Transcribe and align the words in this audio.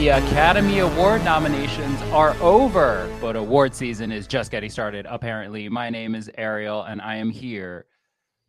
The 0.00 0.08
Academy 0.08 0.78
Award 0.78 1.22
nominations 1.24 2.00
are 2.12 2.34
over, 2.40 3.06
but 3.20 3.36
award 3.36 3.74
season 3.74 4.10
is 4.10 4.26
just 4.26 4.50
getting 4.50 4.70
started, 4.70 5.04
apparently. 5.06 5.68
My 5.68 5.90
name 5.90 6.14
is 6.14 6.30
Ariel, 6.38 6.84
and 6.84 7.02
I 7.02 7.16
am 7.16 7.28
here 7.28 7.84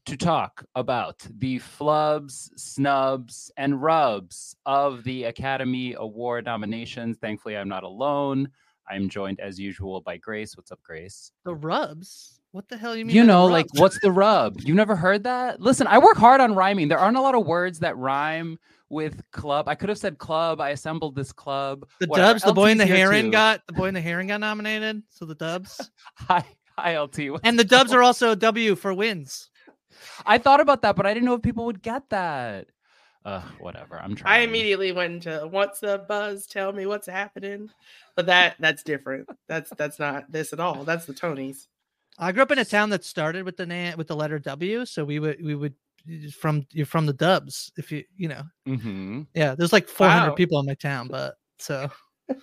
to 0.05 0.15
talk 0.15 0.63
about 0.75 1.27
the 1.39 1.59
flubs, 1.59 2.57
snubs, 2.57 3.51
and 3.57 3.81
rubs 3.81 4.55
of 4.65 5.03
the 5.03 5.25
Academy 5.25 5.93
Award 5.97 6.45
nominations. 6.45 7.17
Thankfully, 7.17 7.57
I'm 7.57 7.67
not 7.67 7.83
alone. 7.83 8.47
I'm 8.89 9.09
joined 9.09 9.41
as 9.41 9.59
usual 9.59 9.99
by 9.99 10.15
Grace. 10.15 10.55
What's 10.55 10.71
up, 10.71 10.81
Grace? 10.83 11.33
The 11.43 11.55
rubs? 11.55 12.39
What 12.51 12.69
the 12.69 12.77
hell 12.77 12.95
you 12.95 13.03
mean? 13.03 13.13
You 13.13 13.25
know, 13.25 13.47
like 13.47 13.67
what's 13.73 13.99
the 13.99 14.11
rub? 14.13 14.61
You 14.61 14.73
never 14.73 14.95
heard 14.95 15.25
that? 15.25 15.59
Listen, 15.59 15.85
I 15.87 15.97
work 15.97 16.15
hard 16.15 16.39
on 16.39 16.55
rhyming. 16.55 16.87
There 16.87 16.99
aren't 16.99 17.17
a 17.17 17.21
lot 17.21 17.35
of 17.35 17.45
words 17.45 17.79
that 17.79 17.97
rhyme 17.97 18.57
with 18.91 19.21
club. 19.31 19.67
I 19.67 19.75
could 19.75 19.89
have 19.89 19.97
said 19.97 20.17
club. 20.17 20.59
I 20.61 20.69
assembled 20.69 21.15
this 21.15 21.31
club. 21.31 21.87
the 21.99 22.07
whatever. 22.07 22.33
Dubs? 22.33 22.43
The 22.43 22.53
boy 22.53 22.71
in 22.71 22.77
the 22.77 22.83
LT's 22.83 22.95
heron 22.95 23.25
too. 23.25 23.31
got 23.31 23.61
the 23.65 23.73
boy 23.73 23.87
in 23.87 23.93
the 23.93 24.01
heron 24.01 24.27
got 24.27 24.41
nominated. 24.41 25.01
So 25.09 25.25
the 25.25 25.35
Dubs 25.35 25.89
Hi, 26.15 26.45
hi, 26.77 26.99
LT. 26.99 27.31
What's 27.31 27.43
and 27.43 27.57
the 27.57 27.63
Dubs 27.63 27.93
are 27.93 28.03
also 28.03 28.31
a 28.31 28.35
W 28.35 28.75
for 28.75 28.93
wins. 28.93 29.49
I 30.25 30.37
thought 30.37 30.59
about 30.59 30.81
that, 30.83 30.95
but 30.95 31.05
I 31.05 31.13
didn't 31.13 31.25
know 31.25 31.35
if 31.35 31.41
people 31.41 31.65
would 31.65 31.81
get 31.81 32.09
that. 32.09 32.67
Uh, 33.23 33.41
whatever. 33.59 33.99
I'm 33.99 34.15
trying. 34.15 34.41
I 34.41 34.43
immediately 34.43 34.91
went 34.91 35.13
into 35.13 35.47
what's 35.47 35.79
the 35.79 36.03
buzz? 36.07 36.47
Tell 36.47 36.73
me 36.73 36.85
what's 36.85 37.07
happening. 37.07 37.69
But 38.15 38.25
that 38.25 38.55
that's 38.59 38.83
different. 38.83 39.29
That's 39.47 39.69
that's 39.77 39.99
not 39.99 40.31
this 40.31 40.53
at 40.53 40.59
all. 40.59 40.83
That's 40.83 41.05
the 41.05 41.13
Tonys. 41.13 41.67
I 42.17 42.31
grew 42.31 42.43
up 42.43 42.51
in 42.51 42.59
a 42.59 42.65
town 42.65 42.89
that 42.89 43.05
started 43.05 43.45
with 43.45 43.57
the 43.57 43.65
name 43.65 43.95
with 43.97 44.07
the 44.07 44.15
letter 44.15 44.39
W, 44.39 44.85
so 44.85 45.05
we 45.05 45.19
would 45.19 45.43
we 45.43 45.55
would 45.55 45.75
from 46.37 46.65
you're 46.71 46.85
from 46.85 47.05
the 47.05 47.13
Dubs 47.13 47.71
if 47.77 47.91
you 47.91 48.03
you 48.17 48.27
know 48.27 48.43
hmm 48.65 49.21
yeah. 49.33 49.55
There's 49.55 49.73
like 49.73 49.87
400 49.87 50.29
Wow. 50.29 50.35
people 50.35 50.59
in 50.59 50.65
my 50.65 50.73
town, 50.75 51.07
but 51.07 51.35
so 51.59 51.89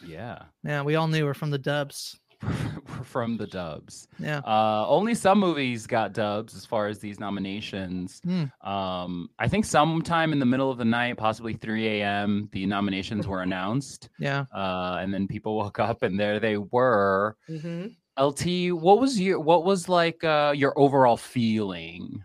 Yeah, 0.06 0.42
yeah, 0.64 0.82
we 0.82 0.94
all 0.96 1.08
knew 1.08 1.24
we're 1.24 1.34
from 1.34 1.50
the 1.50 1.58
Dubs. 1.58 2.18
We're 2.42 3.02
from 3.04 3.36
the 3.36 3.48
dubs. 3.48 4.06
Yeah. 4.20 4.38
Uh, 4.46 4.86
only 4.88 5.12
some 5.16 5.40
movies 5.40 5.88
got 5.88 6.12
dubs 6.12 6.54
as 6.54 6.64
far 6.64 6.86
as 6.86 7.00
these 7.00 7.18
nominations. 7.18 8.20
Hmm. 8.24 8.44
Um, 8.66 9.28
I 9.40 9.48
think 9.48 9.64
sometime 9.64 10.32
in 10.32 10.38
the 10.38 10.46
middle 10.46 10.70
of 10.70 10.78
the 10.78 10.84
night, 10.84 11.16
possibly 11.16 11.54
3 11.54 12.00
a.m., 12.00 12.48
the 12.52 12.64
nominations 12.64 13.26
were 13.26 13.42
announced. 13.42 14.08
Yeah. 14.20 14.44
Uh, 14.54 14.98
and 15.00 15.12
then 15.12 15.26
people 15.26 15.56
woke 15.62 15.80
up 15.80 16.02
and 16.04 16.18
there 16.18 16.38
they 16.38 16.58
were. 16.58 17.36
hmm 17.48 17.86
LT, 18.20 18.72
what 18.72 19.00
was 19.00 19.20
your 19.20 19.38
what 19.40 19.64
was 19.64 19.88
like 19.88 20.22
uh, 20.24 20.52
your 20.56 20.76
overall 20.78 21.16
feeling 21.16 22.24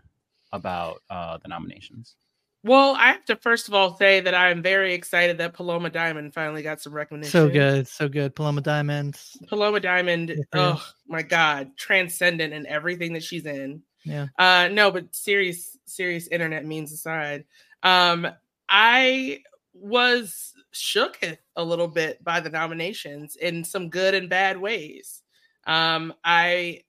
about 0.54 1.02
uh, 1.10 1.38
the 1.38 1.48
nominations? 1.48 2.16
Well, 2.62 2.94
I 2.98 3.08
have 3.08 3.24
to 3.26 3.36
first 3.36 3.68
of 3.68 3.74
all 3.74 3.94
say 3.98 4.20
that 4.20 4.32
I 4.32 4.50
am 4.50 4.62
very 4.62 4.94
excited 4.94 5.36
that 5.36 5.52
Paloma 5.52 5.90
Diamond 5.90 6.32
finally 6.32 6.62
got 6.62 6.80
some 6.80 6.94
recognition. 6.94 7.30
So 7.30 7.48
good, 7.50 7.86
so 7.86 8.08
good. 8.08 8.34
Paloma 8.34 8.62
Diamond. 8.62 9.20
Paloma 9.48 9.80
Diamond, 9.80 10.30
Yeah. 10.30 10.44
oh 10.54 10.86
my 11.06 11.20
god, 11.20 11.76
transcendent 11.76 12.54
in 12.54 12.66
everything 12.66 13.12
that 13.12 13.22
she's 13.22 13.44
in. 13.44 13.82
Yeah. 14.04 14.28
Uh 14.38 14.68
no, 14.72 14.90
but 14.90 15.14
serious 15.14 15.76
serious 15.84 16.26
internet 16.28 16.64
memes 16.64 16.90
aside, 16.92 17.44
um 17.82 18.26
I 18.66 19.42
was 19.74 20.54
shook 20.70 21.18
a 21.56 21.62
little 21.62 21.88
bit 21.88 22.24
by 22.24 22.40
the 22.40 22.48
nominations 22.48 23.36
in 23.36 23.62
some 23.62 23.90
good 23.90 24.14
and 24.14 24.30
bad 24.30 24.56
ways. 24.56 25.20
Um 25.66 26.14
I 26.24 26.84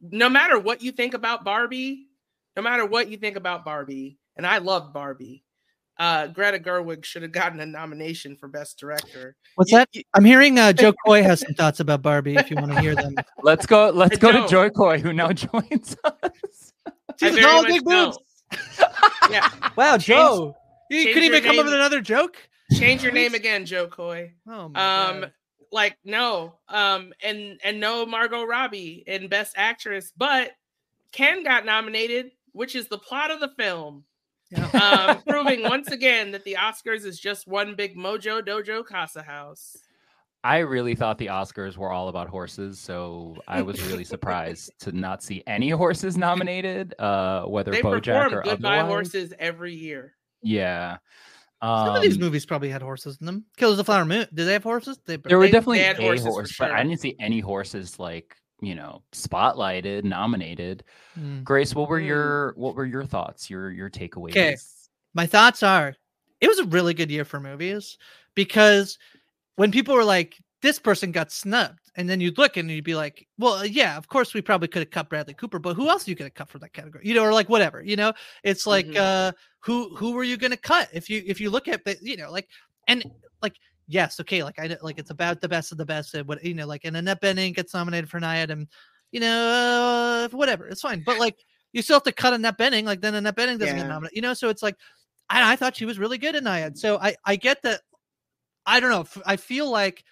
no 0.00 0.28
matter 0.28 0.56
what 0.58 0.82
you 0.82 0.92
think 0.92 1.14
about 1.14 1.44
Barbie, 1.44 2.06
no 2.56 2.62
matter 2.62 2.86
what 2.86 3.10
you 3.10 3.16
think 3.16 3.36
about 3.36 3.64
Barbie, 3.64 4.18
and 4.36 4.46
I 4.46 4.58
love 4.58 4.92
Barbie. 4.92 5.44
Uh, 5.98 6.28
Greta 6.28 6.58
Gerwig 6.58 7.04
should 7.04 7.20
have 7.22 7.32
gotten 7.32 7.60
a 7.60 7.66
nomination 7.66 8.34
for 8.34 8.48
best 8.48 8.78
director. 8.78 9.36
What's 9.56 9.70
You- 9.70 9.78
that? 9.78 9.88
you- 9.92 10.02
I'm 10.14 10.24
hearing 10.24 10.58
uh, 10.58 10.72
Joe 10.72 10.94
Coy 11.04 11.22
has 11.22 11.40
some 11.40 11.52
thoughts 11.54 11.78
about 11.80 12.00
Barbie. 12.00 12.36
If 12.36 12.50
you 12.50 12.56
want 12.56 12.72
to 12.72 12.80
hear 12.80 12.94
them, 12.94 13.14
Let's 13.42 13.66
go. 13.66 13.90
Let's 13.90 14.16
I 14.16 14.18
go 14.20 14.32
to 14.32 14.38
don't. 14.38 14.48
Joy 14.50 14.70
Coy, 14.70 14.98
who 14.98 15.12
now 15.12 15.32
joins 15.32 15.96
us. 16.04 16.72
I 16.86 16.92
Jesus, 17.18 17.44
all 17.44 17.64
big 17.66 17.84
boobs. 17.84 18.18
Yeah, 19.30 19.48
Wow, 19.76 19.92
Change- 19.98 20.04
Joe, 20.06 20.56
you 20.90 21.04
couldn't 21.06 21.22
even 21.24 21.42
come 21.42 21.58
up 21.58 21.66
with 21.66 21.74
another 21.74 22.00
joke. 22.00 22.36
change 22.78 23.02
your 23.02 23.12
name 23.12 23.34
again, 23.34 23.66
Joe 23.66 23.86
Coy. 23.86 24.32
Oh 24.48 24.68
my 24.70 25.06
Um, 25.08 25.20
God. 25.20 25.32
like 25.70 25.98
no, 26.04 26.54
um, 26.68 27.12
and 27.22 27.60
and 27.62 27.78
no 27.78 28.06
Margot 28.06 28.44
Robbie 28.44 29.04
in 29.06 29.28
Best 29.28 29.52
Actress, 29.58 30.12
but 30.16 30.52
Ken 31.12 31.44
got 31.44 31.66
nominated, 31.66 32.30
which 32.52 32.74
is 32.74 32.88
the 32.88 32.98
plot 32.98 33.30
of 33.30 33.40
the 33.40 33.48
film, 33.58 34.04
Yeah. 34.50 34.66
um, 35.16 35.22
proving 35.28 35.62
once 35.62 35.88
again 35.88 36.32
that 36.32 36.44
the 36.44 36.54
Oscars 36.58 37.04
is 37.04 37.18
just 37.18 37.46
one 37.46 37.74
big 37.74 37.96
Mojo 37.96 38.40
Dojo 38.42 38.84
Casa 38.84 39.22
house. 39.22 39.76
I 40.42 40.58
really 40.60 40.94
thought 40.94 41.18
the 41.18 41.26
Oscars 41.26 41.76
were 41.76 41.90
all 41.92 42.08
about 42.08 42.28
horses, 42.28 42.78
so 42.78 43.36
I 43.46 43.60
was 43.60 43.80
really 43.88 44.04
surprised 44.04 44.72
to 44.80 44.92
not 44.92 45.22
see 45.22 45.42
any 45.46 45.68
horses 45.70 46.16
nominated, 46.16 46.94
uh, 46.98 47.42
whether 47.44 47.70
They 47.70 47.82
BoJack 47.82 48.04
perform 48.04 48.34
or 48.34 48.42
Goodbye 48.42 48.78
otherwise. 48.78 49.12
Horses 49.12 49.34
every 49.38 49.74
year. 49.74 50.14
Yeah. 50.42 50.96
Some 51.62 51.94
of 51.94 52.00
these 52.00 52.14
Um, 52.14 52.20
movies 52.22 52.46
probably 52.46 52.70
had 52.70 52.80
horses 52.80 53.18
in 53.20 53.26
them. 53.26 53.44
Killers 53.58 53.72
of 53.72 53.76
the 53.76 53.84
Flower 53.84 54.06
Moon. 54.06 54.26
Did 54.32 54.44
they 54.46 54.54
have 54.54 54.62
horses? 54.62 54.98
They, 55.04 55.16
There 55.16 55.36
were 55.36 55.44
They- 55.44 55.50
definitely 55.50 55.80
they 55.80 55.84
had 55.84 55.98
a 55.98 56.02
horses 56.02 56.24
for 56.24 56.30
horse, 56.32 56.56
but 56.58 56.70
I 56.70 56.82
didn't 56.84 57.00
see 57.00 57.16
any 57.20 57.40
horses 57.40 57.98
like 57.98 58.34
you 58.60 58.74
know 58.74 59.02
spotlighted, 59.12 60.04
nominated. 60.04 60.84
Hmm. 61.14 61.42
Grace, 61.42 61.74
what 61.74 61.88
were 61.88 62.00
Mm. 62.00 62.06
your 62.06 62.52
what 62.56 62.74
were 62.74 62.86
your 62.86 63.04
thoughts? 63.04 63.48
Your 63.50 63.70
your 63.70 63.90
takeaways? 63.90 64.32
'Kay. 64.32 64.56
my 65.14 65.26
thoughts 65.26 65.62
are 65.62 65.94
it 66.40 66.48
was 66.48 66.58
a 66.58 66.64
really 66.64 66.94
good 66.94 67.10
year 67.10 67.24
for 67.24 67.40
movies 67.40 67.98
because 68.34 68.98
when 69.56 69.70
people 69.72 69.94
were 69.94 70.04
like 70.04 70.36
this 70.62 70.78
person 70.78 71.10
got 71.10 71.32
snubbed 71.32 71.90
and 71.96 72.08
then 72.08 72.20
you'd 72.20 72.38
look 72.38 72.56
and 72.56 72.70
you'd 72.70 72.84
be 72.84 72.94
like 72.94 73.26
well 73.38 73.64
yeah 73.66 73.96
of 73.96 74.08
course 74.08 74.34
we 74.34 74.40
probably 74.40 74.68
could 74.68 74.80
have 74.82 74.90
cut 74.90 75.08
bradley 75.08 75.34
cooper 75.34 75.58
but 75.58 75.74
who 75.74 75.88
else 75.88 76.06
are 76.06 76.10
you 76.10 76.14
going 76.16 76.30
to 76.30 76.34
cut 76.34 76.48
for 76.48 76.58
that 76.58 76.72
category 76.72 77.02
you 77.06 77.14
know 77.14 77.22
or 77.24 77.32
like 77.32 77.48
whatever 77.48 77.82
you 77.82 77.96
know 77.96 78.12
it's 78.44 78.66
like 78.66 78.86
Mhm. 78.86 78.96
uh 78.96 79.32
who 79.60 79.94
who 79.96 80.12
were 80.12 80.22
you 80.24 80.36
going 80.36 80.50
to 80.52 80.56
cut 80.56 80.88
if 80.92 81.10
you 81.10 81.22
if 81.26 81.40
you 81.40 81.50
look 81.50 81.66
at 81.66 81.84
the 81.84 81.96
you 82.00 82.16
know 82.16 82.30
like 82.30 82.48
and 82.88 83.04
like 83.42 83.56
yes 83.90 84.18
okay 84.20 84.42
like 84.42 84.58
i 84.58 84.66
know- 84.66 84.76
like 84.82 84.98
it's 84.98 85.10
about 85.10 85.40
the 85.40 85.48
best 85.48 85.72
of 85.72 85.78
the 85.78 85.84
best 85.84 86.14
and 86.14 86.26
what 86.26 86.42
you 86.44 86.54
know 86.54 86.66
like 86.66 86.84
and 86.84 86.96
annette 86.96 87.20
bening 87.20 87.54
gets 87.54 87.74
nominated 87.74 88.08
for 88.08 88.20
Nyad 88.20 88.48
and 88.50 88.66
you 89.12 89.20
know 89.20 90.28
uh, 90.32 90.36
whatever 90.36 90.66
it's 90.68 90.80
fine 90.80 91.02
but 91.04 91.18
like 91.18 91.36
you 91.72 91.82
still 91.82 91.94
have 91.96 92.02
to 92.02 92.10
cut 92.12 92.32
Annette 92.32 92.58
Bening, 92.58 92.82
like 92.84 93.00
then 93.00 93.14
Annette 93.14 93.36
Bening 93.36 93.56
doesn't 93.58 93.76
get 93.76 93.86
nominated, 93.86 94.16
you 94.16 94.22
know. 94.22 94.34
So 94.34 94.48
it's 94.48 94.60
like, 94.62 94.74
I, 95.28 95.52
I 95.52 95.56
thought 95.56 95.76
she 95.76 95.84
was 95.84 96.00
really 96.00 96.18
good 96.18 96.34
in 96.34 96.42
Nyad. 96.42 96.76
So 96.76 96.98
I 96.98 97.14
I 97.24 97.36
get 97.36 97.62
that. 97.62 97.82
I 98.66 98.80
don't 98.80 98.90
know. 98.90 99.02
f- 99.02 99.22
I 99.24 99.36
feel 99.36 99.70
like 99.70 100.02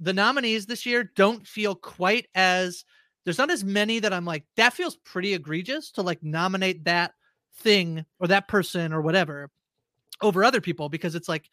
the 0.00 0.12
nominees 0.12 0.66
this 0.66 0.84
year 0.84 1.10
don't 1.16 1.46
feel 1.46 1.74
quite 1.74 2.26
as 2.34 2.84
there's 3.24 3.38
not 3.38 3.50
as 3.50 3.64
many 3.64 4.00
that 4.00 4.12
I'm 4.12 4.26
like 4.26 4.44
that 4.56 4.74
feels 4.74 4.96
pretty 4.96 5.32
egregious 5.32 5.90
to 5.92 6.02
like 6.02 6.22
nominate 6.22 6.84
that 6.84 7.12
thing 7.56 8.04
or 8.20 8.26
that 8.28 8.46
person 8.46 8.92
or 8.92 9.00
whatever 9.00 9.50
over 10.20 10.44
other 10.44 10.60
people 10.60 10.90
because 10.90 11.14
it's 11.14 11.28
like 11.28 11.48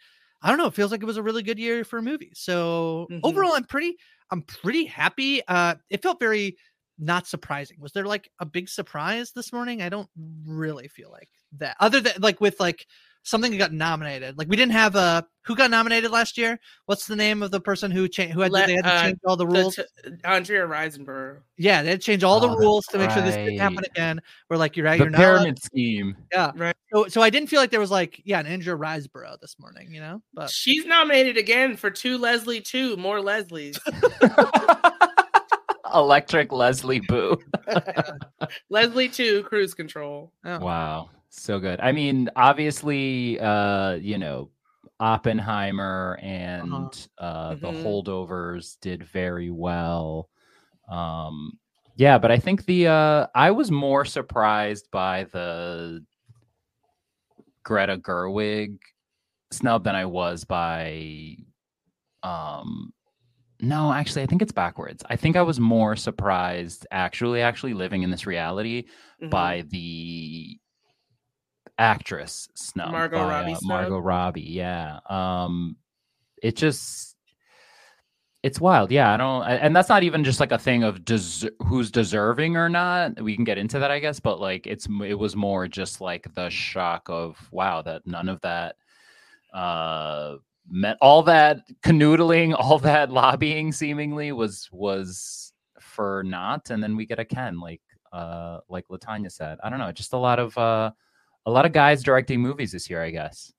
I 0.46 0.50
don't 0.50 0.60
know. 0.60 0.68
It 0.68 0.76
feels 0.76 0.92
like 0.92 1.04
it 1.04 1.08
was 1.08 1.18
a 1.18 1.24
really 1.24 1.44
good 1.44 1.60
year 1.60 1.84
for 1.84 2.02
movies. 2.02 2.40
So 2.42 3.10
Mhm. 3.10 3.16
overall, 3.24 3.54
I'm 3.56 3.66
pretty 3.66 3.98
I'm 4.32 4.44
pretty 4.44 4.86
happy. 4.86 5.42
Uh, 5.48 5.76
it 5.90 6.04
felt 6.04 6.20
very 6.20 6.58
not 7.00 7.28
surprising. 7.28 7.80
Was 7.82 7.94
there 7.94 8.06
like 8.06 8.32
a 8.40 8.46
big 8.46 8.70
surprise 8.70 9.34
this 9.34 9.54
morning? 9.54 9.82
I 9.82 9.90
don't 9.90 10.10
really 10.48 10.88
feel 10.88 11.12
like 11.12 11.30
that. 11.54 11.78
Other 11.82 12.02
than 12.02 12.14
like 12.22 12.42
with 12.42 12.60
like 12.60 12.88
something 13.26 13.58
got 13.58 13.74
nominated. 13.74 14.38
Like 14.38 14.48
we 14.48 14.56
didn't 14.56 14.72
have 14.72 14.96
a 14.96 15.26
who 15.44 15.56
got 15.56 15.70
nominated 15.70 16.10
last 16.12 16.38
year. 16.38 16.60
What's 16.86 17.06
the 17.06 17.16
name 17.16 17.44
of 17.44 17.52
the 17.52 17.60
person 17.60 17.92
who 17.92 18.08
changed? 18.08 18.34
Who 18.34 18.42
had 18.42 18.52
Let- 18.52 18.68
they 18.68 18.76
had 18.76 18.86
to 18.86 18.94
uh, 18.94 19.02
change 19.04 19.20
all 19.26 19.36
the 19.36 19.46
The 19.46 19.52
rules? 19.62 19.76
t- 19.76 19.84
Andrea 20.24 20.66
Riseborough. 20.66 21.40
yeah, 21.58 21.84
they 21.84 21.90
had 21.90 22.00
to 22.02 22.06
change 22.06 22.24
all 22.24 22.40
the 22.40 22.48
Oh, 22.48 22.52
that's 22.52 22.62
rules 22.62 22.86
to 22.88 22.98
make 22.98 23.12
sure 23.12 23.22
this 23.22 23.36
didn't 23.36 23.58
happen 23.60 23.84
again. 23.86 24.22
We're 24.50 24.58
like, 24.58 24.78
you're 24.78 24.86
right. 24.86 24.98
the 24.98 25.04
you're 25.06 25.12
not. 25.12 25.18
pyramid 25.18 25.62
scheme. 25.62 26.16
Yeah. 26.32 26.52
Right. 26.56 26.76
So, 26.94 27.08
so 27.10 27.22
I 27.22 27.30
didn't 27.30 27.50
feel 27.50 27.60
like 27.60 27.72
there 27.72 27.80
was 27.80 27.92
like, 27.92 28.22
yeah, 28.26 28.40
an 28.40 28.48
Andrea 28.48 28.76
Riseborough 28.78 29.40
this 29.42 29.58
morning, 29.60 29.92
you 29.92 30.00
know. 30.00 30.22
But 30.34 30.50
She's 30.50 30.86
nominated 30.86 31.36
again 31.38 31.76
for 31.76 31.90
two 31.92 32.18
Leslie 32.18 32.62
two 32.62 32.96
more 32.98 33.20
Leslies. 33.20 33.78
Electric 35.94 36.52
Leslie 36.52 37.00
Boo. 37.02 37.38
Leslie 38.70 39.10
two 39.10 39.44
cruise 39.44 39.74
control. 39.74 40.32
yeah. 40.44 40.58
Wow, 40.58 41.10
so 41.42 41.60
good. 41.60 41.80
I 41.80 41.92
mean, 41.92 42.30
obviously, 42.36 43.40
uh, 43.40 43.94
you 43.94 44.18
know, 44.18 44.50
Oppenheimer 45.00 46.18
and 46.22 47.08
uh, 47.18 47.56
the 47.56 47.68
Mhm. 47.72 47.84
holdovers 47.84 48.78
did 48.82 49.04
very 49.04 49.50
well. 49.50 50.30
Um, 50.90 51.60
yeah, 51.98 52.18
but 52.18 52.32
I 52.32 52.38
think 52.40 52.66
the 52.66 52.88
uh, 52.88 53.28
I 53.36 53.52
was 53.52 53.72
more 53.72 54.06
surprised 54.06 54.90
by 54.92 55.26
the 55.26 56.04
Greta 57.64 57.98
Gerwig 57.98 58.78
snub 59.52 59.84
than 59.84 59.96
I 59.96 60.06
was 60.06 60.44
by 60.44 61.38
um 62.24 62.92
no, 63.62 63.94
actually 63.94 64.24
I 64.24 64.26
think 64.26 64.42
it's 64.42 64.52
backwards. 64.52 65.04
I 65.10 65.16
think 65.16 65.38
I 65.38 65.42
was 65.42 65.60
more 65.60 65.96
surprised 65.96 66.86
actually 66.92 67.42
actually 67.42 67.74
living 67.74 68.04
in 68.04 68.12
this 68.12 68.26
reality 68.28 68.86
Mhm. 69.22 69.30
by 69.30 69.62
the 69.70 70.60
actress 71.78 72.48
snub 72.56 72.92
Margot 72.92 73.18
by, 73.18 73.30
Robbie 73.30 73.54
uh? 73.54 73.60
Margot 73.64 74.00
Robbie, 74.00 74.42
yeah. 74.42 75.00
Um 75.10 75.76
it 76.42 76.56
just 76.56 77.16
it's 78.44 78.62
wild. 78.62 78.92
Yeah, 78.92 79.12
I 79.12 79.18
don't 79.18 79.44
and 79.44 79.76
that's 79.76 79.90
not 79.90 80.04
even 80.04 80.24
just 80.24 80.40
like 80.40 80.52
a 80.52 80.58
thing 80.58 80.84
of 80.84 81.04
des- 81.04 81.50
who's 81.66 81.90
deserving 81.90 82.56
or 82.58 82.70
not. 82.70 83.20
We 83.20 83.36
can 83.36 83.44
get 83.44 83.58
into 83.58 83.80
that 83.80 83.92
I 83.92 84.00
guess, 84.00 84.20
but 84.20 84.40
like 84.40 84.68
it's 84.68 84.88
it 85.04 85.16
was 85.16 85.36
more 85.36 85.68
just 85.68 86.00
like 86.00 86.32
the 86.36 86.50
shock 86.50 87.04
of 87.08 87.38
wow 87.52 87.82
that 87.82 88.06
none 88.06 88.30
of 88.30 88.40
that 88.42 88.76
uh 89.54 90.36
met 90.70 90.98
all 91.02 91.24
that 91.24 91.62
canoodling, 91.84 92.56
all 92.60 92.80
that 92.80 93.12
lobbying 93.12 93.72
seemingly 93.72 94.32
was 94.32 94.70
was 94.72 95.54
for 95.80 96.24
not, 96.24 96.70
and 96.70 96.84
then 96.84 96.96
we 96.96 97.06
get 97.06 97.20
a 97.20 97.26
Ken 97.26 97.60
like 97.60 97.82
uh 98.12 98.60
like 98.70 98.88
LaTonya 98.90 99.32
said. 99.32 99.58
I 99.64 99.70
don't 99.70 99.80
know, 99.80 99.92
just 99.92 100.14
a 100.14 100.18
lot 100.18 100.40
of 100.40 100.58
uh 100.58 100.92
a 101.46 101.52
lot 101.52 101.66
of 101.66 101.72
guys 101.74 102.04
directing 102.04 102.42
movies 102.42 102.72
this 102.72 102.90
year, 102.90 103.02
I 103.04 103.12
guess. 103.12 103.52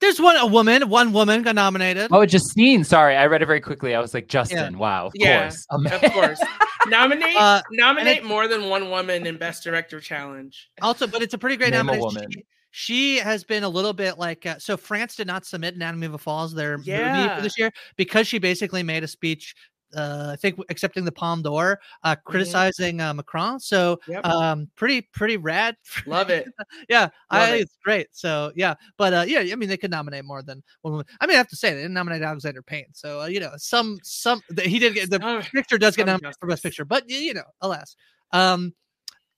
there's 0.00 0.20
one 0.20 0.36
a 0.36 0.46
woman, 0.46 0.88
one 0.88 1.12
woman 1.12 1.42
got 1.42 1.54
nominated. 1.54 2.08
Oh, 2.12 2.24
Justine. 2.26 2.84
Sorry, 2.84 3.16
I 3.16 3.26
read 3.26 3.42
it 3.42 3.46
very 3.46 3.60
quickly. 3.60 3.94
I 3.94 4.00
was 4.00 4.12
like, 4.14 4.28
Justin. 4.28 4.78
Wow, 4.78 5.06
of 5.06 5.12
Yeah, 5.16 5.42
course. 5.50 5.66
Of 5.70 6.02
course. 6.12 6.40
Nominate 6.88 7.36
Uh, 7.36 7.62
nominate 7.72 8.18
it- 8.18 8.24
more 8.24 8.46
than 8.48 8.68
one 8.68 8.90
woman 8.90 9.26
in 9.26 9.36
Best 9.38 9.64
Director 9.64 10.00
Challenge. 10.00 10.70
Also, 10.82 11.06
but 11.06 11.22
it's 11.22 11.34
a 11.34 11.38
pretty 11.38 11.56
great 11.56 11.70
Name 11.70 11.88
a 11.88 11.92
nomination. 11.92 12.04
woman. 12.04 12.30
She, 12.30 12.44
she 12.70 13.16
has 13.18 13.44
been 13.44 13.62
a 13.62 13.68
little 13.68 13.92
bit 13.92 14.18
like 14.18 14.44
uh, 14.46 14.58
so. 14.58 14.76
France 14.76 15.14
did 15.16 15.26
not 15.28 15.46
submit 15.46 15.76
Anatomy 15.76 16.06
of 16.06 16.14
a 16.14 16.18
Fall 16.18 16.44
as 16.44 16.52
their 16.52 16.76
movie 16.76 16.90
for 17.36 17.40
this 17.40 17.56
year 17.58 17.70
because 17.96 18.26
she 18.26 18.38
basically 18.38 18.82
made 18.82 19.04
a 19.04 19.08
speech. 19.08 19.54
Uh, 19.94 20.30
I 20.32 20.36
think 20.36 20.58
accepting 20.68 21.04
the 21.04 21.12
Palme 21.12 21.42
d'Or, 21.42 21.78
uh, 22.02 22.16
criticizing 22.24 23.00
uh, 23.00 23.14
Macron. 23.14 23.60
So, 23.60 23.96
Mm-hmm. 24.06 24.12
Yep. 24.12 24.24
um, 24.24 24.70
pretty 24.76 25.02
pretty 25.02 25.36
rad. 25.36 25.76
Love 26.06 26.30
it. 26.30 26.48
yeah, 26.88 27.08
I 27.30 27.38
Love 27.40 27.48
think 27.50 27.60
it. 27.60 27.62
it's 27.62 27.76
great. 27.84 28.08
So 28.12 28.52
yeah, 28.54 28.74
but 28.96 29.12
uh, 29.12 29.24
yeah, 29.26 29.40
I 29.52 29.56
mean 29.56 29.68
they 29.68 29.76
could 29.76 29.90
nominate 29.90 30.24
more 30.24 30.42
than 30.42 30.62
one 30.82 30.92
woman. 30.92 31.06
I 31.20 31.26
mean 31.26 31.34
I 31.34 31.38
have 31.38 31.48
to 31.48 31.56
say 31.56 31.70
they 31.70 31.80
didn't 31.82 31.94
nominate 31.94 32.22
Alexander 32.22 32.62
Payne. 32.62 32.86
So 32.92 33.22
uh, 33.22 33.26
you 33.26 33.40
know 33.40 33.52
some 33.56 33.98
some 34.02 34.40
he 34.62 34.78
did 34.78 34.94
get 34.94 35.10
the 35.10 35.20
Oh, 35.22 35.42
picture 35.52 35.78
does 35.78 35.96
get 35.96 36.06
nominated 36.06 36.36
for 36.40 36.46
best 36.46 36.62
picture, 36.62 36.84
but 36.84 37.08
you 37.08 37.34
know 37.34 37.44
alas, 37.60 37.96
um, 38.32 38.74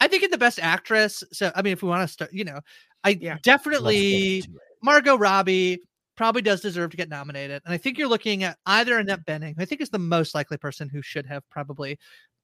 I 0.01 0.09
think 0.09 0.23
in 0.23 0.31
the 0.31 0.39
best 0.39 0.59
actress. 0.61 1.23
So 1.33 1.53
I 1.55 1.63
mean 1.63 1.73
if 1.73 1.83
we 1.83 1.89
want 1.89 2.03
to 2.03 2.09
start, 2.13 2.33
you 2.33 2.45
know, 2.45 2.61
I 3.05 3.19
Yeah. 3.21 3.39
Definitely. 3.43 4.45
Margot 4.83 5.17
Robbie 5.17 5.81
probably 6.17 6.43
does 6.43 6.61
deserve 6.61 6.91
to 6.91 6.97
get 6.97 7.09
nominated. 7.09 7.63
And 7.65 7.75
I 7.75 7.77
think 7.77 7.99
you're 7.99 8.09
looking 8.09 8.43
at 8.43 8.59
either 8.67 8.99
Annette 8.99 9.27
Bening, 9.27 9.55
who 9.57 9.63
I 9.63 9.65
think 9.65 9.81
is 9.81 9.91
the 9.91 9.99
most 9.99 10.35
likely 10.35 10.57
person 10.57 10.89
who 10.89 11.03
should 11.03 11.27
have 11.27 11.49
probably 11.51 11.99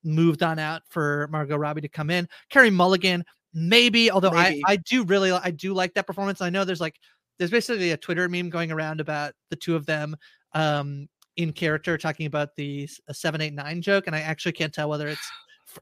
moved 0.05 0.43
on 0.43 0.59
out 0.59 0.83
for 0.89 1.29
Margot 1.31 1.57
Robbie 1.57 1.81
to 1.81 1.89
come 1.89 2.11
in. 2.11 2.29
Carey 2.51 2.71
Mulligan, 2.71 3.25
maybe, 3.55 4.11
although 4.11 4.31
Maybe. 4.31 4.63
I, 4.67 4.73
I 4.73 4.77
do 4.77 5.05
really 5.05 5.33
I 5.33 5.51
do 5.51 5.75
like 5.75 5.95
that 5.95 6.07
performance. 6.07 6.41
I 6.41 6.51
know 6.51 6.65
there's 6.65 6.81
like 6.81 6.99
there's 7.39 7.51
basically 7.51 7.91
a 7.93 7.97
Twitter 7.97 8.29
meme 8.29 8.51
going 8.51 8.71
around 8.71 9.01
about 9.01 9.33
the 9.51 9.57
two 9.57 9.75
of 9.75 9.87
them 9.87 10.17
um 10.55 11.09
in 11.37 11.53
character 11.53 11.97
talking 11.97 12.27
about 12.27 12.55
the 12.57 12.87
789 13.11 13.83
joke, 13.83 14.07
and 14.07 14.15
I 14.15 14.21
actually 14.21 14.53
can't 14.53 14.73
tell 14.73 14.91
whether 14.91 15.09
it's 15.09 15.31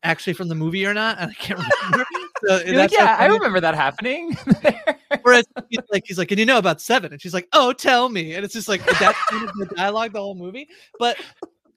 actually 0.05 0.35
from 0.35 0.49
the 0.49 0.55
movie 0.55 0.87
or 0.87 0.95
not. 0.95 1.19
And 1.19 1.31
I 1.31 1.35
can't 1.35 1.59
remember. 1.91 2.07
so 2.45 2.63
like, 2.73 2.93
yeah, 2.93 3.17
I 3.19 3.27
remember 3.27 3.61
that 3.61 3.75
happening. 3.75 4.37
Whereas 5.23 5.47
he's 5.69 5.81
like, 5.91 6.05
he's 6.07 6.19
like, 6.19 6.31
and 6.31 6.39
you 6.41 6.47
know 6.47 6.59
about 6.59 6.81
seven, 6.81 7.13
and 7.13 7.21
she's 7.21 7.35
like, 7.35 7.49
oh, 7.53 7.73
tell 7.73 8.09
me, 8.09 8.35
and 8.35 8.45
it's 8.45 8.55
just 8.55 8.69
like 8.69 8.85
that's 8.99 9.19
the 9.31 9.71
dialogue 9.77 10.13
the 10.13 10.21
whole 10.21 10.35
movie. 10.35 10.69
But 10.99 11.19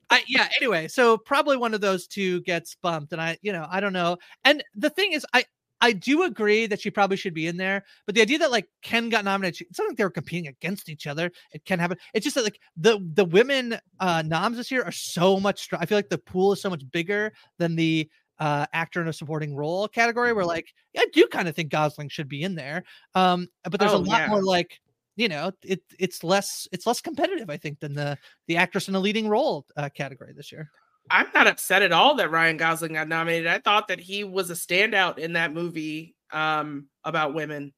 I, 0.10 0.24
yeah, 0.28 0.48
anyway, 0.58 0.88
so 0.88 1.18
probably 1.18 1.58
one 1.58 1.74
of 1.74 1.82
those 1.82 2.08
two 2.08 2.42
gets 2.42 2.76
bumped, 2.76 3.14
and 3.14 3.22
I, 3.22 3.38
you 3.42 3.52
know, 3.52 3.68
I 3.70 3.80
don't 3.80 3.94
know. 3.94 4.18
And 4.46 4.64
the 4.76 4.90
thing 4.90 5.14
is, 5.14 5.26
I, 5.34 5.46
I 5.82 5.92
do 5.92 6.24
agree 6.24 6.66
that 6.68 6.80
she 6.80 6.90
probably 6.90 7.18
should 7.18 7.34
be 7.34 7.48
in 7.48 7.58
there, 7.58 7.84
but 8.06 8.16
the 8.16 8.22
idea 8.22 8.40
that 8.40 8.52
like 8.52 8.68
Ken 8.84 9.10
got 9.10 9.26
nominated, 9.26 9.68
it's 9.70 9.78
not 9.78 9.90
like 9.90 9.98
they 9.98 10.06
were 10.06 10.10
competing 10.10 10.48
against 10.48 10.88
each 10.88 11.08
other. 11.08 11.30
It 11.52 11.66
can 11.66 11.78
happen. 11.78 11.98
It's 12.14 12.24
just 12.24 12.36
that 12.36 12.46
like 12.46 12.60
the 12.78 13.06
the 13.16 13.26
women 13.26 13.78
uh 14.00 14.22
noms 14.26 14.56
this 14.56 14.72
year 14.72 14.84
are 14.84 14.94
so 14.94 15.42
much. 15.42 15.68
I 15.74 15.86
feel 15.86 15.98
like 15.98 16.08
the 16.08 16.18
pool 16.18 16.54
is 16.54 16.62
so 16.62 16.70
much 16.70 16.90
bigger 16.90 17.34
than 17.58 17.76
the 17.76 18.10
uh 18.40 18.66
actor 18.74 19.02
in 19.02 19.08
a 19.08 19.14
supporting 19.14 19.56
role 19.56 19.88
category. 19.88 20.34
Where 20.34 20.46
like 20.46 20.74
I 20.98 21.06
do 21.14 21.28
kind 21.28 21.48
of 21.48 21.56
think 21.56 21.70
Gosling 21.72 22.10
should 22.10 22.28
be 22.30 22.44
in 22.44 22.56
there. 22.56 22.84
Um, 23.16 23.48
but 23.64 23.80
there's 23.80 23.94
Oh, 23.94 23.98
a 23.98 24.00
lot 24.00 24.22
yeah. 24.22 24.28
more 24.28 24.44
like 24.44 24.80
you 25.16 25.28
know 25.30 25.52
it 25.64 25.82
it's 26.00 26.24
less 26.24 26.68
it's 26.72 26.88
less 26.88 27.00
competitive 27.02 27.50
I 27.50 27.58
think 27.58 27.80
than 27.80 27.94
the 27.94 28.18
the 28.48 28.58
actress 28.58 28.88
in 28.88 28.96
a 28.96 29.00
leading 29.00 29.28
role 29.30 29.66
uh, 29.78 29.90
category 29.90 30.34
this 30.34 30.52
year. 30.52 30.70
I'm 31.12 31.28
not 31.34 31.48
upset 31.48 31.82
at 31.82 31.92
all 31.92 32.16
that 32.16 32.32
Ryan 32.32 32.56
Gosling 32.58 32.94
got 32.94 33.08
nominated. 33.10 33.48
I 33.48 33.60
thought 33.60 33.90
that 33.90 34.00
he 34.00 34.24
was 34.24 34.50
a 34.50 34.54
standout 34.54 35.18
in 35.18 35.34
that 35.34 35.54
movie 35.54 36.16
um, 36.32 36.88
about 37.04 37.34
women. 37.34 37.74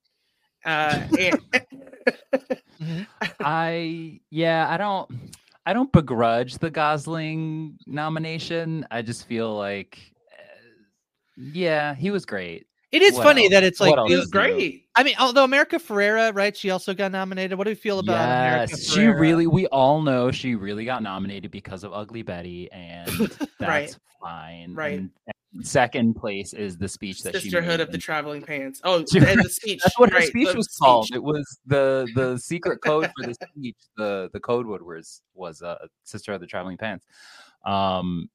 Uh, 0.64 1.08
and 1.20 1.42
I 3.40 4.20
yeah, 4.30 4.68
I 4.70 4.78
don't 4.78 5.10
I 5.66 5.74
don't 5.74 5.92
begrudge 5.92 6.58
the 6.60 6.70
Gosling 6.70 7.78
nomination. 7.88 8.86
I 8.92 9.02
just 9.02 9.28
feel 9.28 9.56
like 9.56 10.14
yeah, 11.38 11.96
he 11.96 12.12
was 12.12 12.26
great. 12.26 12.68
It 12.92 13.02
is 13.02 13.16
What 13.16 13.24
funny 13.24 13.46
else? 13.46 13.52
that 13.52 13.64
it's 13.64 13.80
like 13.82 13.96
he 14.08 14.14
it- 14.14 14.18
was 14.18 14.28
great. 14.28 14.84
I 14.96 15.04
mean, 15.04 15.16
although 15.20 15.44
America 15.44 15.78
Ferrera, 15.78 16.34
right? 16.34 16.56
She 16.56 16.70
also 16.70 16.94
got 16.94 17.12
nominated. 17.12 17.58
What 17.58 17.66
do 17.66 17.72
you 17.72 17.76
feel 17.76 18.00
about 18.00 18.24
America 18.24 18.72
yes, 18.72 18.90
she 18.94 19.02
Ferrera? 19.02 19.20
really 19.20 19.48
we 19.48 19.68
all 19.68 20.02
know 20.02 20.32
she 20.32 20.56
really 20.56 20.86
got 20.86 21.04
nominated 21.04 21.52
because 21.52 21.84
of 21.84 21.92
Ugly 21.92 22.22
Betty 22.22 22.72
and 22.72 23.10
that's 23.60 23.60
Right. 23.60 23.98
fine. 24.22 24.74
Right. 24.74 25.00
And, 25.00 25.10
and 25.54 25.66
second 25.68 26.14
place 26.16 26.54
is 26.54 26.78
the 26.78 26.88
speech 26.88 27.24
that 27.24 27.34
she 27.36 27.42
Sisterhood 27.50 27.82
of 27.82 27.92
the 27.92 27.98
Traveling 27.98 28.42
Pants. 28.48 28.80
Oh, 28.86 29.04
She- 29.12 29.18
and 29.20 29.44
the 29.44 29.50
speech. 29.50 29.82
That's 29.84 30.00
what 30.00 30.12
her 30.12 30.20
right, 30.20 30.28
speech 30.30 30.50
the 30.52 30.56
was 30.56 30.68
called. 30.82 31.10
It 31.14 31.22
was 31.24 31.46
the 31.66 32.08
the 32.16 32.38
secret 32.38 32.80
code 32.82 33.12
for 33.18 33.28
the 33.28 33.34
speech. 33.34 33.76
The 33.98 34.30
the 34.32 34.40
code 34.40 34.66
word 34.68 34.84
was 34.86 35.22
was 35.34 35.62
uh, 35.62 35.76
sister 36.06 36.32
of 36.32 36.40
the 36.40 36.48
traveling 36.48 36.78
pants. 36.78 37.06
Um, 37.66 38.30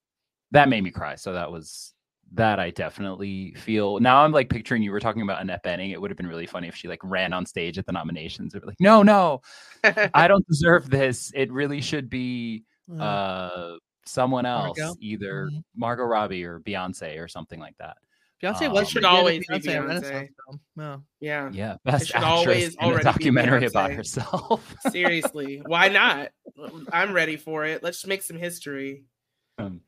that 0.51 0.69
made 0.69 0.83
me 0.83 0.91
cry. 0.91 1.15
So 1.15 1.33
that 1.33 1.51
was 1.51 1.93
that 2.33 2.59
I 2.59 2.69
definitely 2.69 3.53
feel. 3.55 3.99
Now 3.99 4.23
I'm 4.23 4.31
like 4.31 4.49
picturing 4.49 4.81
you 4.83 4.91
were 4.91 4.99
talking 5.01 5.21
about 5.21 5.41
Annette 5.41 5.63
Bening. 5.63 5.91
It 5.91 5.99
would 5.99 6.09
have 6.11 6.17
been 6.17 6.27
really 6.27 6.45
funny 6.45 6.67
if 6.67 6.75
she 6.75 6.87
like 6.87 7.01
ran 7.03 7.33
on 7.33 7.45
stage 7.45 7.77
at 7.77 7.85
the 7.85 7.91
nominations. 7.91 8.55
It 8.55 8.65
like, 8.65 8.79
no, 8.79 9.03
no, 9.03 9.41
I 10.13 10.27
don't 10.27 10.45
deserve 10.47 10.89
this. 10.89 11.31
It 11.35 11.51
really 11.51 11.81
should 11.81 12.09
be 12.09 12.63
Uh, 12.99 13.75
someone 14.05 14.45
else, 14.45 14.77
Margot? 14.79 14.95
either 14.99 15.49
Mhm. 15.51 15.63
Margot 15.75 16.03
Robbie 16.03 16.43
or 16.43 16.59
Beyonce 16.59 17.21
or 17.21 17.27
something 17.27 17.59
like 17.59 17.77
that. 17.77 17.97
Beyonce 18.41 18.65
um, 18.67 18.73
was 18.73 18.89
should 18.89 19.03
pretty 19.03 19.07
good 19.07 19.13
at 19.13 19.19
always 19.19 19.39
be 19.39 19.45
Beyonce, 19.53 19.55
a 19.55 19.59
Beyonce. 19.69 19.87
Renaissance. 19.87 20.31
Yeah. 20.77 20.97
yeah, 21.19 21.49
Yeah, 21.53 21.75
best 21.85 22.07
should 22.07 22.15
actress 22.15 22.31
always 22.31 22.73
in 22.75 22.79
a 22.81 22.85
already 22.87 23.03
documentary 23.03 23.65
about 23.67 23.91
herself. 23.91 24.75
seriously. 24.91 25.61
Why 25.65 25.89
not? 25.89 26.31
I'm 26.91 27.13
ready 27.13 27.37
for 27.37 27.65
it. 27.65 27.83
Let's 27.83 28.05
make 28.07 28.23
some 28.23 28.37
history. 28.37 29.03
Um, 29.59 29.81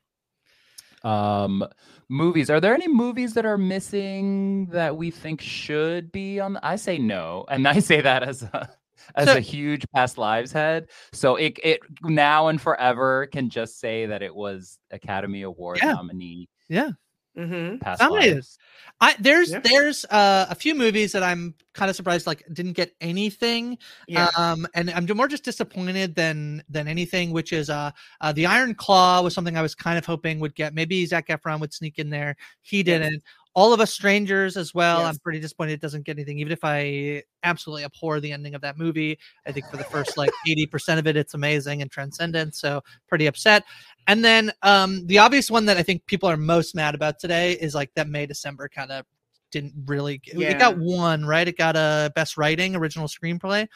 um, 1.03 1.65
movies. 2.13 2.49
Are 2.49 2.61
there 2.61 2.73
any 2.73 2.87
movies 2.87 3.33
that 3.33 3.45
are 3.45 3.57
missing 3.57 4.67
that 4.67 4.95
we 4.95 5.11
think 5.11 5.41
should 5.41 6.11
be 6.11 6.39
on? 6.39 6.53
The, 6.53 6.65
I 6.65 6.75
say 6.77 6.97
no, 6.97 7.45
and 7.49 7.67
I 7.75 7.79
say 7.79 8.01
that 8.01 8.23
as 8.23 8.43
a 8.43 8.69
as 9.15 9.27
So- 9.27 9.35
a 9.37 9.39
huge 9.41 9.85
past 9.93 10.17
lives 10.17 10.51
head. 10.51 10.87
So 11.11 11.35
it 11.35 11.59
it 11.63 11.79
now 12.03 12.47
and 12.47 12.61
forever 12.61 13.25
can 13.27 13.49
just 13.49 13.79
say 13.79 14.05
that 14.05 14.21
it 14.21 14.33
was 14.33 14.77
Academy 14.91 15.41
Award 15.41 15.79
Yeah. 15.81 15.93
nominee. 15.93 16.47
Yeah. 16.69 16.91
Mm-hmm. 17.37 17.77
Past 17.77 18.01
Nominated. 18.01 18.35
lives. 18.35 18.59
I 19.01 19.15
there's 19.19 19.51
Yeah. 19.51 19.59
there's 19.59 20.05
uh, 20.05 20.45
a 20.49 20.55
few 20.55 20.75
movies 20.75 21.11
that 21.13 21.23
I'm 21.23 21.55
kind 21.73 21.89
of 21.89 21.95
surprised 21.95 22.27
like 22.27 22.43
didn't 22.53 22.73
get 22.73 22.95
anything. 23.01 23.77
Yeah. 24.07 24.29
Um, 24.37 24.67
and 24.75 24.91
I'm 24.91 25.07
more 25.17 25.27
just 25.27 25.43
disappointed 25.43 26.15
than 26.15 26.63
than 26.69 26.87
anything, 26.87 27.31
which 27.31 27.51
is 27.51 27.69
uh, 27.69 27.91
uh 28.21 28.31
the 28.33 28.45
Iron 28.45 28.75
Claw 28.75 29.21
was 29.21 29.33
something 29.33 29.57
I 29.57 29.61
was 29.63 29.73
kind 29.73 29.97
of 29.97 30.05
hoping 30.05 30.39
would 30.39 30.53
get. 30.55 30.75
Maybe 30.75 31.05
Zac 31.05 31.27
Efron 31.27 31.59
would 31.59 31.73
sneak 31.73 31.97
in 31.97 32.09
there. 32.09 32.35
He 32.61 32.83
didn't. 32.83 33.23
All 33.55 33.73
of 33.73 33.79
Us 33.79 33.93
Strangers 33.93 34.57
as 34.57 34.73
well. 34.73 34.99
Yes. 34.99 35.09
I'm 35.13 35.19
pretty 35.19 35.39
disappointed 35.39 35.73
it 35.73 35.81
doesn't 35.81 36.05
get 36.05 36.17
anything, 36.17 36.39
even 36.39 36.51
if 36.51 36.59
I 36.63 37.23
absolutely 37.43 37.83
abhor 37.83 38.19
the 38.19 38.31
ending 38.31 38.55
of 38.55 38.61
that 38.61 38.77
movie. 38.77 39.19
I 39.45 39.51
think 39.51 39.65
for 39.69 39.77
the 39.77 39.83
first 39.85 40.17
like 40.17 40.31
80% 40.47 40.97
of 40.99 41.07
it, 41.07 41.15
it's 41.15 41.33
amazing 41.35 41.81
and 41.81 41.91
transcendent. 41.91 42.55
So 42.55 42.81
pretty 43.07 43.27
upset. 43.27 43.63
And 44.07 44.23
then 44.25 44.51
um 44.63 45.05
the 45.07 45.19
obvious 45.19 45.51
one 45.51 45.65
that 45.65 45.77
I 45.77 45.83
think 45.83 46.05
people 46.07 46.27
are 46.29 46.37
most 46.37 46.73
mad 46.75 46.95
about 46.95 47.19
today 47.19 47.53
is 47.53 47.75
like 47.75 47.93
that 47.95 48.07
May 48.09 48.25
December 48.25 48.67
kind 48.69 48.91
of 48.91 49.05
didn't 49.51 49.73
really 49.85 50.19
it 50.25 50.57
got 50.57 50.77
one, 50.79 51.25
right? 51.25 51.47
It 51.47 51.57
got 51.57 51.75
a 51.75 52.11
best 52.15 52.37
writing, 52.37 52.75
original 52.75 53.07
screenplay. 53.07 53.67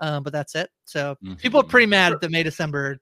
Um, 0.00 0.22
but 0.22 0.32
that's 0.32 0.54
it. 0.54 0.70
So 0.84 1.16
people 1.36 1.60
are 1.60 1.64
Mhm. 1.64 1.68
pretty 1.68 1.86
mad 1.86 2.14
that 2.20 2.30
May 2.30 2.42
December 2.42 2.98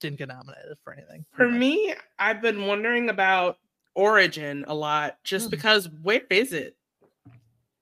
didn't 0.00 0.18
get 0.18 0.28
nominated 0.28 0.78
for 0.84 0.92
anything. 0.92 1.24
For 1.34 1.48
much. 1.48 1.58
me, 1.58 1.94
I've 2.18 2.40
been 2.40 2.66
wondering 2.66 3.10
about 3.10 3.56
Origin 3.98 4.64
a 4.68 4.74
lot, 4.74 5.18
just 5.24 5.48
Mm. 5.48 5.50
because 5.50 5.88
where 6.02 6.22
is 6.30 6.52
it? 6.52 6.76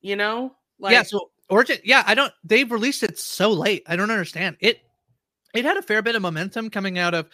You 0.00 0.16
know, 0.16 0.56
like 0.78 0.92
yeah, 0.92 1.02
so 1.02 1.30
Origin, 1.50 1.76
yeah, 1.84 2.02
I 2.06 2.14
don't 2.14 2.32
they've 2.42 2.70
released 2.70 3.02
it 3.02 3.18
so 3.18 3.50
late. 3.52 3.82
I 3.86 3.96
don't 3.96 4.10
understand. 4.10 4.56
It 4.60 4.80
it 5.54 5.64
had 5.66 5.76
a 5.76 5.82
fair 5.82 6.00
bit 6.00 6.16
of 6.16 6.22
momentum 6.22 6.70
coming 6.70 6.98
out 6.98 7.12
of 7.12 7.28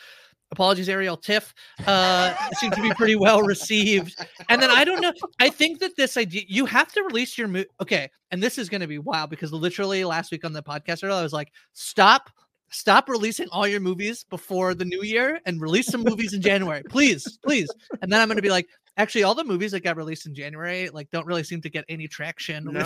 apologies 0.51 0.89
Ariel 0.89 1.17
Tiff. 1.17 1.55
Uh 1.87 2.35
it 2.51 2.59
seemed 2.59 2.75
to 2.75 2.83
be 2.83 2.93
pretty 2.95 3.15
well 3.15 3.43
received. 3.43 4.17
And 4.49 4.61
then 4.61 4.71
I 4.71 4.85
don't 4.85 5.01
know. 5.01 5.12
I 5.39 5.49
think 5.49 5.79
that 5.79 5.97
this 5.97 6.17
idea 6.17 6.43
you 6.49 6.67
have 6.67 6.93
to 6.93 7.03
release 7.05 7.39
your 7.39 7.47
movie. 7.49 7.69
Okay, 7.81 8.11
and 8.33 8.43
this 8.43 8.59
is 8.59 8.69
gonna 8.69 8.89
be 8.89 8.99
wild 8.99 9.31
because 9.31 9.53
literally 9.53 10.05
last 10.05 10.33
week 10.33 10.45
on 10.45 10.53
the 10.53 10.62
podcast 10.62 11.09
I 11.09 11.23
was 11.23 11.33
like, 11.33 11.53
stop. 11.73 12.31
Stop 12.73 13.09
releasing 13.09 13.49
all 13.50 13.67
your 13.67 13.81
movies 13.81 14.25
before 14.31 14.75
the 14.75 14.85
new 14.85 15.02
year 15.02 15.38
and 15.47 15.61
release 15.61 15.87
some 15.87 16.02
movies 16.02 16.33
in 16.33 16.41
January, 16.43 16.83
please, 16.88 17.38
please. 17.45 17.69
And 18.00 18.11
then 18.12 18.21
I'm 18.21 18.29
going 18.29 18.37
to 18.37 18.43
be 18.43 18.50
like, 18.50 18.67
actually, 18.97 19.23
all 19.25 19.35
the 19.35 19.45
movies 19.45 19.73
that 19.73 19.81
got 19.85 19.97
released 19.97 20.26
in 20.26 20.35
January 20.35 20.88
like 20.91 21.11
don't 21.11 21.26
really 21.26 21.45
seem 21.45 21.61
to 21.62 21.69
get 21.71 21.85
any 21.88 22.09
traction. 22.09 22.64
No. 22.64 22.81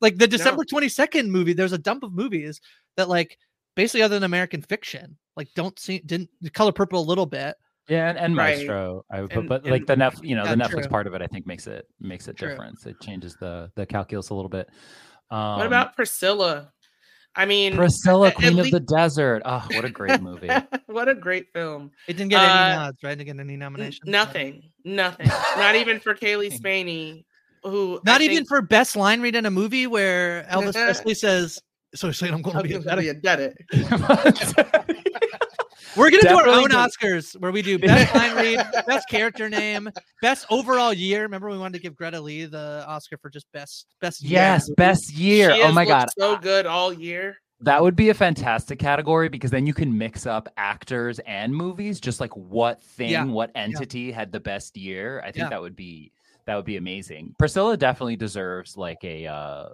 Like 0.00 0.16
the 0.18 0.26
December 0.26 0.64
22nd 0.64 1.28
movie, 1.28 1.52
there's 1.52 1.72
a 1.72 1.78
dump 1.78 2.02
of 2.02 2.12
movies 2.12 2.60
that 2.96 3.08
like 3.08 3.36
basically 3.76 4.02
other 4.02 4.16
than 4.16 4.24
American 4.24 4.62
fiction, 4.62 5.16
like 5.36 5.48
don't 5.54 5.78
see 5.78 5.98
didn't 6.00 6.30
the 6.40 6.50
color 6.50 6.72
purple 6.72 7.00
a 7.00 7.04
little 7.04 7.26
bit. 7.26 7.56
Yeah, 7.88 8.08
and, 8.10 8.18
and 8.18 8.36
Right. 8.36 8.58
Maestro. 8.58 9.04
I 9.10 9.20
would 9.22 9.30
put, 9.30 9.38
And- 9.40 9.48
but 9.48 9.64
like 9.64 9.80
and- 9.80 9.88
the 9.88 9.96
Netf, 9.96 10.22
you 10.22 10.34
know, 10.36 10.44
Yeah, 10.44 10.54
the 10.54 10.62
Netflix 10.62 10.82
true. 10.82 10.88
part 10.90 11.06
of 11.06 11.14
it, 11.14 11.22
I 11.22 11.26
think 11.26 11.46
makes 11.46 11.66
it 11.66 11.86
makes 12.00 12.26
it 12.28 12.36
True. 12.36 12.48
different. 12.50 12.84
It 12.86 13.00
changes 13.00 13.34
the 13.40 13.70
the 13.76 13.86
calculus 13.86 14.30
a 14.30 14.34
little 14.34 14.48
bit. 14.50 14.68
Um, 15.30 15.58
what 15.58 15.66
about 15.66 15.94
Priscilla? 15.94 16.72
I 17.38 17.46
mean, 17.46 17.76
Priscilla, 17.76 18.26
at- 18.26 18.32
at 18.34 18.38
Queen 18.40 18.58
of 18.58 18.70
the 18.70 18.80
Desert? 18.80 19.42
Oh, 19.44 19.64
what 19.72 19.84
a 19.84 19.90
great 19.90 20.20
movie! 20.20 20.50
what 20.86 21.08
a 21.08 21.14
great 21.14 21.46
film. 21.54 21.92
It 22.08 22.14
didn't 22.14 22.30
get 22.30 22.40
any 22.42 22.50
Uh, 22.52 22.74
nods, 22.80 22.98
right? 23.02 23.16
Didn't 23.16 23.36
get 23.36 23.40
any 23.40 23.56
nominations. 23.56 24.00
so- 24.04 24.10
nothing, 24.10 24.62
nothing. 24.84 25.28
Not 25.56 25.76
even 25.76 26.00
for 26.00 26.14
Cailee 26.14 26.52
Spaeny, 26.52 27.24
who 27.62 28.00
Not 28.04 28.20
I 28.20 28.24
even 28.24 28.36
think- 28.38 28.48
for 28.48 28.60
best 28.60 28.96
line 28.96 29.20
read 29.20 29.36
in 29.36 29.46
a 29.46 29.50
movie 29.50 29.86
where 29.86 30.46
Elvis 30.50 30.72
Presley 30.84 31.14
says, 31.14 31.60
"So 31.94 32.10
saying 32.12 32.34
I'm 32.34 32.42
going 32.42 32.56
to 32.56 32.62
be 32.64 32.74
a 32.74 32.80
gonna 32.80 33.00
be 33.02 33.12
better." 33.12 33.54
a 33.72 34.32
dead 34.32 34.98
We're 35.96 36.10
gonna 36.10 36.22
do 36.22 36.36
our 36.36 36.48
own 36.48 36.68
do- 36.70 36.76
Oscars 36.76 37.38
where 37.40 37.50
we 37.52 37.62
do 37.62 37.78
best 37.80 38.14
line 38.14 38.36
read, 38.36 38.64
best 38.86 39.08
character 39.08 39.48
name, 39.48 39.90
best 40.22 40.46
overall 40.50 40.92
year. 40.92 41.22
Remember, 41.22 41.48
we 41.50 41.58
wanted 41.58 41.78
to 41.78 41.82
give 41.82 41.96
Greta 41.96 42.20
Lee 42.20 42.44
the 42.46 42.84
Oscar 42.86 43.16
for 43.18 43.30
just 43.30 43.46
best 43.52 43.86
best. 44.00 44.22
yes, 44.22 44.68
movie. 44.68 44.74
best 44.76 45.12
year. 45.14 45.54
She 45.54 45.62
Oh 45.62 45.66
has 45.66 45.74
my 45.74 45.84
god, 45.84 46.08
so 46.18 46.36
good 46.36 46.66
all 46.66 46.92
year. 46.92 47.36
that 47.60 47.82
would 47.82 47.96
be 47.96 48.10
a 48.10 48.14
fantastic 48.14 48.78
category 48.78 49.28
because 49.28 49.50
then 49.50 49.66
you 49.66 49.74
can 49.74 49.96
mix 49.96 50.26
up 50.26 50.48
actors 50.56 51.18
and 51.20 51.54
movies. 51.54 52.00
Just 52.00 52.20
like 52.20 52.34
what 52.36 52.82
thing, 52.82 53.10
Yeah, 53.10 53.24
what 53.24 53.50
entity 53.54 54.12
had 54.12 54.30
the 54.30 54.40
best 54.40 54.76
year. 54.76 55.20
I 55.22 55.32
think 55.32 55.44
Yeah. 55.44 55.48
that 55.50 55.60
would 55.60 55.74
be 55.76 56.12
that 56.46 56.54
would 56.56 56.64
be 56.64 56.76
amazing. 56.76 57.34
Priscilla 57.38 57.76
definitely 57.76 58.16
deserves 58.16 58.76
like 58.76 58.98
a 59.04 59.26
uh 59.26 59.68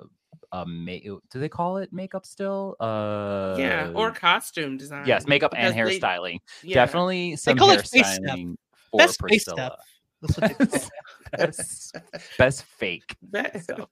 a 0.63 0.65
ma- 0.67 0.93
do 1.03 1.21
they 1.35 1.49
call 1.49 1.79
it 1.79 1.93
makeup 1.93 2.25
still? 2.27 2.77
Uh 2.81 3.57
yeah, 3.59 3.91
or 3.95 4.11
costume 4.13 4.77
design. 4.77 5.05
yes, 5.07 5.27
makeup 5.27 5.53
and 5.57 5.75
because 5.75 5.89
they- 5.91 5.99
hairstyling. 6.01 6.39
yeah. 6.63 6.75
Definitely 6.75 7.37
some 7.37 7.57
call 7.57 7.71
it 7.71 7.87
face 7.87 8.19
hairstyling 8.19 8.57
for 8.91 8.99
best 8.99 9.21
face 9.21 9.45
Priscilla. 9.45 9.77
stuff. 10.21 10.39
That's 10.39 10.59
they 10.59 10.65
call 10.67 10.77
it. 10.77 10.91
best, 11.39 11.97
best 12.39 12.63
fake. 12.65 13.17
So, 13.67 13.89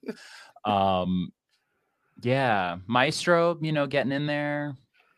um, 0.70 1.32
yeah, 2.22 2.76
Maestro, 2.86 3.58
you 3.60 3.72
know, 3.72 3.86
getting 3.86 4.12
in 4.12 4.26
there. 4.26 4.76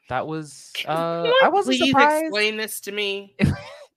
That 0.08 0.26
was 0.26 0.72
uh, 0.86 1.30
I 1.42 1.48
wasn't 1.48 1.78
please 1.78 1.88
surprised. 1.90 2.24
explain 2.26 2.56
this 2.56 2.80
to 2.80 2.92
me. 2.92 3.36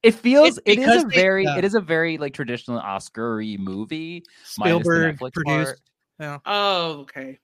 It 0.03 0.11
feels 0.13 0.59
It's 0.65 0.79
it 0.79 0.79
is 0.87 1.03
a 1.03 1.07
they- 1.07 1.15
very 1.15 1.43
yeah. 1.45 1.57
it 1.57 1.65
is 1.65 1.73
a 1.75 1.81
very 1.81 2.17
like 2.17 2.33
traditional 2.33 2.77
Oscar-y 2.79 3.57
movie. 3.59 4.23
Spielberg 4.43 5.17
Netflix 5.17 5.33
produced. 5.33 5.45
part. 5.69 5.79
Oh, 6.19 7.00
okay. 7.01 7.39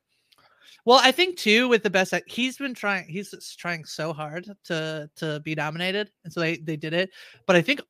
Well, 0.86 1.00
I 1.02 1.12
think 1.12 1.38
too 1.38 1.68
with 1.70 1.84
the 1.84 1.90
best 1.90 2.14
act, 2.14 2.32
he's 2.32 2.58
been 2.58 2.74
trying. 2.74 3.08
He's 3.08 3.34
trying 3.58 3.86
so 3.86 4.14
hard 4.14 4.50
to 4.66 5.10
to 5.18 5.40
be 5.42 5.56
nominated, 5.56 6.12
and 6.24 6.34
so 6.34 6.40
they 6.42 6.58
they 6.58 6.78
did 6.78 6.94
it. 6.94 7.12
But 7.48 7.56
I 7.56 7.62
think 7.62 7.82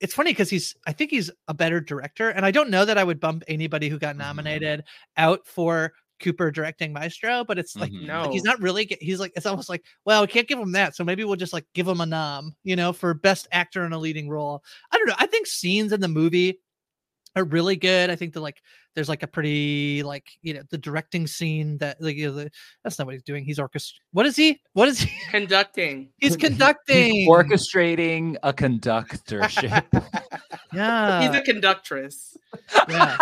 it's 0.00 0.14
funny 0.14 0.30
because 0.32 0.50
he's. 0.50 0.76
I 0.86 0.92
think 0.92 1.10
he's 1.10 1.30
a 1.48 1.54
better 1.54 1.80
director, 1.80 2.30
and 2.30 2.46
I 2.46 2.50
don't 2.50 2.70
know 2.70 2.84
that 2.84 2.98
I 2.98 3.04
would 3.04 3.20
bump 3.20 3.44
anybody 3.48 3.88
who 3.88 3.98
got 3.98 4.14
Mhm. 4.16 4.18
nominated 4.18 4.84
out 5.16 5.46
for 5.46 5.92
Cooper 6.20 6.50
directing 6.50 6.92
Maestro. 6.92 7.44
But 7.44 7.58
it's 7.58 7.78
like, 7.78 7.92
Mhm. 7.92 8.08
like 8.08 8.30
he's 8.32 8.44
not 8.44 8.60
really. 8.60 8.96
He's 9.00 9.20
like 9.20 9.32
it's 9.36 9.46
almost 9.46 9.68
like 9.68 9.84
well, 10.04 10.22
we 10.22 10.28
can't 10.28 10.48
give 10.48 10.58
him 10.58 10.72
that, 10.72 10.96
so 10.96 11.04
maybe 11.04 11.24
we'll 11.24 11.36
just 11.36 11.52
like 11.52 11.66
give 11.74 11.88
him 11.88 12.00
a 12.00 12.06
nom, 12.06 12.54
you 12.64 12.76
know, 12.76 12.92
for 12.92 13.14
best 13.14 13.48
actor 13.52 13.84
in 13.84 13.92
a 13.92 13.98
leading 13.98 14.28
role. 14.30 14.62
I 14.92 14.98
don't 14.98 15.08
know. 15.08 15.16
I 15.18 15.26
think 15.26 15.46
scenes 15.46 15.92
in 15.92 16.00
the 16.00 16.08
movie 16.08 16.60
are 17.36 17.44
really 17.44 17.76
good. 17.76 18.10
I 18.10 18.16
think 18.16 18.34
that 18.34 18.40
like 18.40 18.60
there's 18.94 19.08
like 19.08 19.22
a 19.22 19.26
pretty 19.26 20.02
like 20.02 20.26
you 20.42 20.54
know 20.54 20.62
the 20.70 20.78
directing 20.78 21.26
scene 21.26 21.78
that 21.78 22.00
like 22.00 22.16
you 22.16 22.28
know, 22.28 22.34
the, 22.34 22.50
that's 22.82 22.98
not 22.98 23.06
what 23.06 23.14
he's 23.14 23.22
doing. 23.22 23.44
He's 23.44 23.58
orchestra. 23.58 23.98
What 24.12 24.26
is 24.26 24.36
he? 24.36 24.60
What 24.72 24.88
is 24.88 25.00
he? 25.00 25.12
Conducting. 25.30 26.10
He's 26.18 26.36
conducting. 26.36 27.12
He's 27.12 27.28
orchestrating 27.28 28.36
a 28.42 28.52
conductorship. 28.52 29.84
yeah. 30.72 31.22
He's 31.22 31.34
a 31.34 31.42
conductress. 31.42 32.36
yeah. 32.88 33.16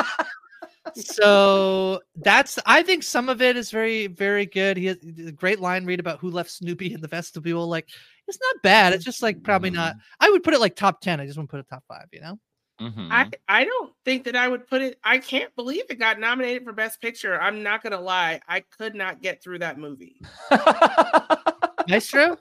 So 0.95 2.01
that's 2.17 2.59
I 2.65 2.83
think 2.83 3.03
some 3.03 3.29
of 3.29 3.43
it 3.43 3.57
is 3.57 3.71
very 3.71 4.07
very 4.07 4.47
good. 4.47 4.77
He 4.77 4.87
has 4.87 4.99
a 5.27 5.33
great 5.33 5.61
line 5.61 5.85
read 5.85 6.01
about 6.01 6.21
who 6.21 6.31
left 6.31 6.51
Snoopy 6.51 6.95
in 6.95 7.01
the 7.01 7.09
vestibule. 7.09 7.67
Like 7.69 7.89
it's 8.29 8.39
not 8.41 8.63
bad. 8.63 8.93
It's 8.93 9.05
just 9.05 9.23
like 9.23 9.43
probably 9.43 9.71
not. 9.71 9.95
Mm. 9.97 10.01
I 10.21 10.31
would 10.31 10.43
put 10.43 10.55
it 10.55 10.61
like 10.61 10.77
top 10.77 11.01
ten. 11.01 11.21
I 11.21 11.27
just 11.27 11.37
wouldn't 11.37 11.51
put 11.51 11.61
it 11.61 11.69
top 11.69 11.85
five. 11.89 12.07
You 12.13 12.21
know. 12.21 12.39
Mhm. 12.81 13.09
I 13.11 13.31
I 13.49 13.65
don't 13.65 13.93
think 14.05 14.25
that 14.25 14.37
I 14.37 14.49
would 14.49 14.67
put 14.67 14.83
it. 14.83 14.99
I 15.03 15.19
can't 15.19 15.55
believe 15.57 15.85
it 15.89 15.99
got 15.99 16.21
nominated 16.21 16.65
for 16.65 16.73
Best 16.73 17.01
Picture. 17.01 17.41
I'm 17.41 17.63
not 17.63 17.83
gonna 17.83 18.01
lie. 18.01 18.41
I 18.49 18.61
could 18.61 18.95
not 18.95 19.23
get 19.23 19.43
through 19.43 19.61
that 19.61 19.79
movie. 19.79 20.21
Maestro. 21.89 22.37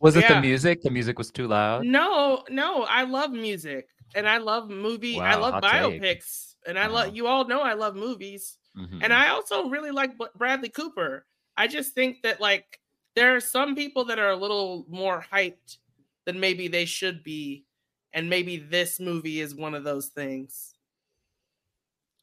was 0.00 0.14
it 0.16 0.28
the 0.28 0.40
music? 0.40 0.82
The 0.82 0.90
music 0.90 1.18
was 1.18 1.30
too 1.30 1.48
loud. 1.48 1.84
No, 1.86 2.44
no. 2.50 2.84
I 2.84 3.02
love 3.04 3.32
music 3.32 3.88
and 4.14 4.28
I 4.28 4.38
love 4.38 4.68
movie. 4.70 5.18
I 5.18 5.34
love 5.36 5.54
hot 5.54 5.62
take. 5.64 5.72
biopics 6.02 6.54
and 6.66 6.78
I 6.78 6.86
Wow. 6.86 6.94
love. 6.94 7.16
You 7.16 7.26
all 7.26 7.46
know 7.46 7.60
I 7.62 7.72
love 7.72 7.94
movies. 7.96 8.58
Mhm. 8.76 9.00
And 9.02 9.12
I 9.12 9.28
also 9.30 9.68
really 9.68 9.90
like 9.90 10.12
Bradley 10.36 10.68
Cooper. 10.68 11.26
I 11.56 11.66
just 11.66 11.94
think 11.94 12.22
that 12.22 12.40
like 12.40 12.80
there 13.16 13.34
are 13.34 13.40
some 13.40 13.74
people 13.74 14.04
that 14.04 14.18
are 14.18 14.30
a 14.30 14.36
little 14.36 14.84
more 14.88 15.24
hyped 15.32 15.78
than 16.26 16.38
maybe 16.38 16.68
they 16.68 16.84
should 16.84 17.24
be, 17.24 17.64
and 18.12 18.28
maybe 18.30 18.58
this 18.58 19.00
movie 19.00 19.40
is 19.40 19.54
one 19.54 19.74
of 19.74 19.84
those 19.84 20.06
things. 20.08 20.74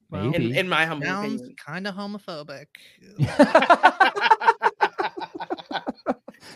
Well, 0.10 0.34
In, 0.34 0.56
in 0.56 0.70
my 0.70 0.86
humble 0.86 1.06
Sounds 1.08 1.42
opinion. 1.42 1.56
kind 1.66 1.88
of 1.88 1.96
homophobic. 1.96 2.68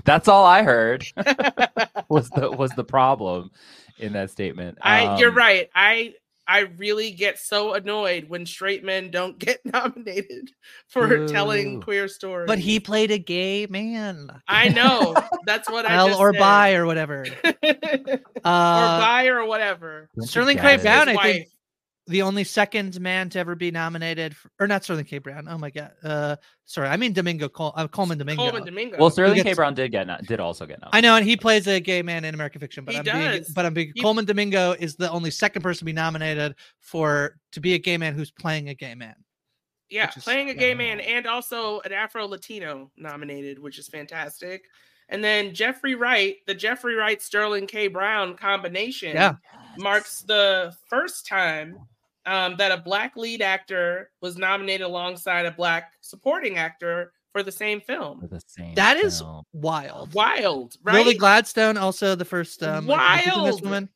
That's 0.06 0.28
all 0.28 0.46
I 0.46 0.64
heard. 0.64 1.06
was 2.10 2.30
the 2.30 2.50
was 2.52 2.72
the 2.72 2.84
problem 2.84 3.52
in 4.00 4.14
that 4.14 4.32
statement? 4.32 4.78
I 4.82 5.18
you're 5.20 5.30
Um, 5.30 5.36
right. 5.38 5.70
I 5.76 6.16
I 6.52 6.60
really 6.78 7.12
get 7.12 7.40
so 7.40 7.76
annoyed 7.76 8.28
when 8.28 8.46
straight 8.46 8.84
men 8.84 9.10
don't 9.10 9.40
get 9.40 9.62
nominated 9.66 10.52
for 10.90 11.26
telling 11.26 11.80
queer 11.80 12.10
stories. 12.10 12.46
But 12.46 12.60
he 12.60 12.82
played 12.82 13.10
a 13.10 13.18
gay 13.18 13.68
man. 13.68 14.30
I 14.50 14.68
know. 14.68 15.16
That's 15.46 15.70
what 15.70 15.86
I 15.86 15.96
L 15.96 16.10
just 16.10 16.20
or 16.20 16.34
said. 16.34 16.40
bi 16.40 16.74
or 16.74 16.86
whatever. 16.86 17.26
or 17.46 18.20
Uh, 18.44 19.00
bi 19.00 19.28
or 19.28 19.46
whatever. 19.46 20.10
Sterling 20.20 20.58
get 20.58 20.64
Craig 20.64 20.80
it? 20.80 20.84
Brown, 20.84 21.04
I 21.04 21.06
think, 21.06 21.18
wife. 21.24 21.48
The 22.08 22.24
only 22.24 22.44
second 22.44 23.00
man 23.00 23.30
to 23.30 23.40
ever 23.40 23.54
be 23.56 23.70
nominated, 23.70 24.36
for, 24.36 24.50
or 24.60 24.68
not 24.68 24.84
Sterling 24.84 25.06
K. 25.06 25.20
Brown. 25.20 25.48
Oh 25.48 25.58
my 25.58 25.70
god. 25.70 25.92
Uh, 26.04 26.36
sorry, 26.66 26.88
I 26.88 26.98
mean 26.98 27.14
Domingo 27.14 27.48
Col- 27.48 27.74
uh, 27.76 27.88
Colman 27.88 28.18
Domingo. 28.18 28.44
Colman 28.44 28.66
Domingo. 28.66 28.98
Well, 28.98 29.12
Sterling 29.12 29.44
K. 29.44 29.54
Brown 29.54 29.76
did 29.76 29.92
get 29.92 30.08
no- 30.08 30.18
did 30.28 30.40
also 30.40 30.66
get 30.66 30.82
nominated. 30.82 30.98
I 30.98 31.02
know, 31.08 31.16
and 31.16 31.26
he 31.26 31.38
plays 31.38 31.68
a 31.68 31.80
gay 31.80 32.02
man 32.02 32.26
in 32.26 32.34
American 32.34 32.60
Fiction, 32.60 32.86
but 32.86 32.94
He 32.96 32.98
I'm 33.00 33.04
being, 33.06 33.16
does. 33.44 33.50
but 33.50 33.66
I'm 33.68 33.74
being, 33.76 33.92
He- 33.94 34.02
Colman 34.02 34.26
Domingo 34.26 34.72
is 34.72 34.96
the 34.96 35.12
only 35.12 35.30
second 35.30 35.62
person 35.62 35.80
to 35.80 35.86
be 35.86 35.94
nominated 35.94 36.56
for 36.80 37.38
to 37.52 37.60
be 37.60 37.76
a 37.76 37.80
gay 37.80 37.98
man 37.98 38.16
who's 38.16 38.32
playing 38.32 38.70
a 38.70 38.74
gay 38.74 38.96
man. 38.96 39.16
yeah, 39.90 40.10
is- 40.16 40.24
playing 40.24 40.50
a 40.50 40.54
gay 40.56 40.74
man 40.74 41.00
and 41.02 41.28
also 41.28 41.82
an 41.82 41.92
Afro 41.94 42.26
Latino 42.28 42.92
nominated, 42.98 43.60
which 43.60 43.78
is 43.78 43.88
fantastic. 43.88 44.64
And 45.10 45.22
then 45.24 45.54
Jeffrey 45.54 45.94
Wright, 45.96 46.38
the 46.48 46.56
Jeffrey 46.56 46.96
Wright 46.96 47.22
Sterling 47.22 47.68
K. 47.68 47.88
Brown 47.90 48.36
combination, 48.38 49.14
Yeah. 49.14 49.34
Marks 49.82 50.22
the 50.22 50.76
first 50.90 51.26
time 51.28 51.78
um, 52.26 52.56
that 52.58 52.72
a 52.72 52.78
black 52.78 53.16
lead 53.18 53.42
actor 53.42 54.12
was 54.22 54.38
nominated 54.38 54.86
alongside 54.86 55.46
a 55.46 55.52
black 55.52 55.94
supporting 56.02 56.58
actor 56.58 57.14
for 57.32 57.44
the 57.44 57.52
same 57.52 57.80
For 57.80 57.86
film. 57.88 58.28
the 58.30 58.42
same 58.46 58.76
That 58.76 58.98
is 58.98 59.20
film. 59.20 59.44
wild. 59.54 60.14
Wild, 60.14 60.76
right? 60.84 60.96
Lily 60.96 61.16
Gladstone, 61.16 61.78
also 61.78 62.14
the 62.16 62.26
first 62.26 62.62
um, 62.62 62.88
like, 62.88 63.26
Wild. 63.26 63.62
woman, 63.64 63.90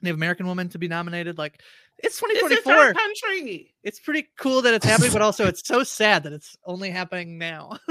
Native 0.00 0.16
American 0.16 0.46
woman 0.46 0.68
to 0.70 0.78
be 0.78 0.86
nominated. 0.88 1.38
Like 1.38 1.60
it's 1.98 2.20
This 2.20 2.30
2024. 2.38 2.72
our 2.72 2.94
country. 2.94 3.74
it's 3.82 3.98
pretty 3.98 4.28
cool 4.38 4.62
that 4.62 4.72
it's 4.74 4.86
happening, 4.86 5.12
but 5.12 5.22
also 5.22 5.46
it's 5.46 5.66
so 5.66 5.82
sad 5.82 6.22
that 6.22 6.32
it's 6.32 6.56
only 6.64 6.90
happening 6.90 7.36
now. 7.38 7.78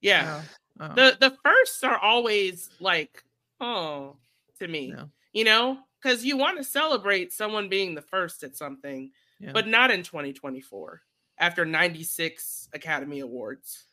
Yeah. 0.00 0.42
Oh, 0.80 0.88
oh. 0.90 0.94
The 0.94 1.16
the 1.18 1.36
firsts 1.42 1.82
are 1.82 1.98
always 1.98 2.68
like, 2.78 3.24
oh, 3.60 4.16
to 4.58 4.68
me. 4.68 4.92
Yeah. 4.94 5.04
You 5.32 5.44
know? 5.44 5.78
Because 6.04 6.22
you 6.22 6.36
want 6.36 6.58
to 6.58 6.64
celebrate 6.64 7.32
someone 7.32 7.70
being 7.70 7.94
the 7.94 8.02
first 8.02 8.42
at 8.42 8.54
something, 8.54 9.10
Yeah. 9.40 9.52
but 9.52 9.66
not 9.66 9.90
in 9.90 10.02
2024 10.02 11.00
after 11.38 11.64
96 11.64 12.68
Academy 12.74 13.20
Awards. 13.20 13.84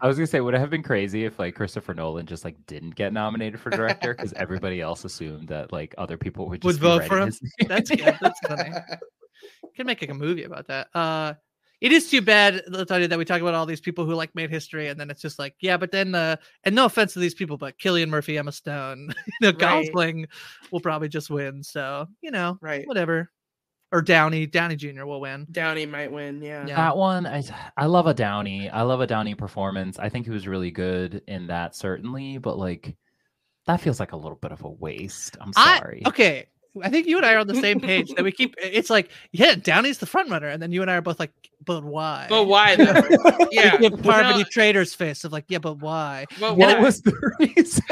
I 0.00 0.06
was 0.06 0.16
gonna 0.16 0.28
say, 0.28 0.40
would 0.40 0.54
it 0.54 0.60
have 0.60 0.70
been 0.70 0.84
crazy 0.84 1.24
if 1.24 1.40
like 1.40 1.56
Christopher 1.56 1.92
Nolan 1.92 2.26
just 2.26 2.44
like 2.44 2.54
didn't 2.68 2.94
get 2.94 3.12
nominated 3.12 3.58
for 3.58 3.70
director 3.70 4.14
because 4.14 4.32
everybody 4.34 4.80
else 4.80 5.04
assumed 5.04 5.48
that 5.48 5.72
like 5.72 5.92
other 5.98 6.16
people 6.16 6.48
would 6.48 6.62
Would 6.62 6.70
just 6.74 6.80
be 6.80 6.86
vote 6.86 7.04
for 7.06 7.18
him? 7.18 7.26
his 7.26 7.42
name? 7.42 7.68
That's 7.68 7.90
good. 7.90 8.16
That's 8.20 8.38
funny. 8.46 8.70
Can 9.74 9.86
make 9.86 10.00
like 10.00 10.10
a 10.10 10.14
movie 10.14 10.44
about 10.44 10.68
that. 10.68 10.86
Uh 10.94 11.34
it 11.80 11.92
is 11.92 12.10
too 12.10 12.20
bad, 12.20 12.62
LaTonya, 12.68 13.08
that 13.08 13.18
we 13.18 13.24
talk 13.24 13.40
about 13.40 13.54
all 13.54 13.66
these 13.66 13.80
people 13.80 14.04
who 14.04 14.14
like 14.14 14.34
made 14.34 14.50
history, 14.50 14.88
and 14.88 14.98
then 14.98 15.10
it's 15.10 15.22
just 15.22 15.38
like, 15.38 15.54
yeah, 15.60 15.76
but 15.76 15.92
then 15.92 16.14
uh 16.14 16.36
and 16.64 16.74
no 16.74 16.84
offense 16.86 17.12
to 17.12 17.18
these 17.20 17.34
people, 17.34 17.56
but 17.56 17.78
Cillian 17.78 18.08
Murphy, 18.08 18.36
Emma 18.38 18.52
Stone, 18.52 19.14
you 19.26 19.32
know, 19.40 19.48
Right. 19.50 19.58
Gosling 19.58 20.26
will 20.72 20.80
probably 20.80 21.08
just 21.08 21.30
win. 21.30 21.62
So, 21.62 22.08
you 22.20 22.30
know, 22.30 22.58
right. 22.60 22.86
whatever. 22.86 23.30
Or 23.90 24.02
Downey, 24.02 24.46
Downey 24.46 24.76
Jr. 24.76 25.06
will 25.06 25.20
win. 25.20 25.46
Downey 25.50 25.86
might 25.86 26.12
win. 26.12 26.42
Yeah. 26.42 26.66
Yeah. 26.66 26.76
That 26.76 26.96
one, 26.98 27.26
I 27.26 27.42
I 27.76 27.86
love 27.86 28.06
a 28.06 28.12
Downey. 28.12 28.68
I 28.68 28.82
love 28.82 29.00
a 29.00 29.06
Downey 29.06 29.34
performance. 29.34 29.98
I 29.98 30.10
think 30.10 30.26
he 30.26 30.30
was 30.30 30.46
really 30.46 30.70
good 30.70 31.22
in 31.26 31.46
that, 31.46 31.74
certainly. 31.74 32.36
But 32.36 32.58
like, 32.58 32.96
that 33.66 33.80
feels 33.80 33.98
like 33.98 34.12
a 34.12 34.16
little 34.16 34.36
bit 34.36 34.52
of 34.52 34.62
a 34.62 34.68
waste. 34.68 35.38
I'm 35.40 35.52
I- 35.56 35.78
sorry. 35.78 36.02
Okay. 36.06 36.48
I 36.82 36.88
think 36.90 37.06
you 37.06 37.16
and 37.16 37.26
I 37.26 37.34
are 37.34 37.38
on 37.38 37.46
the 37.46 37.54
same 37.60 37.80
page 37.90 38.12
that 38.14 38.22
we 38.24 38.30
keep 38.32 38.54
it's 38.62 38.90
like, 38.90 39.10
yeah, 39.32 39.54
Downey's 39.54 39.98
the 39.98 40.06
front 40.06 40.30
runner, 40.30 40.48
and 40.48 40.62
then 40.62 40.70
you 40.72 40.82
and 40.82 40.90
I 40.90 40.96
are 40.96 41.00
both 41.02 41.18
like, 41.18 41.32
but 41.64 41.82
why? 41.84 42.26
But 42.28 42.44
why 42.44 42.76
though? 42.76 42.92
We 43.40 43.48
yeah. 43.52 43.76
give 43.78 43.92
Parvati 44.02 44.38
No, 44.40 44.44
Trader's 44.44 44.94
face 44.94 45.24
of 45.24 45.32
like, 45.32 45.44
yeah, 45.48 45.58
but 45.58 45.74
why? 45.78 46.26
but 46.38 46.56
What 46.56 46.76
why? 46.76 46.80
was 46.80 47.02
the 47.02 47.12
reason? 47.40 47.84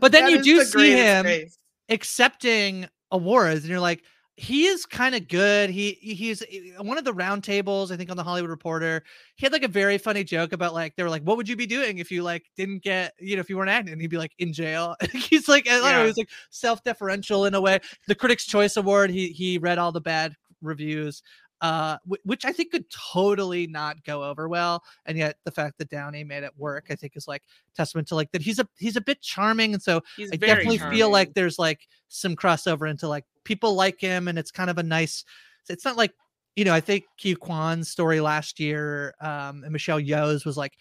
But 0.00 0.12
then 0.12 0.24
That 0.24 0.30
you 0.30 0.42
do 0.42 0.58
the 0.60 0.64
see 0.64 0.92
him 0.92 1.24
face. 1.24 1.58
accepting 1.88 2.88
awards, 3.10 3.60
and 3.60 3.70
you're 3.70 3.80
like, 3.80 4.02
he 4.38 4.66
is 4.66 4.84
kind 4.84 5.14
of 5.14 5.28
good. 5.28 5.70
He 5.70 5.92
he's 6.00 6.42
one 6.78 6.98
of 6.98 7.04
the 7.04 7.12
roundtables, 7.14 7.90
I 7.90 7.96
think, 7.96 8.10
on 8.10 8.18
the 8.18 8.22
Hollywood 8.22 8.50
Reporter. 8.50 9.02
He 9.36 9.46
had 9.46 9.52
like 9.52 9.62
a 9.62 9.68
very 9.68 9.96
funny 9.96 10.24
joke 10.24 10.52
about 10.52 10.74
like 10.74 10.94
they 10.94 11.02
were 11.02 11.08
like, 11.08 11.22
"What 11.22 11.38
would 11.38 11.48
you 11.48 11.56
be 11.56 11.66
doing 11.66 11.98
if 11.98 12.10
you 12.10 12.22
like 12.22 12.44
didn't 12.54 12.82
get 12.82 13.14
you 13.18 13.36
know 13.36 13.40
if 13.40 13.48
you 13.48 13.56
weren't 13.56 13.70
acting?" 13.70 13.92
And 13.92 14.00
he'd 14.00 14.10
be 14.10 14.18
like, 14.18 14.32
"In 14.38 14.52
jail." 14.52 14.94
he's 15.12 15.48
like, 15.48 15.66
I 15.66 15.72
don't 15.72 15.82
know, 15.84 15.88
Yeah. 16.00 16.06
he's 16.06 16.18
like 16.18 16.28
self-deferential 16.50 17.46
in 17.46 17.54
a 17.54 17.60
way. 17.60 17.80
The 18.08 18.14
Critics' 18.14 18.44
Choice 18.46 18.76
Award, 18.76 19.10
he 19.10 19.28
he 19.28 19.56
read 19.56 19.78
all 19.78 19.90
the 19.92 20.02
bad 20.02 20.34
reviews. 20.60 21.22
Uh, 21.62 21.96
wh- 22.06 22.26
which 22.26 22.44
I 22.44 22.52
think 22.52 22.70
could 22.72 22.84
totally 22.90 23.66
not 23.66 24.04
go 24.04 24.22
over 24.22 24.46
well, 24.46 24.84
and 25.06 25.16
yet 25.16 25.38
the 25.44 25.50
fact 25.50 25.78
that 25.78 25.88
Downey 25.88 26.22
made 26.22 26.42
it 26.42 26.52
work, 26.58 26.88
I 26.90 26.94
think, 26.94 27.16
is 27.16 27.26
like 27.26 27.42
testament 27.74 28.06
to 28.08 28.14
like 28.14 28.30
that 28.32 28.42
he's 28.42 28.58
a 28.58 28.68
he's 28.76 28.96
a 28.96 29.00
bit 29.00 29.22
charming, 29.22 29.72
and 29.72 29.82
so 29.82 30.02
He's 30.18 30.30
I 30.30 30.36
definitely 30.36 30.76
feel 30.76 31.10
like 31.10 31.32
there's 31.32 31.58
like 31.58 31.88
some 32.08 32.36
crossover 32.36 32.90
into 32.90 33.08
like 33.08 33.24
people 33.46 33.74
like 33.74 33.98
him, 34.00 34.28
and 34.28 34.38
it's 34.38 34.50
kind 34.50 34.68
of 34.68 34.76
a 34.76 34.82
nice. 34.82 35.24
It's 35.70 35.84
not 35.86 35.96
like 35.96 36.12
you 36.56 36.64
know 36.66 36.74
I 36.74 36.80
think 36.80 37.04
Q 37.16 37.36
Kwan's 37.36 37.88
story 37.88 38.20
last 38.20 38.60
year, 38.60 39.14
um, 39.22 39.62
and 39.64 39.70
Michelle 39.72 40.00
Yeoh's 40.00 40.44
was 40.44 40.56
like 40.58 40.74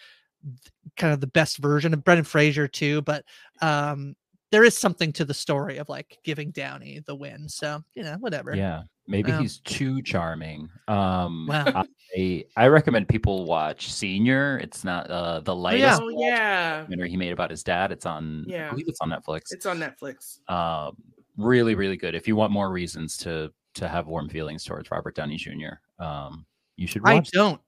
kind 0.98 1.14
of 1.14 1.22
the 1.22 1.28
best 1.28 1.58
version 1.60 1.94
of 1.94 2.04
Brendan 2.04 2.26
Fraser 2.26 2.68
too, 2.68 3.02
but 3.04 3.24
um, 3.62 4.16
there 4.52 4.64
is 4.64 4.78
something 4.78 5.12
to 5.14 5.26
the 5.26 5.34
story 5.34 5.78
of 5.78 5.90
like 5.90 6.18
giving 6.24 6.52
Downey 6.52 7.02
the 7.06 7.16
win. 7.16 7.48
So 7.50 7.82
you 7.96 8.04
know 8.04 8.18
whatever. 8.20 8.56
yeah, 8.56 8.84
maybe 9.08 9.32
Yeah. 9.32 9.42
he's 9.42 9.60
too 9.60 10.02
charming. 10.04 10.70
Um, 10.88 11.48
Wow. 11.48 11.86
I 12.18 12.46
I 12.56 12.68
recommend 12.68 13.10
people 13.10 13.46
watch 13.46 13.92
Senior. 13.92 14.60
It's 14.60 14.84
not 14.84 15.10
uh 15.10 15.40
the 15.42 15.54
Oh, 15.56 15.70
yeah. 15.70 15.96
lightest 15.96 16.02
Oh 16.04 16.10
yeah. 16.10 16.78
documentary 16.82 17.10
he 17.10 17.18
made 17.18 17.34
about 17.34 17.50
his 17.50 17.64
dad. 17.64 17.92
It's 17.92 18.06
on. 18.06 18.46
Yeah. 18.48 18.68
I 18.68 18.70
believe 18.70 18.88
it's 18.88 19.02
on 19.02 19.10
Netflix. 19.10 19.42
It's 19.52 19.66
on 19.66 19.80
Netflix. 19.80 20.40
um, 20.50 20.96
really, 21.38 21.76
really 21.76 21.98
good. 21.98 22.16
If 22.16 22.28
you 22.28 22.36
want 22.36 22.52
more 22.52 22.72
reasons 22.72 23.18
to 23.18 23.52
to 23.76 23.88
have 23.88 24.08
warm 24.08 24.30
feelings 24.30 24.64
towards 24.64 24.90
Robert 24.92 25.16
Downey 25.16 25.38
Jr., 25.38 25.76
um, 26.04 26.46
you 26.78 26.88
should 26.88 27.02
I 27.06 27.20
don't. 27.32 27.60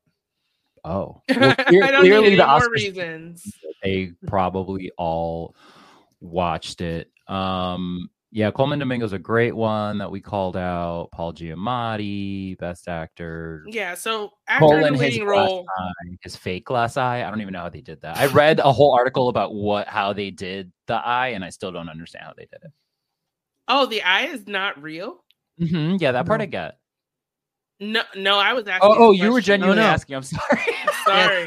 Oh, 0.85 1.21
well, 1.35 1.55
clear- 1.55 1.83
I 1.83 1.91
don't 1.91 2.03
need 2.03 2.09
clearly 2.09 2.27
any 2.27 2.35
the 2.37 2.45
more 2.47 2.59
Oscars- 2.59 2.69
reasons. 2.71 3.53
They 3.83 4.13
probably 4.25 4.91
all 4.97 5.55
watched 6.19 6.81
it. 6.81 7.11
Um, 7.27 8.09
yeah, 8.31 8.49
Colman 8.49 8.79
Domingo's 8.79 9.13
a 9.13 9.19
great 9.19 9.55
one 9.55 9.99
that 9.99 10.09
we 10.09 10.19
called 10.19 10.57
out. 10.57 11.09
Paul 11.13 11.31
Giamatti, 11.31 12.57
Best 12.57 12.87
Actor. 12.87 13.65
Yeah. 13.67 13.93
So 13.93 14.31
actor 14.47 14.65
Colin 14.65 14.87
in 14.87 14.93
the 14.93 15.05
his 15.05 15.13
leading 15.13 15.27
role. 15.27 15.65
eye, 15.77 16.17
his 16.21 16.35
fake 16.35 16.65
glass 16.65 16.97
eye. 16.97 17.23
I 17.23 17.29
don't 17.29 17.39
even 17.41 17.53
know 17.53 17.61
how 17.61 17.69
they 17.69 17.81
did 17.81 18.01
that. 18.01 18.17
I 18.17 18.25
read 18.27 18.59
a 18.59 18.71
whole 18.71 18.95
article 18.95 19.29
about 19.29 19.53
what 19.53 19.87
how 19.87 20.11
they 20.11 20.31
did 20.31 20.71
the 20.87 20.95
eye, 20.95 21.29
and 21.29 21.45
I 21.45 21.49
still 21.49 21.71
don't 21.71 21.89
understand 21.89 22.25
how 22.25 22.33
they 22.35 22.45
did 22.45 22.59
it. 22.63 22.71
Oh, 23.67 23.85
the 23.85 24.01
eye 24.03 24.25
is 24.27 24.47
not 24.47 24.81
real. 24.81 25.23
hmm 25.59 25.95
Yeah, 25.99 26.13
that 26.13 26.25
part 26.25 26.39
No. 26.39 26.43
I 26.43 26.45
get. 26.47 26.77
No, 27.79 28.01
no, 28.15 28.37
I 28.39 28.53
was 28.53 28.67
asking. 28.67 28.89
Oh, 28.89 28.95
oh, 28.97 29.11
you 29.11 29.25
were 29.25 29.33
question. 29.33 29.59
genuinely 29.61 29.83
no. 29.83 29.89
asking. 29.89 30.15
I'm 30.15 30.23
sorry. 30.23 30.61
Sorry. 31.05 31.45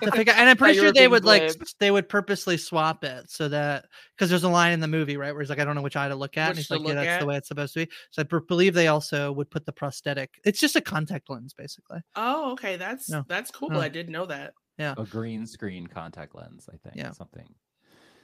and 0.02 0.48
I'm 0.50 0.56
pretty 0.56 0.78
sure 0.78 0.92
they 0.92 1.08
would 1.08 1.24
like 1.24 1.42
glib. 1.48 1.62
s- 1.62 1.74
they 1.80 1.90
would 1.90 2.08
purposely 2.08 2.56
swap 2.56 3.02
it 3.02 3.28
so 3.28 3.48
that 3.48 3.86
because 4.16 4.30
there's 4.30 4.44
a 4.44 4.48
line 4.48 4.72
in 4.72 4.78
the 4.78 4.86
movie 4.86 5.16
right 5.16 5.32
where 5.32 5.40
he's 5.40 5.50
like 5.50 5.58
I 5.58 5.64
don't 5.64 5.74
know 5.74 5.82
which 5.82 5.96
eye 5.96 6.06
to 6.08 6.14
look 6.14 6.36
at, 6.36 6.50
and 6.50 6.56
he's 6.58 6.70
like 6.70 6.86
yeah 6.86 6.94
that's 6.94 7.08
at. 7.08 7.20
the 7.20 7.26
way 7.26 7.36
it's 7.36 7.48
supposed 7.48 7.74
to 7.74 7.86
be. 7.86 7.92
So 8.10 8.22
I 8.22 8.24
b- 8.24 8.38
believe 8.46 8.74
they 8.74 8.86
also 8.86 9.32
would 9.32 9.50
put 9.50 9.66
the 9.66 9.72
prosthetic. 9.72 10.38
It's 10.44 10.60
just 10.60 10.76
a 10.76 10.80
contact 10.80 11.28
lens 11.28 11.54
basically. 11.54 11.98
Oh, 12.14 12.52
okay. 12.52 12.76
That's 12.76 13.10
No. 13.10 13.24
that's 13.26 13.50
cool. 13.50 13.70
No. 13.70 13.80
I 13.80 13.88
didn't 13.88 14.12
know 14.12 14.26
that. 14.26 14.52
Yeah 14.78 14.94
a 14.96 15.04
green 15.04 15.44
screen 15.46 15.88
contact 15.88 16.36
lens. 16.36 16.68
I 16.72 16.76
think. 16.76 16.94
Yeah. 16.94 17.10
Something. 17.10 17.48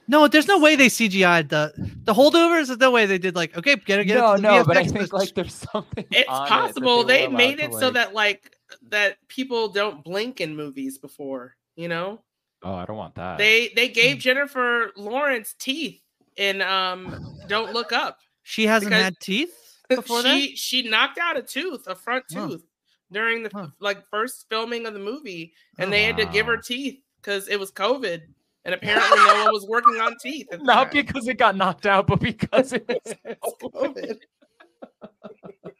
No, 0.07 0.29
there's 0.29 0.49
no 0.49 0.59
way 0.59 0.77
they 0.77 0.87
CGI'd 0.89 1.49
the 1.49 1.73
the 2.05 2.13
holdovers. 2.15 2.67
There's 2.67 2.79
no 2.79 2.91
way 2.91 3.07
they 3.07 3.19
did 3.19 3.35
like 3.35 3.57
okay, 3.57 3.77
get 3.77 4.01
it, 4.01 4.05
get 4.05 4.19
no, 4.19 4.33
it. 4.33 4.37
to 4.37 4.43
the 4.43 4.49
no, 4.49 4.65
but 4.65 4.77
I 4.77 4.85
think 4.85 5.13
like 5.13 5.35
there's 5.35 5.55
something. 5.73 6.05
It's 6.11 6.29
on 6.29 6.47
it 6.47 6.49
possible 6.49 7.05
they, 7.05 7.27
they, 7.27 7.29
made 7.33 7.59
to, 7.59 7.65
it 7.65 7.75
so 7.75 7.91
that 7.91 8.15
like 8.15 8.55
that 8.91 9.17
people 9.29 9.69
don't 9.69 10.05
blink 10.05 10.41
in 10.41 10.57
movies 10.57 10.99
before. 10.99 11.57
You 11.77 11.89
know, 11.89 12.23
Oh, 12.63 12.75
I 12.75 12.87
don't 12.87 12.97
want 12.97 13.15
that. 13.17 13.39
they 13.39 13.71
they 13.77 13.89
gave 13.89 14.19
Jennifer 14.19 14.91
Lawrence 14.97 15.55
teeth 15.59 16.01
in 16.37 16.63
um 16.63 17.37
Don't 17.47 17.73
Look 17.73 17.93
Up. 17.93 18.19
she 18.43 18.67
hasn't 18.67 18.93
had 18.93 19.19
teeth 19.21 19.55
before 19.89 20.23
that. 20.23 20.35
she 20.35 20.57
she 20.57 20.89
knocked 20.89 21.19
out 21.19 21.37
a 21.37 21.43
tooth, 21.43 21.87
a 21.87 21.95
front 21.95 22.25
Huh. 22.33 22.49
tooth, 22.49 22.65
during 23.13 23.43
the 23.43 23.51
Huh. 23.53 23.69
like 23.81 24.07
first 24.09 24.47
filming 24.49 24.87
of 24.87 24.95
the 24.95 25.01
movie, 25.01 25.53
and 25.79 25.89
Oh, 25.89 25.91
they 25.91 26.05
had 26.05 26.17
to 26.17 26.27
give 26.27 26.47
her 26.47 26.57
teeth 26.57 27.01
because 27.21 27.49
it 27.49 27.59
was 27.61 27.71
COVID, 27.71 28.23
and 28.65 28.75
apparently 28.75 29.17
no 29.19 29.45
one 29.45 29.53
was 29.53 29.67
working 29.69 29.95
on 30.01 30.17
teeth. 30.23 30.47
Not 30.61 30.85
time. 30.85 30.91
because 30.93 31.29
it 31.29 31.39
got 31.39 31.57
knocked 31.57 31.87
out, 31.87 32.07
but 32.07 32.21
because 32.21 32.73
it 32.73 32.87
was 32.89 33.15
It's 33.25 33.55
COVID. 33.63 34.17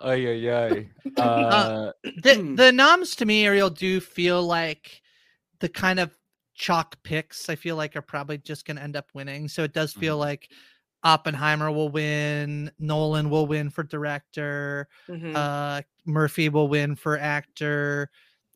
Ay, 0.00 0.26
ay, 0.28 0.50
ay. 0.50 0.88
Uh, 1.16 1.92
the 2.02 2.52
the 2.56 2.72
noms 2.72 3.14
to 3.16 3.24
me, 3.24 3.46
Ariel, 3.46 3.70
do 3.70 4.00
feel 4.00 4.42
like 4.42 5.00
the 5.60 5.68
kind 5.68 6.00
of 6.00 6.10
chalk 6.54 7.00
picks. 7.04 7.48
I 7.48 7.54
feel 7.54 7.76
like 7.76 7.94
are 7.96 8.02
probably 8.02 8.38
just 8.38 8.66
going 8.66 8.76
to 8.76 8.82
end 8.82 8.96
up 8.96 9.06
winning. 9.14 9.46
So 9.48 9.62
it 9.62 9.72
does 9.72 9.92
feel 9.92 10.16
Mhm. 10.16 10.20
like 10.20 10.50
Oppenheimer 11.04 11.70
will 11.70 11.88
win, 11.90 12.70
Nolan 12.80 13.30
will 13.30 13.46
win 13.46 13.70
for 13.70 13.84
director, 13.84 14.88
Mhm. 15.08 15.36
uh, 15.36 15.82
Murphy 16.04 16.48
will 16.48 16.68
win 16.68 16.96
for 16.96 17.16
actor, 17.18 18.10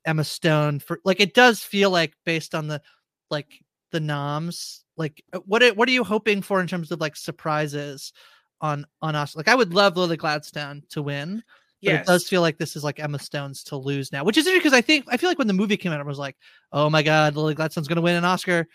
Emma 0.05 0.25
Stone 0.25 0.81
for 0.81 0.99
like. 1.05 1.21
It 1.21 1.35
does 1.35 1.63
feel 1.63 1.91
like 1.91 2.15
based 2.25 2.55
on 2.55 2.67
the 2.67 2.83
like 3.31 3.63
the 3.91 4.01
noms? 4.01 4.85
Like, 4.97 5.23
uh, 5.33 5.39
what 5.47 5.63
are, 5.63 5.73
what 5.75 5.89
are 5.89 5.93
you 5.93 6.05
hoping 6.05 6.43
for 6.43 6.61
in 6.61 6.67
terms 6.67 6.91
of 6.91 7.01
like 7.01 7.17
surprises 7.17 8.13
on 8.61 8.85
on 9.03 9.15
us? 9.15 9.37
Like, 9.37 9.49
I 9.49 9.55
would 9.55 9.73
love 9.75 9.97
Lily 9.97 10.17
Gladstone 10.17 10.83
to 10.91 11.03
win. 11.03 11.43
But 11.81 11.93
Yes. 11.93 12.03
it 12.03 12.07
does 12.11 12.29
feel 12.29 12.41
like 12.41 12.59
this 12.59 12.75
is 12.75 12.83
like 12.83 12.99
Emma 12.99 13.21
Stone's 13.21 13.63
to 13.65 13.77
lose 13.77 14.11
now, 14.11 14.25
which 14.25 14.37
is 14.37 14.47
interesting 14.49 14.65
because 14.71 14.77
I 14.77 14.81
think 14.81 15.05
I 15.09 15.17
feel 15.17 15.31
like 15.31 15.39
when 15.39 15.47
the 15.47 15.53
movie 15.53 15.77
came 15.77 15.93
out, 15.93 16.01
I 16.01 16.03
was 16.03 16.19
like, 16.19 16.37
"Oh 16.73 16.91
my 16.91 17.05
god, 17.05 17.37
Lily 17.37 17.55
Gladstone's 17.55 17.87
going 17.87 17.97
to 17.97 18.03
win 18.03 18.17
an 18.17 18.25
Oscar." 18.25 18.67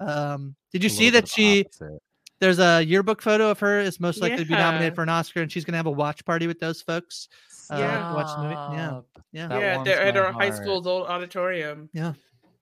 Um, 0.00 0.56
did 0.72 0.82
you 0.82 0.86
A 0.86 0.90
see 0.90 1.10
that 1.10 1.28
she? 1.28 1.60
opposite. 1.60 2.02
There's 2.38 2.58
a 2.58 2.82
yearbook 2.82 3.20
photo 3.20 3.50
of 3.50 3.58
her 3.60 3.80
is 3.80 4.00
most 4.00 4.22
likely 4.22 4.38
to 4.44 4.48
be 4.48 4.54
nominated 4.54 4.94
for 4.94 5.02
an 5.02 5.08
Oscar, 5.10 5.42
and 5.42 5.52
she's 5.52 5.64
going 5.66 5.72
to 5.72 5.78
have 5.78 5.86
a 5.86 5.90
watch 5.90 6.24
party 6.24 6.46
with 6.46 6.58
those 6.58 6.80
folks. 6.80 7.28
Uh, 7.68 7.76
Yeah. 7.78 8.14
watch 8.14 8.34
the 8.34 8.42
movie. 8.42 8.54
Yeah, 8.54 9.00
yeah, 9.32 9.48
That 9.48 9.60
yeah, 9.60 9.82
they're 9.84 10.00
at 10.02 10.14
my 10.14 10.20
our 10.20 10.32
high 10.32 10.50
school's 10.50 10.86
old 10.86 11.06
auditorium. 11.08 11.90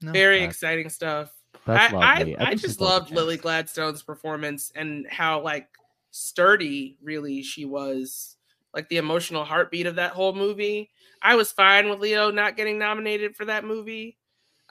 No. 0.06 0.12
Very 0.12 0.40
That's- 0.40 0.54
exciting 0.54 0.88
stuff. 0.90 1.32
I. 1.66 1.88
I, 1.94 2.12
I 2.38 2.48
think 2.50 2.60
just 2.60 2.80
loved 2.80 3.10
Lily. 3.10 3.36
Gladstone's 3.38 4.02
performance 4.02 4.70
and 4.74 5.06
how 5.08 5.40
like 5.40 5.68
sturdy 6.10 6.96
really 7.02 7.42
she 7.42 7.64
was. 7.64 8.36
Like 8.74 8.88
the 8.88 8.96
emotional 8.96 9.44
heartbeat 9.44 9.86
of 9.86 9.94
that 9.96 10.10
whole 10.12 10.34
movie. 10.34 10.90
I 11.22 11.36
was 11.36 11.52
fine 11.52 11.88
with 11.88 12.00
Leo 12.00 12.30
not 12.32 12.56
getting 12.56 12.76
nominated 12.78 13.36
for 13.36 13.44
that 13.44 13.64
movie. 13.64 14.18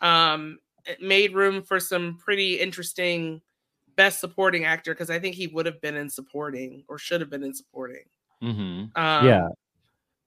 Um, 0.01 0.59
it 0.85 1.01
made 1.01 1.33
room 1.33 1.63
for 1.63 1.79
some 1.79 2.17
pretty 2.17 2.59
interesting 2.59 3.41
best 3.95 4.19
supporting 4.19 4.65
actor 4.65 4.93
because 4.93 5.09
I 5.09 5.19
think 5.19 5.35
he 5.35 5.47
would 5.47 5.65
have 5.65 5.79
been 5.79 5.95
in 5.95 6.09
supporting 6.09 6.83
or 6.89 6.97
should 6.97 7.21
have 7.21 7.29
been 7.29 7.43
in 7.43 7.53
supporting. 7.53 8.03
Mhm. 8.41 8.91
Um, 8.97 9.25
yeah, 9.25 9.47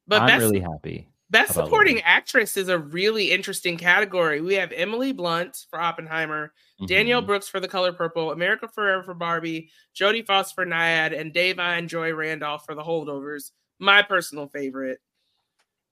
but 0.09 0.23
I'm 0.23 0.29
best 0.29 0.41
really 0.41 0.61
happy. 0.61 1.07
Best 1.29 1.55
supporting 1.55 1.95
Lily. 1.97 2.05
actress 2.05 2.57
is 2.57 2.69
a 2.69 2.79
really 2.79 3.33
interesting 3.33 3.77
category. 3.77 4.41
We 4.41 4.55
have 4.55 4.71
Emily 4.73 5.13
Blunt 5.13 5.67
for 5.71 5.81
Oppenheimer, 5.81 6.53
Danielle 6.87 7.23
Mhm. 7.23 7.27
Brooks 7.27 7.49
for 7.49 7.59
The 7.59 7.67
Color 7.69 7.93
Purple, 7.95 8.31
America 8.31 8.69
Ferrera 8.69 9.05
for 9.05 9.15
Barbie, 9.15 9.71
Jodie 9.95 10.25
Foster 10.25 10.55
for 10.55 10.67
Nyad, 10.67 11.19
and 11.19 11.35
Da'Vine 11.35 11.89
Joy 11.89 12.13
Randolph 12.15 12.65
for 12.65 12.75
The 12.77 12.85
Holdovers. 12.85 13.51
My 13.81 14.03
personal 14.03 14.49
favorite 14.49 15.01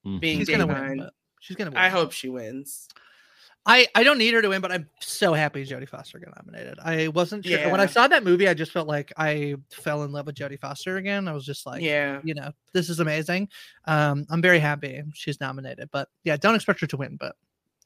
Mhm. 0.06 0.20
being 0.20 0.38
She's 0.38 0.48
gonna 0.48 0.66
win. 0.68 1.10
She's 1.40 1.56
gonna 1.56 1.70
win. 1.70 1.78
I 1.78 1.88
hope 1.88 2.12
she 2.12 2.28
wins. 2.28 2.88
I 3.66 3.86
I 3.94 4.02
don't 4.02 4.18
need 4.18 4.34
her 4.34 4.42
to 4.42 4.48
win, 4.48 4.60
but 4.60 4.72
I'm 4.72 4.88
so 5.00 5.32
happy 5.32 5.64
Jodie 5.64 5.88
Foster 5.88 6.18
got 6.18 6.36
nominated. 6.36 6.78
I 6.84 7.08
wasn't 7.08 7.46
sure 7.46 7.70
when 7.70 7.80
I 7.80 7.86
saw 7.86 8.06
that 8.06 8.22
movie. 8.22 8.46
I 8.46 8.54
just 8.54 8.72
felt 8.72 8.86
like 8.86 9.12
I 9.16 9.56
fell 9.70 10.02
in 10.02 10.12
love 10.12 10.26
with 10.26 10.34
Jodie 10.34 10.60
Foster 10.60 10.96
again. 10.98 11.28
I 11.28 11.32
was 11.32 11.46
just 11.46 11.64
like, 11.64 11.82
yeah. 11.82 12.20
you 12.22 12.34
know, 12.34 12.50
this 12.72 12.90
is 12.90 13.00
amazing. 13.00 13.48
Um, 13.86 14.26
I'm 14.28 14.42
very 14.42 14.58
happy 14.58 15.02
she's 15.14 15.40
nominated, 15.40 15.88
but 15.92 16.08
yeah, 16.24 16.36
don't 16.36 16.54
expect 16.54 16.80
her 16.80 16.86
to 16.88 16.96
win. 16.96 17.16
But 17.18 17.36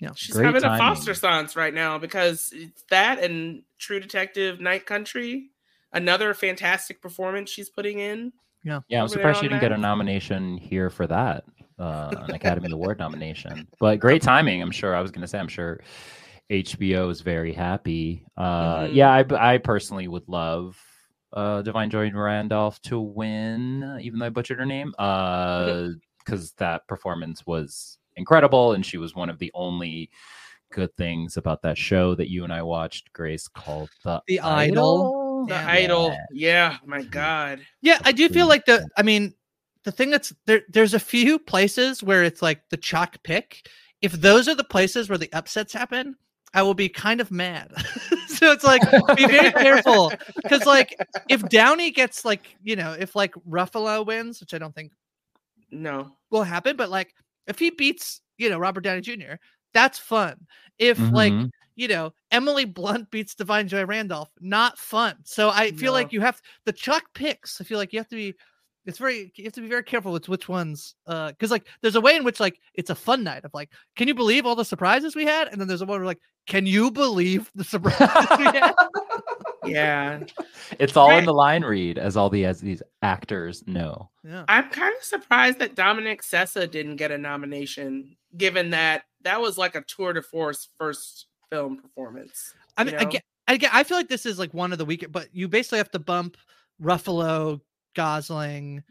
yeah, 0.01 0.11
She's 0.15 0.35
Great 0.35 0.47
having 0.47 0.63
timing. 0.63 0.77
a 0.77 0.95
foster 0.95 1.15
sons 1.15 1.57
right 1.57 1.75
now 1.75 1.99
because 1.99 2.51
it's 2.53 2.83
that 2.91 3.23
and 3.23 3.63
True 3.79 4.01
Detective 4.01 4.61
Night 4.61 4.87
Country. 4.87 5.51
Another 5.93 6.35
fantastic 6.35 7.01
performance 7.01 7.51
she's 7.51 7.71
putting 7.71 7.99
in. 7.99 8.33
Yeah, 8.65 8.81
yeah, 8.89 9.03
I'm 9.03 9.09
surprised 9.09 9.41
she 9.41 9.49
didn't 9.49 9.61
get 9.61 9.73
a 9.73 9.79
nomination 9.79 10.59
here 10.59 10.91
for 10.91 11.07
that, 11.07 11.45
uh, 11.79 12.15
an 12.27 12.35
Academy 12.35 12.71
Award 12.71 12.99
nomination. 12.99 13.67
But 13.79 13.99
great 14.01 14.23
timing, 14.23 14.63
I'm 14.63 14.71
sure. 14.71 14.95
I 14.95 15.01
was 15.01 15.11
going 15.11 15.23
to 15.23 15.29
say, 15.29 15.39
I'm 15.39 15.49
sure 15.49 15.81
HBO 16.51 17.11
is 17.11 17.21
very 17.21 17.53
happy. 17.53 18.25
Uh, 18.37 18.81
Mhm. 18.81 18.95
Yeah, 18.95 19.11
I, 19.13 19.55
I 19.55 19.59
personally 19.59 20.09
would 20.09 20.27
love 20.29 20.81
uh, 21.33 21.63
Divine 21.63 21.91
Joy 21.91 22.11
Randolph 22.11 22.81
to 22.83 22.99
win, 22.99 23.99
even 24.01 24.19
though 24.19 24.27
I 24.27 24.31
butchered 24.31 24.59
her 24.59 24.67
name, 24.67 24.93
because 24.93 26.53
that 26.57 26.87
performance 26.89 27.47
was 27.47 27.99
incredible, 28.17 28.73
and 28.73 28.85
she 28.85 28.97
was 28.99 29.15
one 29.15 29.29
of 29.31 29.39
the 29.39 29.51
only 29.55 30.11
good 30.73 30.95
things 30.97 31.37
about 31.37 31.63
that 31.63 31.79
show 31.79 32.15
that 32.15 32.31
you 32.31 32.45
and 32.45 32.53
I 32.53 32.63
watched, 32.63 33.13
Grace, 33.13 33.47
called 33.49 33.91
The, 34.05 34.23
The 34.27 34.41
Idol. 34.41 35.47
The 35.49 35.55
Yeah. 35.55 35.67
Idol. 35.69 36.17
Yeah, 36.33 36.77
my 36.85 37.03
God. 37.03 37.61
yeah, 37.83 37.99
I 38.05 38.13
do 38.13 38.29
feel 38.29 38.47
like 38.49 38.65
the. 38.67 38.87
I 38.97 39.03
mean, 39.03 39.35
the 39.85 39.93
thing 39.93 40.11
that's 40.11 40.33
there. 40.47 40.63
There's 40.69 40.95
a 40.95 41.01
few 41.01 41.39
places 41.39 42.03
where 42.03 42.25
it's 42.25 42.43
like 42.43 42.69
the 42.71 42.77
chalk 42.77 43.23
pick. 43.23 43.67
If 44.03 44.13
those 44.13 44.49
are 44.49 44.55
the 44.55 44.65
places 44.65 45.09
where 45.09 45.19
the 45.19 45.33
upsets 45.33 45.73
happen, 45.73 46.17
I 46.55 46.63
will 46.63 46.75
be 46.75 46.89
kind 46.89 47.21
of 47.21 47.31
mad. 47.31 47.73
so 48.29 48.53
it's 48.53 48.65
like 48.65 48.83
be 49.17 49.27
very 49.27 49.51
careful 49.53 50.13
because 50.37 50.67
like 50.67 50.97
if 51.29 51.47
Downey 51.49 51.91
gets 51.91 52.25
like 52.25 52.57
you 52.63 52.77
know 52.77 52.93
if 52.93 53.15
like 53.17 53.33
Ruffalo 53.49 54.07
wins, 54.07 54.41
which 54.41 54.55
I 54.55 54.59
don't 54.59 54.75
think 54.75 54.93
No. 55.71 56.13
will 56.31 56.43
happen, 56.45 56.77
but 56.77 56.91
like 56.91 57.15
if 57.47 57.59
he 57.59 57.71
beats 57.71 58.21
you 58.37 58.49
know 58.51 58.59
Robert 58.59 58.83
Downey 58.83 59.01
Jr., 59.01 59.35
that's 59.75 59.99
fun. 59.99 60.47
If 60.79 60.99
like 61.13 61.33
Mhm. 61.33 61.51
you 61.77 61.89
know 61.89 62.13
Emily 62.31 62.65
Blunt 62.65 63.11
beats 63.11 63.35
Divine 63.35 63.69
Joy 63.69 63.85
Randolph, 63.85 64.31
not 64.41 64.79
fun. 64.79 65.17
So 65.25 65.51
I 65.51 65.73
feel 65.73 65.93
like 65.93 66.13
you 66.13 66.21
have 66.21 66.41
the 66.65 66.73
chalk 66.73 67.05
picks. 67.15 67.61
I 67.61 67.65
feel 67.65 67.79
like 67.79 67.93
you 67.93 67.99
have 67.99 68.09
to 68.09 68.17
be. 68.17 68.35
It's 68.89 68.99
very 68.99 69.31
you 69.37 69.45
have 69.45 69.53
to 69.53 69.61
be 69.61 69.69
very 69.69 69.85
careful 69.85 70.13
with 70.13 70.29
which 70.29 70.49
ones 70.49 70.95
uh 71.07 71.29
because 71.29 71.51
like 71.51 71.67
there's 71.83 71.95
a 71.95 72.01
way 72.01 72.17
in 72.17 72.25
which 72.25 72.41
like 72.41 72.59
it's 72.75 72.91
a 72.91 72.95
fun 72.95 73.23
night 73.23 73.45
of 73.45 73.53
like 73.53 73.71
can 73.97 74.09
you 74.09 74.15
believe 74.15 74.47
all 74.47 74.57
the 74.57 74.65
surprises 74.65 75.15
we 75.15 75.27
had 75.27 75.49
and 75.49 75.61
then 75.61 75.69
there's 75.69 75.83
a 75.83 75.87
one 75.87 76.01
where 76.01 76.07
like 76.07 76.21
can 76.47 76.65
you 76.65 76.91
believe 76.91 77.51
the 77.55 77.65
surprises 77.65 78.39
we 78.39 78.47
Yeah. 79.67 80.21
It's 80.79 80.97
all 80.97 81.11
in 81.11 81.25
the 81.25 81.35
line 81.35 81.63
read, 81.63 81.99
as 81.99 82.17
all 82.17 82.31
the 82.31 82.45
as 82.45 82.61
these 82.61 82.83
actors 83.03 83.65
know. 83.67 84.11
yeah 84.25 84.45
I'm 84.49 84.69
kind 84.71 84.95
of 84.97 85.03
surprised 85.03 85.59
that 85.59 85.75
Dominic 85.75 86.23
Sessa 86.23 86.71
didn't 86.71 86.97
get 86.97 87.11
a 87.11 87.19
nomination, 87.19 88.17
given 88.37 88.71
that 88.71 89.05
that 89.23 89.41
was 89.41 89.59
like 89.59 89.75
a 89.75 89.83
tour 89.83 90.13
de 90.13 90.23
force 90.23 90.69
first 90.79 91.27
film 91.51 91.77
performance. 91.77 92.55
I 92.77 92.83
you 92.83 92.87
mean, 92.87 92.97
I 92.97 93.05
know? 93.05 93.11
get, 93.11 93.25
I 93.47 93.59
I 93.73 93.85
feel 93.85 93.97
like 93.97 94.09
this 94.09 94.27
is 94.27 94.39
like 94.39 94.55
one 94.55 94.73
of 94.73 94.79
the 94.79 94.85
weaker, 94.85 95.09
but 95.09 95.29
you 95.33 95.49
basically 95.49 95.79
have 95.79 95.91
to 95.93 95.99
bump 95.99 96.37
Ruffalo, 96.83 97.61
Gosling, 97.99 98.83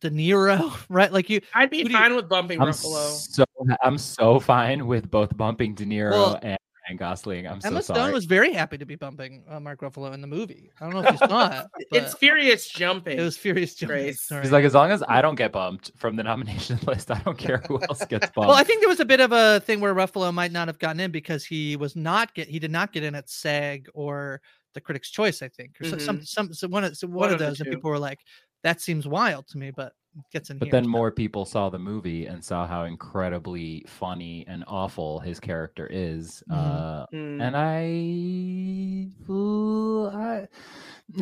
De 0.00 0.10
Niro, 0.10 0.74
right? 0.88 1.12
Like 1.12 1.30
you, 1.30 1.40
I'd 1.54 1.70
be 1.70 1.78
Who 1.82 1.84
do 1.84 1.90
you- 1.92 1.96
fine 1.98 2.16
with 2.16 2.28
bumping 2.28 2.60
I'm 2.60 2.68
Ruffalo. 2.68 3.10
so 3.16 3.44
I'm 3.82 3.96
so 3.98 4.40
fine 4.40 4.86
with 4.86 5.10
both 5.10 5.36
bumping 5.36 5.74
De 5.74 5.84
Niro 5.86 6.10
Well, 6.10 6.38
and 6.42 6.58
Ryan 6.88 6.96
Gosling. 6.96 7.46
I'm 7.46 7.60
Emma 7.62 7.76
so 7.82 7.92
Stone 7.92 7.96
sorry. 7.96 8.12
was 8.12 8.24
very 8.24 8.52
happy 8.52 8.76
to 8.78 8.84
be 8.86 8.96
bumping 8.96 9.44
uh, 9.48 9.60
Mark 9.60 9.80
Ruffalo 9.80 10.12
in 10.14 10.20
the 10.20 10.26
movie. 10.26 10.70
I 10.80 10.84
don't 10.90 10.94
know 10.94 11.08
if 11.08 11.12
you 11.20 11.26
saw 11.28 11.60
it. 11.60 11.66
It's 11.92 12.14
furious 12.14 12.68
jumping. 12.68 13.18
it 13.18 13.22
was 13.22 13.36
furious. 13.36 13.74
Jumping. 13.74 14.04
He's 14.06 14.52
like, 14.52 14.64
as 14.64 14.74
long 14.74 14.90
as 14.90 15.02
I 15.08 15.20
don't 15.22 15.34
get 15.34 15.52
bumped 15.52 15.90
from 15.96 16.16
the 16.16 16.22
nomination 16.24 16.78
list, 16.86 17.10
I 17.10 17.18
don't 17.24 17.36
care 17.38 17.62
who 17.68 17.80
else 17.82 18.04
gets 18.06 18.26
bumped. 18.30 18.36
well, 18.48 18.52
I 18.52 18.64
think 18.64 18.80
there 18.80 18.88
was 18.88 19.00
a 19.00 19.04
bit 19.04 19.20
of 19.20 19.30
a 19.32 19.60
thing 19.60 19.80
where 19.80 19.94
Ruffalo 19.94 20.32
might 20.34 20.52
not 20.52 20.66
have 20.68 20.78
gotten 20.78 20.98
in 21.00 21.10
because 21.10 21.44
he 21.44 21.76
was 21.76 21.94
not 21.96 22.32
get 22.34 22.48
he 22.48 22.58
did 22.58 22.70
not 22.72 22.92
get 22.92 23.02
in 23.04 23.14
at 23.14 23.28
SAG 23.28 23.88
or 23.94 24.40
the 24.74 24.80
Critics' 24.80 25.10
Choice, 25.10 25.42
I 25.42 25.48
think, 25.48 25.76
or 25.80 25.84
so- 25.84 25.98
some 25.98 26.24
some 26.24 26.52
so 26.52 26.68
one 26.68 26.84
of 26.84 26.96
so 26.96 27.06
one, 27.06 27.16
One 27.16 27.26
of 27.28 27.32
of 27.34 27.38
those, 27.40 27.60
and 27.60 27.70
people 27.70 27.90
were 27.90 27.98
like, 27.98 28.18
"That 28.62 28.80
seems 28.80 29.06
wild 29.06 29.46
to 29.48 29.58
me," 29.58 29.70
but 29.70 29.92
gets 30.32 30.50
in 30.50 30.58
But 30.58 30.66
here. 30.66 30.72
then 30.72 30.88
more 30.88 31.12
people 31.12 31.44
saw 31.44 31.70
the 31.70 31.78
movie 31.78 32.26
and 32.26 32.44
saw 32.44 32.66
how 32.66 32.82
incredibly 32.84 33.84
funny 33.86 34.44
and 34.48 34.64
awful 34.66 35.20
his 35.20 35.38
character 35.38 35.86
is. 35.88 36.42
Mhm. 36.50 36.56
Uh, 36.56 37.06
Mm. 37.12 37.40
and 37.42 37.56
I, 37.56 39.32
ooh, 39.32 40.06
I, 40.08 40.48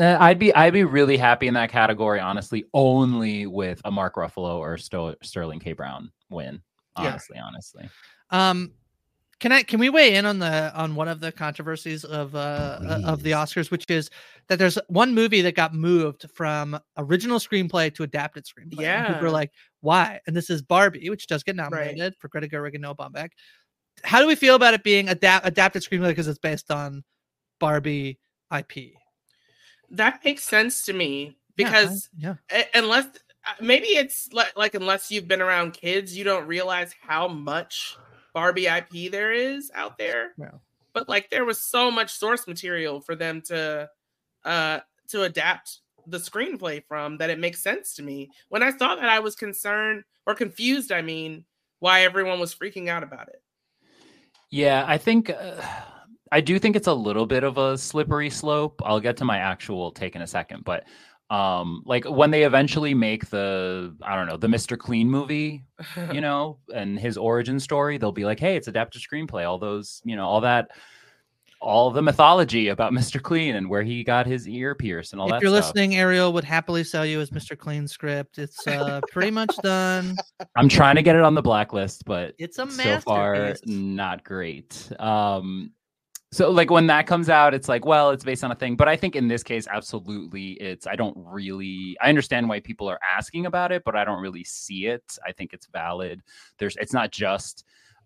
I'd 0.01 0.39
be, 0.39 0.55
I'd 0.55 0.73
be 0.73 0.85
really 0.85 1.17
happy 1.17 1.49
in 1.49 1.55
that 1.55 1.71
category, 1.71 2.21
honestly, 2.21 2.65
only 2.75 3.47
with 3.47 3.81
a 3.85 3.91
Mark 3.91 4.15
Ruffalo 4.17 4.57
or 4.59 4.77
Sto- 4.79 5.17
Sterling 5.23 5.61
K. 5.61 5.73
Brown 5.73 6.11
win. 6.31 6.63
Yeah. 6.99 7.09
Honestly, 7.11 7.39
honestly. 7.39 7.89
Um, 8.31 8.73
can 9.40 9.53
I 9.53 9.62
can 9.62 9.79
we 9.79 9.88
weigh 9.88 10.16
in 10.16 10.27
on 10.27 10.38
the 10.38 10.72
on 10.74 10.94
one 10.94 11.09
of 11.09 11.20
the 11.20 11.31
controversies 11.31 12.05
of 12.05 12.35
uh 12.35 12.38
uh, 12.85 13.01
of 13.05 13.22
the 13.22 13.33
Oscars, 13.33 13.70
which 13.70 13.85
is 13.88 14.11
that 14.48 14.59
there's 14.59 14.79
one 14.88 15.14
movie 15.14 15.42
that 15.42 15.55
got 15.55 15.74
moved 15.74 16.27
from 16.35 16.79
original 16.96 17.38
screenplay 17.38 17.94
to 17.94 18.03
adapted 18.03 18.44
screenplay. 18.46 18.85
and 18.98 19.07
people 19.07 19.27
are 19.27 19.31
like, 19.31 19.51
why? 19.81 20.20
And 20.27 20.37
this 20.37 20.51
is 20.51 20.62
Barbie, 20.62 21.09
which 21.11 21.27
does 21.27 21.42
get 21.42 21.57
nominated 21.57 22.14
for 22.18 22.29
Greta 22.29 22.48
Gerwig 22.48 22.74
and 22.74 22.83
Noah 22.83 22.96
Baumbach. 22.96 23.31
How 24.05 24.20
do 24.20 24.27
we 24.27 24.35
feel 24.35 24.55
about 24.55 24.74
it 24.74 24.83
being 24.83 25.09
adapt 25.09 25.46
adapted 25.46 25.83
screenplay 25.83 26.09
because 26.09 26.29
it's 26.29 26.38
based 26.38 26.70
on 26.70 27.05
Barbie 27.61 28.18
IP? 28.57 28.92
that 29.90 30.20
makes 30.24 30.44
sense 30.44 30.85
to 30.85 30.92
me 30.92 31.37
Yeah, 31.57 31.66
I- 31.68 31.70
because 31.70 32.09
yeah, 32.16 32.35
unless 32.74 33.07
uh, 33.07 33.53
maybe 33.61 33.87
it's 33.88 34.29
like, 34.33 34.57
like 34.57 34.74
unless 34.74 35.11
you've 35.11 35.29
been 35.29 35.40
around 35.40 35.72
kids, 35.72 36.16
you 36.16 36.24
don't 36.24 36.46
realize 36.46 36.94
how 37.01 37.29
much 37.29 37.96
Barbie 38.35 38.67
IP 38.67 39.11
there 39.11 39.33
is 39.33 39.71
out 39.75 39.99
there. 39.99 40.33
Yeah. 40.38 40.51
But 40.93 41.09
like 41.09 41.31
there 41.31 41.45
was 41.45 41.61
so 41.61 41.91
much 41.91 42.12
source 42.12 42.47
material 42.47 43.01
for 43.01 43.14
them 43.14 43.43
to 43.43 43.88
uh 44.45 44.81
to 45.09 45.23
adapt 45.23 45.79
the 46.07 46.19
screenplay 46.19 46.83
from 46.87 47.19
that 47.19 47.31
it 47.31 47.38
makes 47.38 47.61
sense 47.61 47.95
to 47.95 48.03
me. 48.03 48.31
When 48.49 48.62
I 48.62 48.71
saw 48.77 48.95
that 48.97 49.09
I 49.09 49.19
was 49.19 49.37
concerned 49.37 50.05
or 50.27 50.35
confused, 50.35 50.91
I 50.93 51.03
mean, 51.03 51.45
why 51.81 52.03
everyone 52.03 52.41
was 52.41 52.55
freaking 52.55 52.88
out 52.88 53.03
about 53.03 53.29
it. 53.29 53.43
Yeah, 54.51 54.85
I 54.87 54.97
think 54.97 55.31
uh, 55.31 55.62
I 56.33 56.41
do 56.41 56.59
think 56.59 56.77
it's 56.77 56.87
a 56.87 56.95
little 56.95 57.27
bit 57.27 57.45
of 57.45 57.59
a 57.59 57.77
slippery 57.77 58.31
slope. 58.31 58.81
I'll 58.85 59.01
get 59.01 59.17
to 59.19 59.25
my 59.25 59.38
actual 59.38 59.91
take 59.91 60.17
in 60.17 60.23
a 60.23 60.27
second, 60.27 60.64
but 60.64 60.85
um 61.31 61.83
like 61.85 62.05
when 62.05 62.31
they 62.31 62.45
eventually 62.45 62.95
make 62.95 63.29
the 63.31 63.95
I 64.03 64.17
don't 64.17 64.27
know, 64.29 64.37
the 64.38 64.47
Mr. 64.47 64.79
Clean 64.79 65.11
movie, 65.11 65.64
you 66.12 66.21
know, 66.21 66.59
and 66.75 66.99
his 66.99 67.17
origin 67.19 67.61
story, 67.61 67.99
they'll 67.99 68.12
be 68.12 68.25
like, 68.25 68.41
"Hey, 68.41 68.57
it's 68.57 68.69
adapted 68.69 69.03
screenplay." 69.03 69.47
All 69.47 69.59
those, 69.59 70.01
you 70.05 70.17
know, 70.17 70.25
all 70.27 70.41
that 70.43 70.71
all 71.61 71.91
the 71.91 72.03
mythology 72.03 72.69
about 72.69 72.93
Mr. 72.95 73.21
Clean 73.21 73.57
and 73.57 73.69
where 73.69 73.83
he 73.83 74.05
got 74.05 74.27
his 74.27 74.49
ear 74.49 74.75
pierced 74.75 75.12
and 75.12 75.21
all 75.21 75.29
that. 75.29 75.37
if 75.37 75.41
that 75.41 75.47
you're 75.51 75.62
stuff. 75.62 75.75
listening, 75.75 75.97
Ariel 75.97 76.33
would 76.33 76.45
happily 76.45 76.85
sell 76.85 77.05
you 77.05 77.19
his 77.19 77.31
Mr. 77.31 77.59
Clean 77.59 77.87
script. 77.88 78.38
It's 78.38 78.67
uh, 78.67 79.01
pretty 79.11 79.31
much 79.31 79.55
done. 79.62 80.17
I'm 80.57 80.69
trying 80.69 80.97
to 80.97 81.03
get 81.03 81.17
it 81.17 81.23
on 81.23 81.35
the 81.35 81.43
blacklist, 81.43 82.05
but 82.05 82.35
It's 82.38 82.59
a 82.59 82.71
so 82.71 83.01
far 83.01 83.55
not 83.67 84.25
great. 84.25 84.91
Um 84.99 85.73
so 86.31 86.51
like 86.51 86.71
when 86.71 86.87
that 86.88 87.07
comes 87.07 87.31
out, 87.31 87.55
it's 87.55 87.69
like, 87.69 87.87
well, 87.87 88.11
it's 88.11 88.25
based 88.25 88.45
on 88.45 88.53
a 88.53 88.55
thing. 88.55 88.77
But 88.77 88.88
I 88.88 88.97
think 88.97 89.17
in 89.17 89.29
this 89.29 89.43
case, 89.43 89.67
absolutely 89.67 90.53
it's 90.53 90.87
I 90.87 90.95
don't 90.95 91.17
really 91.17 91.97
I 92.03 92.09
understand 92.11 92.49
why 92.49 92.61
people 92.61 92.88
are 92.88 93.01
asking 93.03 93.47
about 93.47 93.73
it, 93.73 93.83
but 93.85 93.97
I 93.97 94.05
don't 94.05 94.21
really 94.21 94.45
see 94.45 94.87
it. 94.87 95.17
I 95.27 95.33
think 95.33 95.53
it's 95.53 95.67
valid. 95.67 96.23
There's 96.59 96.77
it's 96.77 96.93
not 96.93 97.12
just 97.12 97.64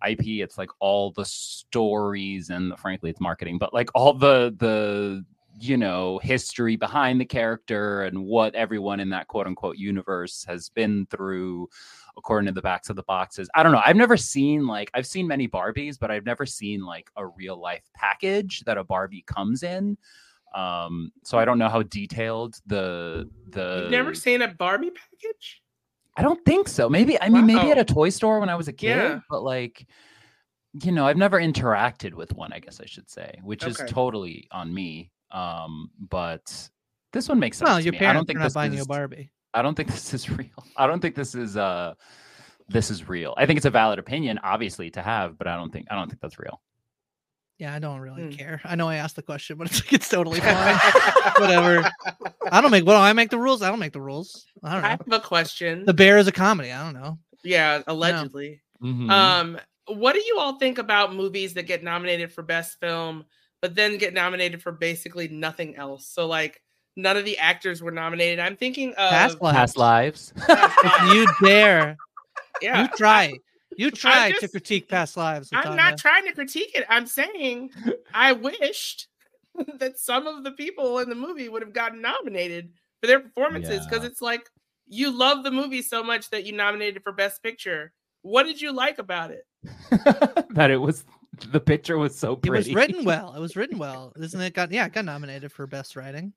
IP, 0.08 0.20
it's 0.26 0.56
like 0.56 0.70
all 0.78 1.10
the 1.10 1.24
stories 1.24 2.50
and 2.50 2.78
frankly 2.78 3.10
it's 3.10 3.20
marketing, 3.20 3.58
but 3.58 3.74
like 3.74 3.90
all 3.94 4.14
the 4.14 4.54
the 4.58 5.24
you 5.62 5.76
know 5.76 6.18
history 6.22 6.76
behind 6.76 7.20
the 7.20 7.24
character 7.24 8.02
and 8.02 8.24
what 8.24 8.54
everyone 8.54 8.98
in 9.00 9.10
that 9.10 9.28
quote 9.28 9.46
unquote 9.46 9.76
universe 9.76 10.44
has 10.46 10.68
been 10.68 11.06
through 11.06 11.68
according 12.16 12.46
to 12.46 12.52
the 12.52 12.62
backs 12.62 12.90
of 12.90 12.96
the 12.96 13.02
boxes. 13.04 13.48
I 13.54 13.62
don't 13.62 13.72
know. 13.72 13.80
I've 13.84 13.96
never 13.96 14.16
seen 14.16 14.66
like 14.66 14.90
I've 14.94 15.06
seen 15.06 15.26
many 15.26 15.48
Barbies, 15.48 15.98
but 15.98 16.10
I've 16.10 16.26
never 16.26 16.44
seen 16.44 16.84
like 16.84 17.10
a 17.16 17.26
real 17.26 17.60
life 17.60 17.88
package 17.94 18.60
that 18.66 18.76
a 18.76 18.84
Barbie 18.84 19.24
comes 19.26 19.62
in. 19.62 19.96
Um, 20.54 21.12
so 21.22 21.38
I 21.38 21.44
don't 21.44 21.58
know 21.58 21.68
how 21.68 21.82
detailed 21.82 22.56
the 22.66 23.30
the 23.50 23.80
You've 23.82 23.90
never 23.90 24.14
seen 24.14 24.42
a 24.42 24.48
Barbie 24.48 24.90
package? 24.90 25.62
I 26.16 26.22
don't 26.22 26.44
think 26.44 26.68
so. 26.68 26.90
Maybe 26.90 27.20
I 27.20 27.28
mean 27.28 27.46
maybe 27.46 27.70
at 27.70 27.78
a 27.78 27.84
toy 27.84 28.10
store 28.10 28.40
when 28.40 28.48
I 28.48 28.54
was 28.56 28.68
a 28.68 28.72
kid, 28.72 28.96
Yeah. 28.96 29.20
but 29.30 29.42
like 29.42 29.86
you 30.82 30.90
know, 30.90 31.06
I've 31.06 31.18
never 31.18 31.38
interacted 31.38 32.14
with 32.14 32.34
one, 32.34 32.52
I 32.52 32.58
guess 32.58 32.80
I 32.80 32.86
should 32.86 33.10
say, 33.10 33.38
which 33.42 33.64
is 33.64 33.80
totally 33.88 34.48
on 34.52 34.72
me. 34.72 35.10
Um, 35.32 35.90
but 35.98 36.70
this 37.12 37.28
one 37.28 37.38
makes 37.38 37.58
sense. 37.58 37.68
Well, 37.68 37.78
to 37.78 37.84
your 37.84 37.92
me. 37.92 37.98
I 37.98 38.12
don't 38.12 38.26
parents 38.26 38.26
think 38.28 38.38
are 38.38 38.42
not 38.42 38.54
buying 38.54 38.72
is, 38.72 38.76
you 38.78 38.82
a 38.82 38.86
Barbie. 38.86 39.32
I 39.54 39.62
don't 39.62 39.74
think 39.74 39.90
this 39.90 40.12
is 40.14 40.30
real. 40.30 40.48
I 40.76 40.86
don't 40.86 41.00
think 41.00 41.14
this 41.14 41.34
is 41.34 41.56
uh 41.56 41.94
this 42.68 42.90
is 42.90 43.08
real. 43.08 43.34
I 43.36 43.44
think 43.46 43.56
it's 43.58 43.66
a 43.66 43.70
valid 43.70 43.98
opinion, 43.98 44.38
obviously, 44.42 44.90
to 44.92 45.02
have, 45.02 45.36
but 45.36 45.46
I 45.46 45.56
don't 45.56 45.72
think 45.72 45.86
I 45.90 45.94
don't 45.94 46.08
think 46.08 46.20
that's 46.20 46.38
real. 46.38 46.62
Yeah, 47.58 47.74
I 47.74 47.78
don't 47.78 48.00
really 48.00 48.24
Hmm. 48.24 48.30
care. 48.30 48.60
I 48.64 48.74
know 48.76 48.88
I 48.88 48.96
asked 48.96 49.14
the 49.16 49.22
question, 49.22 49.56
but 49.56 49.68
it's 49.68 49.80
like 49.84 49.92
it's 49.92 50.08
totally 50.08 50.40
fine. 50.40 50.76
Whatever. 51.38 51.88
I 52.50 52.60
don't 52.60 52.70
make. 52.70 52.84
Well, 52.86 53.00
I 53.00 53.12
make 53.12 53.30
the 53.30 53.38
rules. 53.38 53.62
I 53.62 53.68
don't 53.68 53.78
make 53.78 53.92
the 53.92 54.00
rules. 54.00 54.46
I 54.64 54.72
don't 54.72 54.82
know. 54.82 54.88
I 54.88 54.90
have 54.92 55.02
a 55.12 55.20
question. 55.20 55.84
The 55.84 55.94
bear 55.94 56.18
is 56.18 56.26
a 56.26 56.32
comedy. 56.32 56.72
I 56.72 56.82
don't 56.84 57.00
know. 57.00 57.18
yeah, 57.44 57.82
allegedly. 57.86 58.62
Mhm. 58.82 59.10
Um, 59.10 59.58
what 59.86 60.14
do 60.14 60.20
you 60.20 60.38
all 60.38 60.58
think 60.58 60.78
about 60.78 61.14
movies 61.14 61.54
that 61.54 61.64
get 61.66 61.82
nominated 61.84 62.32
for 62.32 62.42
best 62.42 62.80
film, 62.80 63.24
but 63.62 63.74
then 63.74 63.96
get 63.96 64.12
nominated 64.12 64.62
for 64.62 64.72
basically 64.72 65.28
nothing 65.28 65.76
else? 65.76 66.06
So 66.06 66.26
like 66.26 66.60
none 66.96 67.16
of 67.16 67.24
the 67.24 67.38
actors 67.38 67.82
were 67.82 67.90
nominated. 67.92 68.38
I'm 68.40 68.56
thinking 68.56 68.90
of 68.90 69.10
Past 69.10 69.40
lives. 69.40 69.56
Past 69.56 69.76
lives. 69.78 70.34
If 70.48 71.14
you 71.14 71.26
dare, 71.46 71.96
yeah. 72.60 72.82
you 72.82 72.88
try. 72.96 73.32
You 73.78 73.90
try 73.90 74.32
to 74.32 74.48
critique 74.48 74.86
past 74.88 75.16
lives. 75.16 75.48
I'm 75.54 75.64
LaTonya. 75.64 75.76
not 75.76 75.96
trying 75.98 76.26
to 76.26 76.34
critique 76.34 76.72
it. 76.74 76.84
I'm 76.90 77.06
saying 77.06 77.70
I 78.12 78.32
wished 78.32 79.08
that 79.78 79.98
some 79.98 80.26
of 80.26 80.44
the 80.44 80.50
people 80.52 80.98
in 80.98 81.08
the 81.08 81.14
movie 81.14 81.48
would 81.48 81.62
have 81.62 81.72
gotten 81.72 82.02
nominated 82.02 82.70
for 83.00 83.06
their 83.06 83.20
performances 83.20 83.86
because 83.86 84.02
Yeah. 84.02 84.08
it's 84.10 84.20
like 84.20 84.50
you 84.86 85.10
love 85.10 85.42
the 85.42 85.50
movie 85.50 85.80
so 85.80 86.02
much 86.04 86.28
that 86.30 86.44
you 86.44 86.52
nominated 86.52 87.02
for 87.02 87.12
best 87.12 87.42
picture. 87.42 87.92
What 88.20 88.42
did 88.42 88.60
you 88.60 88.72
like 88.72 88.98
about 88.98 89.30
it? 89.30 89.46
that 90.50 90.70
it 90.70 90.76
was 90.76 91.04
the 91.50 91.60
picture 91.60 91.98
was 91.98 92.18
so 92.18 92.36
pretty. 92.36 92.70
It 92.70 92.74
was 92.74 92.74
written 92.74 93.04
well. 93.06 93.34
It 93.34 93.40
was 93.40 93.56
written 93.56 93.78
well. 93.78 94.12
Isn't 94.16 94.40
it? 94.40 94.54
Got 94.54 94.72
yeah, 94.72 94.86
it 94.86 94.92
got 94.92 95.04
nominated 95.04 95.52
for 95.52 95.66
best 95.66 95.96
writing. 95.96 96.32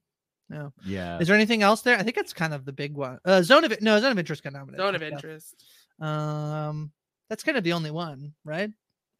No. 0.49 0.73
Yeah. 0.85 1.17
Is 1.19 1.27
there 1.27 1.35
anything 1.35 1.63
else 1.63 1.81
there? 1.81 1.97
I 1.97 2.03
think 2.03 2.17
it's 2.17 2.33
kind 2.33 2.53
of 2.53 2.65
the 2.65 2.71
big 2.71 2.93
one. 2.93 3.19
Uh, 3.25 3.41
Zone 3.41 3.63
of 3.63 3.81
no, 3.81 3.99
Zone 3.99 4.11
of 4.11 4.19
Interest 4.19 4.43
got 4.43 4.53
nominated. 4.53 4.79
Zone 4.79 4.95
of 4.95 5.01
stuff. 5.01 5.11
interest. 5.11 5.63
Um, 5.99 6.91
that's 7.29 7.43
kind 7.43 7.57
of 7.57 7.63
the 7.63 7.73
only 7.73 7.91
one, 7.91 8.33
right? 8.43 8.69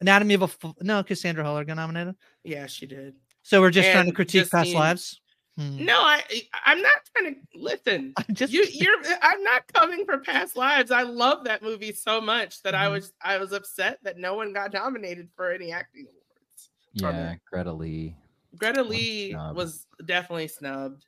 Anatomy 0.00 0.34
of 0.34 0.42
a 0.42 0.74
No, 0.82 1.02
Cassandra 1.02 1.44
Huller 1.44 1.66
got 1.66 1.76
nominated. 1.76 2.14
Yeah, 2.44 2.66
she 2.66 2.86
did. 2.86 3.14
So 3.42 3.60
we're 3.60 3.70
just 3.70 3.90
trying 3.90 4.04
to 4.04 4.08
And 4.08 4.14
critique 4.14 4.50
past 4.50 4.72
lives. 4.72 5.20
Hmm. 5.58 5.84
No, 5.86 5.94
I 6.02 6.22
I'm 6.66 6.82
not 6.82 6.92
trying 7.16 7.34
to 7.34 7.40
listen. 7.58 8.12
I'm 8.28 8.34
just 8.34 8.52
You 8.52 8.64
you're 8.70 8.96
I'm 9.22 9.42
not 9.42 9.66
coming 9.72 10.04
for 10.04 10.18
past 10.18 10.54
lives. 10.56 10.90
I 10.90 11.02
love 11.02 11.44
that 11.44 11.62
movie 11.62 11.92
so 11.92 12.20
much 12.20 12.62
that 12.62 12.74
I 12.74 12.86
Mhm. 12.86 12.92
was 12.92 13.12
I 13.22 13.38
was 13.38 13.52
upset 13.52 13.98
that 14.02 14.18
no 14.18 14.34
one 14.34 14.52
got 14.52 14.72
nominated 14.74 15.30
for 15.34 15.50
any 15.52 15.72
acting 15.72 16.06
awards. 16.08 16.70
yeah, 16.92 17.32
it. 17.32 17.40
Greta 17.50 17.72
Lee. 17.72 18.16
Greta 18.58 18.82
Lee 18.82 19.34
was 19.34 19.86
definitely 20.04 20.48
snubbed. 20.48 21.06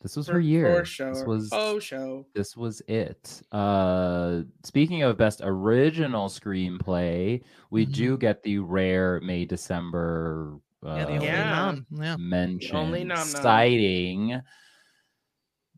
This 0.00 0.14
was 0.16 0.26
for, 0.26 0.34
her 0.34 0.40
year. 0.40 0.82
This 0.84 1.24
was 1.24 1.48
oh 1.50 1.80
show. 1.80 2.26
this 2.36 2.56
was 2.56 2.80
it. 2.86 3.42
Uh 3.50 4.42
speaking 4.64 5.02
of 5.02 5.16
best 5.16 5.40
original 5.42 6.28
screenplay, 6.28 7.42
we 7.70 7.86
Mhm. 7.86 7.92
do 7.92 8.16
get 8.18 8.44
the 8.44 8.58
rare 8.58 9.20
May 9.20 9.44
December 9.44 10.60
uh, 10.84 10.94
yeah, 10.96 11.04
the 11.04 11.12
only 11.12 11.26
Yeah. 11.26 11.50
nom. 11.50 11.86
Yeah. 11.90 12.16
mention 12.18 12.76
only 12.76 13.04
nom 13.04 13.32
nom. 13.32 13.42
citing 13.42 14.40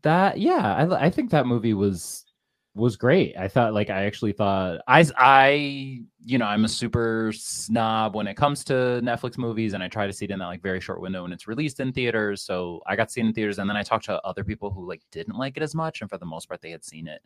that 0.03 0.39
yeah 0.39 0.75
I, 0.75 1.05
I 1.05 1.09
think 1.09 1.29
that 1.31 1.45
movie 1.45 1.73
was 1.73 2.25
was 2.73 2.95
great 2.95 3.35
i 3.37 3.47
thought 3.49 3.73
like 3.73 3.89
i 3.89 4.05
actually 4.05 4.31
thought 4.31 4.79
i 4.87 5.05
i 5.17 5.99
you 6.23 6.37
know 6.37 6.45
i'm 6.45 6.63
a 6.63 6.69
super 6.69 7.31
snob 7.35 8.15
when 8.15 8.27
it 8.27 8.35
comes 8.35 8.63
to 8.63 8.73
netflix 9.03 9.37
movies 9.37 9.73
and 9.73 9.83
i 9.83 9.89
try 9.89 10.07
to 10.07 10.13
see 10.13 10.23
it 10.25 10.31
in 10.31 10.39
that 10.39 10.45
like 10.47 10.61
very 10.61 10.79
short 10.79 11.01
window 11.01 11.23
when 11.23 11.33
it's 11.33 11.47
released 11.47 11.81
in 11.81 11.91
theaters 11.91 12.41
so 12.41 12.81
i 12.87 12.95
got 12.95 13.11
seen 13.11 13.27
in 13.27 13.33
theaters 13.33 13.59
and 13.59 13.69
then 13.69 13.75
i 13.75 13.83
talked 13.83 14.05
to 14.05 14.19
other 14.21 14.43
people 14.43 14.71
who 14.71 14.87
like 14.87 15.01
didn't 15.11 15.35
like 15.35 15.57
it 15.57 15.63
as 15.63 15.75
much 15.75 15.99
and 16.01 16.09
for 16.09 16.17
the 16.17 16.25
most 16.25 16.47
part 16.47 16.61
they 16.61 16.71
had 16.71 16.83
seen 16.83 17.07
it 17.07 17.21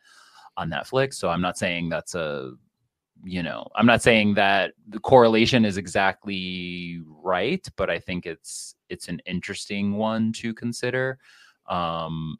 on 0.57 0.67
netflix 0.69 1.13
so 1.13 1.29
i'm 1.29 1.41
not 1.41 1.57
saying 1.59 1.89
that's 1.89 2.15
a 2.15 2.51
you 3.23 3.41
know 3.41 3.67
i'm 3.75 3.85
not 3.85 4.01
saying 4.01 4.33
that 4.33 4.73
the 4.89 4.99
correlation 4.99 5.65
is 5.65 5.77
exactly 5.77 7.01
right 7.07 7.67
but 7.75 7.89
i 7.89 7.97
think 7.97 8.25
it's 8.25 8.75
it's 8.89 9.07
an 9.07 9.19
interesting 9.25 9.93
one 9.93 10.31
to 10.31 10.53
consider 10.53 11.17
um 11.69 12.37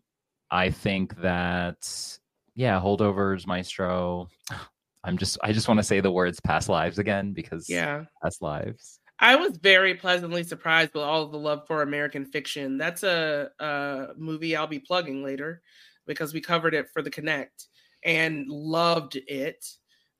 i 0.51 0.69
think 0.69 1.15
that 1.21 2.17
yeah 2.55 2.79
holdovers 2.79 3.47
maestro 3.47 4.27
i'm 5.03 5.17
just 5.17 5.37
i 5.43 5.51
just 5.51 5.67
want 5.67 5.77
to 5.77 5.83
say 5.83 5.99
the 5.99 6.11
words 6.11 6.39
past 6.41 6.69
lives 6.69 6.99
again 6.99 7.31
because 7.31 7.69
Yeah. 7.69 8.05
past 8.21 8.41
lives 8.41 8.99
I 9.17 9.37
was 9.37 9.57
very 9.57 9.95
pleasantly 9.95 10.43
surprised 10.43 10.93
with 10.93 11.03
all 11.03 11.23
of 11.23 11.31
the 11.31 11.39
love 11.39 11.65
for 11.67 11.81
American 11.81 12.25
fiction. 12.25 12.77
That's 12.77 13.03
a, 13.03 13.49
a 13.59 14.07
movie 14.17 14.55
I'll 14.55 14.67
be 14.67 14.79
plugging 14.79 15.23
later 15.23 15.61
because 16.05 16.33
we 16.33 16.41
covered 16.41 16.73
it 16.73 16.89
for 16.91 17.01
the 17.01 17.09
Connect 17.09 17.67
and 18.03 18.47
loved 18.49 19.15
it. 19.15 19.65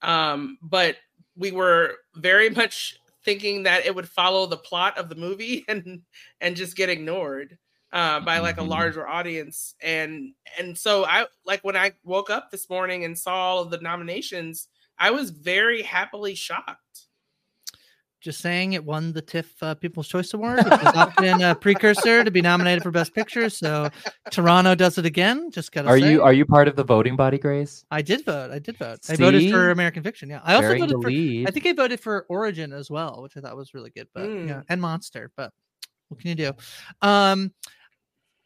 Um, 0.02 0.58
but 0.62 0.98
we 1.36 1.52
were 1.52 1.96
very 2.16 2.50
much 2.50 2.98
thinking 3.24 3.64
that 3.64 3.86
it 3.86 3.96
would 3.96 4.08
follow 4.08 4.46
the 4.46 4.58
plot 4.58 4.98
of 4.98 5.10
the 5.10 5.16
movie 5.16 5.66
and 5.68 6.02
and 6.42 6.56
just 6.56 6.76
get 6.76 6.90
ignored 6.90 7.58
uh, 7.92 8.20
by 8.20 8.40
like 8.40 8.58
a 8.58 8.64
larger 8.64 9.08
audience. 9.08 9.76
And 9.82 10.34
and 10.60 10.78
so 10.78 11.06
I 11.06 11.26
like 11.46 11.64
when 11.64 11.78
I 11.78 11.94
woke 12.04 12.30
up 12.30 12.52
this 12.52 12.70
morning 12.70 13.06
and 13.06 13.18
saw 13.18 13.36
all 13.36 13.62
of 13.62 13.72
the 13.72 13.80
nominations, 13.80 14.68
I 15.00 15.12
was 15.12 15.30
very 15.32 15.82
happily 15.82 16.36
shocked. 16.36 17.05
Just 18.26 18.42
saying, 18.42 18.74
it 18.74 18.84
won 18.84 19.14
the 19.14 19.22
TIFF 19.22 19.62
uh, 19.62 19.76
People's 19.76 20.08
Choice 20.08 20.34
Award, 20.34 20.58
which 20.58 20.74
is 20.74 20.94
often 20.96 21.44
a 21.44 21.54
precursor 21.54 22.24
to 22.24 22.32
be 22.32 22.42
nominated 22.42 22.82
for 22.82 22.90
Best 22.90 23.14
Picture. 23.14 23.52
So 23.52 23.88
Toronto 24.32 24.74
does 24.74 24.98
it 24.98 25.06
again. 25.06 25.52
Just 25.52 25.72
gotta 25.72 25.88
are 25.90 26.00
say. 26.00 26.12
you 26.12 26.24
are 26.24 26.34
you 26.34 26.44
part 26.44 26.68
of 26.68 26.76
the 26.76 26.84
voting 26.84 27.16
body 27.16 27.38
grace 27.38 27.86
I 27.92 28.02
did 28.02 28.26
vote. 28.26 28.50
I 28.50 28.58
did 28.58 28.78
vote. 28.78 28.98
I 29.08 29.16
voted 29.16 29.52
for 29.52 29.70
American 29.70 30.02
Fiction. 30.02 30.32
Yeah, 30.32 30.42
I 30.44 30.56
also 30.56 30.70
Bearing 30.70 30.82
voted 30.82 31.02
for. 31.04 31.10
lead. 31.12 31.48
I 31.48 31.52
think 31.52 31.68
I 31.68 31.74
voted 31.74 32.00
for 32.00 32.26
Origin 32.28 32.74
as 32.74 32.90
well, 32.90 33.22
which 33.22 33.38
I 33.38 33.42
thought 33.42 33.56
was 33.56 33.76
really 33.76 33.92
good. 33.92 34.08
But 34.12 34.24
yeah, 34.24 34.28
Mm. 34.28 34.66
and 34.70 34.82
Monster. 34.82 35.32
But 35.38 35.52
what 36.10 36.20
can 36.20 36.30
you 36.30 36.36
do? 36.36 36.52
Um, 37.04 37.54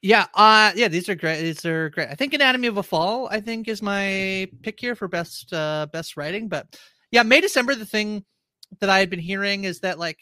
yeah, 0.02 0.26
uh, 0.34 0.74
yeah, 0.76 0.90
these 0.90 1.08
are 1.08 1.16
great. 1.16 1.42
These 1.42 1.64
are 1.66 1.90
great. 1.90 2.10
I 2.10 2.16
think 2.16 2.34
Anatomy 2.34 2.68
of 2.68 2.76
a 2.76 2.84
Fall. 2.84 3.30
I 3.32 3.40
think 3.40 3.70
is 3.70 3.82
my 3.82 4.50
pick 4.62 4.78
here 4.78 4.96
for 4.96 5.08
best 5.08 5.54
uh 5.54 5.88
best 5.94 6.18
writing. 6.18 6.50
But 6.50 6.78
yeah, 7.12 7.24
May 7.24 7.40
December. 7.40 7.76
The 7.76 7.86
thing 7.86 8.26
that 8.80 8.90
I 8.90 9.00
had 9.00 9.10
been 9.10 9.20
hearing 9.20 9.64
is 9.64 9.80
that 9.82 10.00
like 10.00 10.20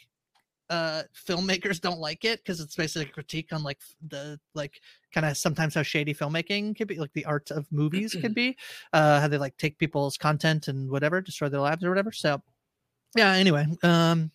uh 0.70 1.04
filmmakers 1.28 1.80
don't 1.80 2.00
like 2.00 2.26
it 2.26 2.40
because 2.44 2.60
it's 2.60 2.76
basically 2.76 3.08
a 3.10 3.14
critique 3.14 3.54
on 3.54 3.64
like 3.64 3.80
the 4.10 4.38
like 4.54 4.82
kind 5.14 5.26
of 5.26 5.38
sometimes 5.38 5.76
how 5.76 5.82
shady 5.82 6.14
filmmaking 6.14 6.76
can 6.76 6.88
be 6.88 6.98
like 7.00 7.14
the 7.14 7.24
art 7.24 7.52
of 7.52 7.66
movies 7.72 8.14
can 8.20 8.34
be 8.34 8.58
uh 8.92 9.22
how 9.22 9.28
they 9.30 9.38
like 9.38 9.56
take 9.58 9.78
people's 9.78 10.18
content 10.18 10.68
and 10.68 10.90
whatever 10.90 11.22
destroy 11.22 11.48
their 11.48 11.62
lives 11.62 11.84
or 11.86 11.90
whatever 11.90 12.12
so 12.12 12.42
yeah 13.16 13.32
anyway 13.32 13.66
um 13.84 14.30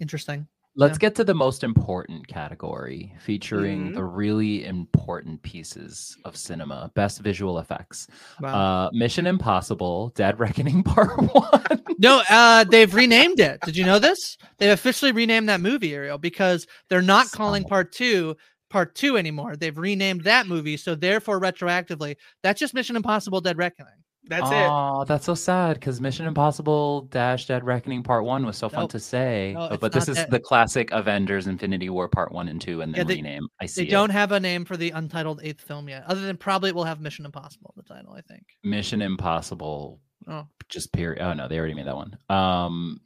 interesting 0.00 0.48
Let's 0.76 0.98
get 0.98 1.14
to 1.16 1.24
the 1.24 1.34
most 1.34 1.62
important 1.62 2.26
category 2.26 3.14
featuring 3.20 3.90
Mhm. 3.90 3.94
the 3.94 4.04
really 4.04 4.64
important 4.64 5.42
pieces 5.42 6.16
of 6.24 6.36
cinema 6.36 6.90
best 6.94 7.20
visual 7.20 7.58
effects. 7.58 8.08
Wow. 8.40 8.86
Uh, 8.86 8.90
Mission 8.92 9.26
Impossible 9.26 10.10
Dead 10.16 10.38
Reckoning 10.40 10.82
Part 10.84 11.16
1. 11.16 11.82
no, 11.98 12.22
uh, 12.28 12.64
they've 12.64 12.92
renamed 12.94 13.38
it. 13.40 13.60
Did 13.64 13.76
you 13.76 13.84
know 13.84 13.98
this? 13.98 14.36
They've 14.58 14.72
officially 14.72 15.12
renamed 15.12 15.48
that 15.48 15.60
movie, 15.60 15.94
Ariel, 15.94 16.18
because 16.18 16.66
they're 16.88 17.02
not 17.02 17.30
calling 17.30 17.64
part 17.64 17.92
two 17.92 18.36
part 18.70 18.94
two 18.96 19.16
anymore. 19.16 19.54
They've 19.56 19.76
renamed 19.78 20.24
that 20.24 20.48
movie, 20.48 20.76
so 20.76 20.96
therefore, 20.96 21.40
retroactively, 21.40 22.16
that's 22.42 22.58
just 22.58 22.74
Mission 22.74 22.96
Impossible: 22.96 23.40
Dead 23.40 23.56
Reckoning. 23.56 23.92
That's 24.26 24.50
it. 24.50 24.54
Oh, 24.70 25.04
that's 25.06 25.26
so 25.26 25.34
sad 25.34 25.74
because 25.74 26.00
Mission 26.00 26.26
Impossible 26.26 27.02
Dash 27.10 27.46
Dead 27.46 27.62
Reckoning 27.64 28.02
Part 28.02 28.24
1 28.24 28.46
was 28.46 28.56
so 28.56 28.70
fun 28.70 28.80
Nope. 28.84 28.90
to 28.92 29.00
say. 29.00 29.52
No, 29.54 29.66
it's 29.66 29.76
but 29.80 29.92
this 29.92 30.08
is 30.08 30.16
that. 30.16 30.30
the 30.30 30.40
classic 30.40 30.90
Avengers 30.92 31.46
Infinity 31.46 31.90
War 31.90 32.08
Part 32.08 32.32
1 32.32 32.48
and 32.48 32.58
2 32.60 32.80
and 32.80 32.94
then 32.94 32.98
Yeah, 33.00 33.04
they- 33.04 33.16
rename. 33.16 33.46
I 33.60 33.66
see 33.66 33.82
They 33.82 33.88
it. 33.88 33.90
don't 33.90 34.08
have 34.10 34.32
a 34.32 34.40
name 34.40 34.64
for 34.64 34.78
the 34.78 34.90
untitled 34.92 35.40
eighth 35.42 35.60
film 35.60 35.88
yet, 35.90 36.04
other 36.06 36.22
than 36.22 36.38
probably 36.38 36.70
it 36.70 36.74
will 36.74 36.84
have 36.84 37.00
Mission 37.00 37.26
Impossible 37.26 37.74
in 37.76 37.82
the 37.86 37.94
title. 37.94 38.14
I 38.14 38.22
think. 38.22 38.44
Mission 38.62 39.02
Impossible 39.02 40.00
Oh, 40.26 40.46
just 40.70 40.90
period. 40.94 41.20
Oh 41.22 41.34
no, 41.34 41.48
they 41.48 41.58
already 41.58 41.74
made 41.74 41.86
that 41.86 41.96
one. 41.96 42.16
Um, 42.30 43.00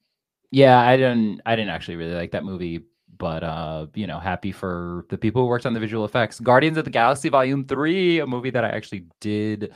yeah, 0.52 0.78
I 0.78 0.96
didn't. 0.96 1.40
I 1.44 1.56
didn't 1.56 1.70
actually 1.70 1.96
really 1.96 2.14
like 2.14 2.30
that 2.30 2.44
movie, 2.44 2.84
but 3.16 3.42
uh, 3.42 3.86
you 3.94 4.06
know, 4.06 4.20
happy 4.20 4.52
for 4.52 5.04
the 5.08 5.18
people 5.18 5.42
who 5.42 5.48
worked 5.48 5.66
on 5.66 5.74
the 5.74 5.80
visual 5.80 6.04
effects. 6.04 6.38
Guardians 6.38 6.76
of 6.78 6.84
the 6.84 6.90
Galaxy 6.92 7.28
Volume 7.28 7.64
Three, 7.64 8.20
a 8.20 8.26
movie 8.26 8.50
that 8.50 8.64
I 8.64 8.68
actually 8.68 9.06
did 9.20 9.72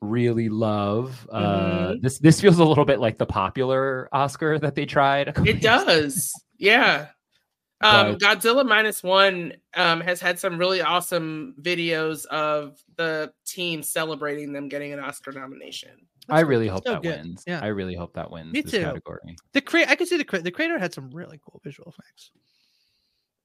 really 0.00 0.48
love. 0.48 1.28
Uh, 1.30 1.94
this 2.00 2.18
this 2.18 2.40
feels 2.40 2.58
a 2.58 2.64
little 2.64 2.84
bit 2.84 3.00
like 3.00 3.18
the 3.18 3.26
popular 3.26 4.08
Oscar 4.12 4.58
that 4.58 4.74
they 4.74 4.86
tried. 4.86 5.36
It 5.46 5.60
does. 5.60 6.32
Yeah. 6.58 7.08
Um, 7.82 8.12
But- 8.12 8.20
Godzilla 8.20 8.66
minus 8.66 9.02
one 9.02 9.54
um, 9.74 10.00
has 10.02 10.20
had 10.20 10.38
some 10.38 10.58
really 10.58 10.82
awesome 10.82 11.54
videos 11.60 12.26
of 12.26 12.78
the 12.96 13.32
team 13.46 13.82
celebrating 13.82 14.52
them 14.52 14.68
getting 14.68 14.92
an 14.92 15.00
Oscar 15.00 15.32
nomination. 15.32 15.90
I 16.28 16.40
really 16.40 16.68
hope 16.68 16.84
so 16.86 16.92
that 16.92 17.02
good. 17.02 17.16
wins. 17.24 17.42
Yeah. 17.46 17.60
I 17.60 17.68
really 17.68 17.94
hope 17.94 18.12
that 18.14 18.30
wins 18.30 18.52
Me 18.52 18.60
this 18.60 18.70
too. 18.72 18.82
category. 18.84 19.34
the 19.52 19.60
cre- 19.62 19.88
I 19.88 19.96
can 19.96 20.06
see 20.06 20.16
the 20.18 20.24
cre- 20.24 20.38
the 20.38 20.50
creator 20.50 20.78
had 20.78 20.92
some 20.94 21.10
really 21.10 21.40
cool 21.44 21.60
visual 21.64 21.88
effects. 21.90 22.30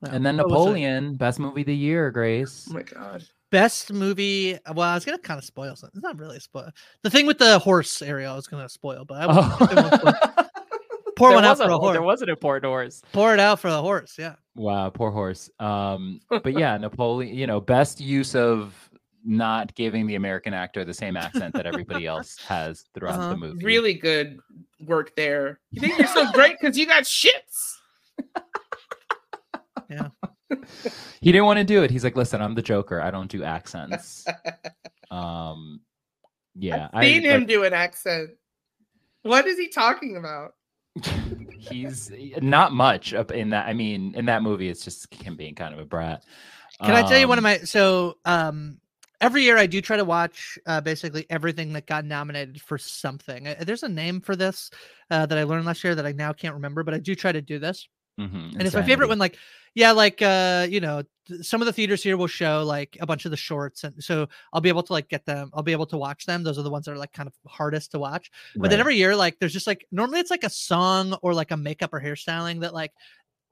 Yeah. 0.04 0.10
And 0.13 0.26
then 0.26 0.38
What? 0.38 0.50
Napoleon, 0.50 1.15
best 1.15 1.39
movie 1.39 1.62
of 1.62 1.68
the 1.68 1.76
year, 1.76 2.12
Grace. 2.12 2.68
Oh 2.70 2.74
my 2.74 2.84
god. 2.84 3.24
Best 3.56 3.94
movie. 3.94 4.58
Well, 4.74 4.88
I 4.89 4.96
was 4.96 5.06
gonna 5.06 5.18
kind 5.18 5.38
of 5.38 5.46
spoil 5.46 5.76
something. 5.76 5.98
It's 5.98 6.04
not 6.04 6.20
really 6.20 6.38
a 6.38 6.39
spoil. 6.41 6.70
The 7.04 7.10
thing 7.10 7.26
with 7.26 7.38
the 7.38 7.58
horse 7.60 8.02
area, 8.02 8.30
I 8.32 8.36
was 8.36 8.48
gonna 8.48 8.68
spoil, 8.70 9.06
but 9.06 9.22
I 9.22 9.26
won't, 9.28 9.62
I 9.62 9.98
spoil. 9.98 10.13
pour 11.15 11.30
There 11.30 11.36
one 11.38 11.46
out 11.46 11.52
was 11.52 11.60
for 11.60 11.70
a 11.72 11.76
a- 11.76 11.80
horse. 11.80 11.94
There 11.94 12.02
was 12.02 12.22
an 12.22 12.30
important 12.30 12.65
horse. 12.70 13.02
Pour 13.13 13.34
it 13.34 13.39
out 13.39 13.60
for 13.62 13.70
the 13.72 13.82
horse. 13.82 14.15
Yeah. 14.18 14.36
Wow, 14.56 14.89
poor 14.89 15.12
horse. 15.12 15.50
Um, 15.60 16.20
but 16.30 16.54
yeah, 16.58 16.78
Napoleon, 16.86 17.34
you 17.34 17.48
know, 17.48 17.62
best 17.62 18.02
use 18.02 18.36
of 18.36 18.74
not 19.24 19.74
giving 19.76 20.06
the 20.06 20.15
American 20.15 20.54
actor 20.54 20.84
the 20.86 20.94
same 20.94 21.15
accent 21.18 21.54
that 21.56 21.65
everybody 21.65 22.06
else 22.06 22.38
has 22.48 22.84
throughout 22.94 23.20
Uh-huh. 23.20 23.30
the 23.30 23.38
movie. 23.38 23.65
Really 23.65 23.94
good 23.94 24.39
work 24.86 25.15
there. 25.15 25.60
You 25.72 25.82
think 25.82 25.98
you're 25.98 26.08
so 26.10 26.30
great 26.34 26.58
because 26.60 26.78
you 26.78 26.86
got 26.86 27.04
shits. 27.04 27.75
He 31.26 31.34
didn't 31.34 31.48
want 31.48 31.60
to 31.60 31.66
do 31.66 31.84
it. 31.84 31.92
He's 31.92 32.06
like, 32.06 32.18
listen, 32.18 32.42
I'm 32.42 32.56
the 32.56 32.64
Joker. 32.64 33.02
I 33.02 33.12
don't 33.12 33.32
do 33.32 33.44
accents. 33.44 34.32
um, 35.12 35.82
yeah, 36.56 36.90
I've 36.94 37.14
seen 37.14 37.26
I, 37.26 37.28
him 37.28 37.46
like, 37.46 37.48
do 37.48 37.64
an 37.64 37.74
accent. 37.74 38.32
What 39.24 39.48
is 39.48 39.58
he 39.58 39.68
talking 39.68 40.16
about? 40.18 40.56
he's 41.58 42.12
not 42.42 42.74
much 42.74 43.14
up 43.14 43.32
in 43.32 43.50
that. 43.52 43.68
I 43.68 43.74
mean, 43.74 44.14
in 44.16 44.26
that 44.26 44.44
movie, 44.44 44.70
it's 44.70 44.84
just 44.84 45.14
him 45.14 45.36
being 45.36 45.56
kind 45.56 45.74
of 45.74 45.80
a 45.80 45.86
brat. 45.86 46.24
Can 46.84 46.96
I 46.96 47.04
tell 47.04 47.18
you 47.18 47.28
one 47.28 47.38
of 47.38 47.44
Um, 47.44 47.44
my 47.44 47.60
so 47.60 48.18
um 48.26 48.80
every 49.22 49.44
year 49.44 49.58
I 49.58 49.66
do 49.68 49.82
try 49.82 49.98
to 49.98 50.06
watch 50.06 50.60
uh, 50.68 50.82
basically 50.82 51.26
everything 51.30 51.74
that 51.74 51.88
got 51.88 52.06
nominated 52.06 52.62
for 52.62 52.78
something. 52.78 53.48
Uh, 53.48 53.56
There's 53.66 53.84
a 53.84 53.90
name 53.90 54.22
for 54.22 54.36
this 54.36 54.70
uh, 55.10 55.26
that 55.26 55.38
I 55.38 55.44
learned 55.44 55.66
last 55.66 55.84
year 55.84 55.96
that 55.96 56.06
I 56.06 56.12
now 56.12 56.34
can't 56.34 56.56
remember, 56.56 56.84
but 56.84 56.94
I 56.94 57.00
do 57.00 57.16
try 57.16 57.32
to 57.32 57.42
do 57.42 57.58
this. 57.60 57.88
mhm, 58.20 58.56
and 58.60 58.68
it's 58.68 58.76
my 58.76 58.84
favorite 58.84 59.08
Insanity. 59.08 59.10
one 59.10 59.20
like 59.20 59.38
yeah 59.76 59.92
like 59.92 60.22
uh 60.22 60.66
you 60.70 60.80
know 60.80 61.04
some 61.42 61.62
of 61.62 61.66
the 61.66 61.74
theaters 61.74 62.04
here 62.04 62.18
will 62.18 62.28
show 62.28 62.64
like 62.64 62.98
a 63.02 63.06
bunch 63.06 63.26
of 63.26 63.32
the 63.32 63.38
shorts 63.38 63.84
and 63.84 64.04
so 64.04 64.28
i'll 64.54 64.62
be 64.62 64.70
able 64.70 64.84
to 64.84 64.94
like 64.94 65.10
get 65.10 65.26
them 65.26 65.50
i'll 65.54 65.64
be 65.64 65.72
able 65.72 65.86
to 65.88 65.98
watch 65.98 66.26
them. 66.26 66.44
Those 66.44 66.58
are 66.58 66.64
the 66.64 66.70
ones 66.70 66.86
that 66.86 66.92
are 66.92 66.98
like 66.98 67.14
kind 67.14 67.28
of 67.28 67.34
hardest 67.48 67.92
to 67.92 68.00
watch. 68.00 68.32
But 68.56 68.70
then 68.70 68.80
every 68.80 68.96
year 68.96 69.16
like 69.16 69.40
there's 69.40 69.54
just 69.54 69.68
like 69.68 69.86
normally 69.92 70.20
it's 70.20 70.32
like 70.32 70.44
a 70.44 70.50
song 70.50 71.14
or 71.22 71.34
like 71.34 71.52
a 71.52 71.58
makeup 71.58 71.94
or 71.94 72.00
hairstyling 72.00 72.62
that 72.62 72.74
like 72.74 72.92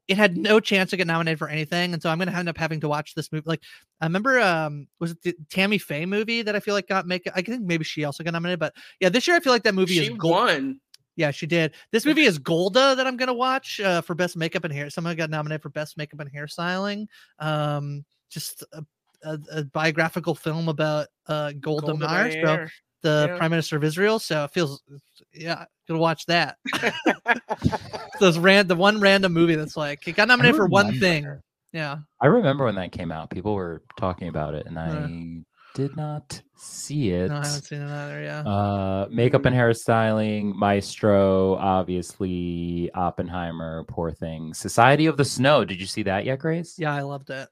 it 0.08 0.18
had 0.18 0.38
no 0.38 0.60
chance 0.60 0.90
to 0.90 0.98
get 0.98 1.08
nominated 1.08 1.40
for 1.40 1.48
anything 1.48 1.94
and 1.94 2.02
so 2.02 2.10
i'm 2.10 2.20
gonna 2.20 2.32
end 2.32 2.50
up 2.50 2.58
having 2.58 2.80
to 2.82 2.90
watch 2.90 3.16
this 3.16 3.32
movie 3.32 3.46
like 3.48 3.62
i 4.02 4.06
remember 4.06 4.40
um 4.40 4.88
was 5.00 5.12
it 5.12 5.22
the 5.22 5.36
tammy 5.50 5.78
faye 5.78 6.06
movie 6.06 6.42
that 6.42 6.56
i 6.56 6.60
feel 6.60 6.74
like 6.74 6.88
got 6.88 7.08
make 7.08 7.24
i 7.36 7.42
think 7.42 7.62
maybe 7.62 7.84
she 7.84 8.04
also 8.04 8.24
got 8.24 8.34
nominated 8.34 8.60
but 8.60 8.74
yeah 9.00 9.10
this 9.10 9.28
year 9.28 9.38
i 9.38 9.40
feel 9.40 9.54
like 9.54 9.64
that 9.64 9.76
movie 9.76 9.96
She 9.96 10.04
is 10.04 10.10
gold 10.10 10.34
won. 10.34 10.80
Yeah, 11.16 11.32
she 11.32 11.46
did. 11.46 11.74
This 11.92 12.06
movie 12.06 12.24
is 12.24 12.38
Golda 12.38 12.96
that 12.96 13.06
I'm 13.06 13.18
gonna 13.18 13.34
watch 13.34 13.80
uh, 13.80 14.02
for 14.02 14.16
best 14.16 14.36
makeup 14.36 14.64
and 14.64 14.74
hair. 14.74 14.90
Someone 14.90 15.16
got 15.16 15.30
nominated 15.30 15.62
for 15.62 15.70
best 15.70 15.98
makeup 15.98 16.20
and 16.20 16.32
hairstyling. 16.32 17.08
Um, 17.40 18.04
just 18.30 18.64
a, 18.74 18.84
a, 19.24 19.40
a 19.52 19.64
biographical 19.66 20.36
film 20.36 20.70
about 20.70 21.08
uh, 21.28 21.54
Golda, 21.60 21.88
Golda 21.88 22.08
Meir, 22.08 22.46
so 22.46 22.68
the 23.02 23.28
yeah. 23.30 23.38
prime 23.38 23.52
minister 23.52 23.78
of 23.78 23.84
Israel. 23.84 24.18
So 24.18 24.46
it 24.46 24.52
feels, 24.52 24.82
yeah, 25.34 25.66
gonna 25.88 26.00
watch 26.00 26.26
that. 26.26 26.58
Those 28.20 28.40
ran 28.40 28.68
the 28.68 28.76
one 28.76 29.00
random 29.00 29.34
movie 29.34 29.56
that's 29.56 29.78
like 29.78 30.08
it 30.08 30.16
got 30.16 30.28
nominated 30.28 30.56
for 30.56 30.68
one 30.68 31.00
thing. 31.00 31.40
Yeah, 31.74 31.98
I 32.22 32.28
remember 32.28 32.66
when 32.66 32.76
that 32.76 32.92
came 32.92 33.12
out. 33.12 33.30
People 33.30 33.54
were 33.54 33.84
talking 33.98 34.30
about 34.30 34.56
it, 34.56 34.66
and 34.66 34.80
I 34.80 34.88
Yeah. 34.88 35.08
Did 35.74 35.96
not 35.98 36.42
see 36.56 37.10
it. 37.12 37.30
no, 37.30 37.36
I 37.38 37.46
haven't 37.46 37.64
seen 37.64 37.82
it 37.82 37.90
either. 37.92 38.22
Yeah, 38.24 38.40
Uh, 38.42 39.08
makeup 39.10 39.46
and 39.46 39.56
hairstyling, 39.56 40.54
Maestro, 40.56 41.56
obviously, 41.56 42.90
Oppenheimer, 42.94 43.84
Poor 43.88 44.12
Thing, 44.12 44.54
Society 44.54 45.06
of 45.08 45.18
the 45.18 45.26
Snow. 45.26 45.66
Did 45.66 45.80
you 45.80 45.88
see 45.88 46.04
that 46.04 46.26
yet, 46.26 46.40
Grace? 46.40 46.76
yeah, 46.78 46.94
I 46.94 47.02
loved 47.02 47.30
it. 47.30 47.50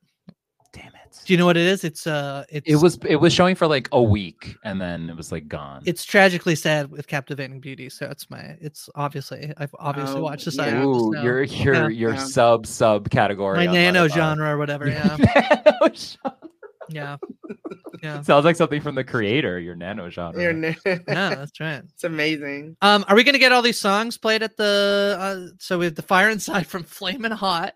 Damn 0.73 0.85
it! 0.87 1.19
Do 1.25 1.33
you 1.33 1.37
know 1.37 1.45
what 1.45 1.57
it 1.57 1.65
is? 1.65 1.83
It's 1.83 2.07
uh, 2.07 2.45
it's 2.47 2.65
It 2.69 2.77
was 2.77 2.97
it 3.05 3.17
was 3.17 3.33
showing 3.33 3.55
for 3.55 3.67
like 3.67 3.89
a 3.91 4.01
week, 4.01 4.55
and 4.63 4.79
then 4.79 5.09
it 5.09 5.17
was 5.17 5.29
like 5.29 5.49
gone. 5.49 5.81
it's 5.85 6.05
tragically 6.05 6.55
sad 6.55 6.89
with 6.89 7.07
captivating 7.07 7.59
beauty. 7.59 7.89
So 7.89 8.05
it's 8.09 8.29
my 8.29 8.55
it's 8.61 8.89
obviously 8.95 9.51
I've 9.57 9.75
obviously 9.79 10.21
Oh, 10.21 10.23
watched 10.23 10.43
yeah. 10.43 10.51
Society 10.51 10.77
of 10.77 10.83
the 10.83 10.87
Ooh, 10.89 11.11
Snow. 11.11 11.23
your 11.23 11.43
your 11.43 11.73
Yeah. 11.73 11.87
your 11.89 12.13
Yeah. 12.13 12.19
sub 12.23 12.65
sub 12.65 13.09
category. 13.09 13.57
my 13.57 13.65
nano 13.65 14.07
genre 14.07 14.49
or 14.53 14.57
whatever. 14.57 14.85
Yeah, 14.89 15.17
Nano 15.17 15.93
genre. 15.93 16.37
Yeah, 16.91 17.17
yeah. 18.01 18.21
Sounds 18.23 18.45
like 18.45 18.55
something 18.55 18.81
from 18.81 18.95
the 18.95 19.03
creator. 19.03 19.59
Your 19.59 19.75
nano 19.75 20.09
genre. 20.09 20.41
You're 20.41 20.51
n- 20.51 20.75
Yeah, 20.85 20.99
that's 21.07 21.59
right. 21.59 21.81
it's 21.93 22.03
amazing. 22.03 22.77
Um, 22.81 23.05
are 23.07 23.15
we 23.15 23.23
gonna 23.23 23.39
get 23.39 23.51
all 23.51 23.61
these 23.61 23.79
songs 23.79 24.17
played 24.17 24.43
at 24.43 24.57
the? 24.57 25.17
Uh, 25.19 25.55
so 25.59 25.79
we 25.79 25.85
have 25.85 25.95
the 25.95 26.01
Fire 26.01 26.29
Inside 26.29 26.67
from 26.67 26.83
Flamin' 26.83 27.31
Hot. 27.31 27.73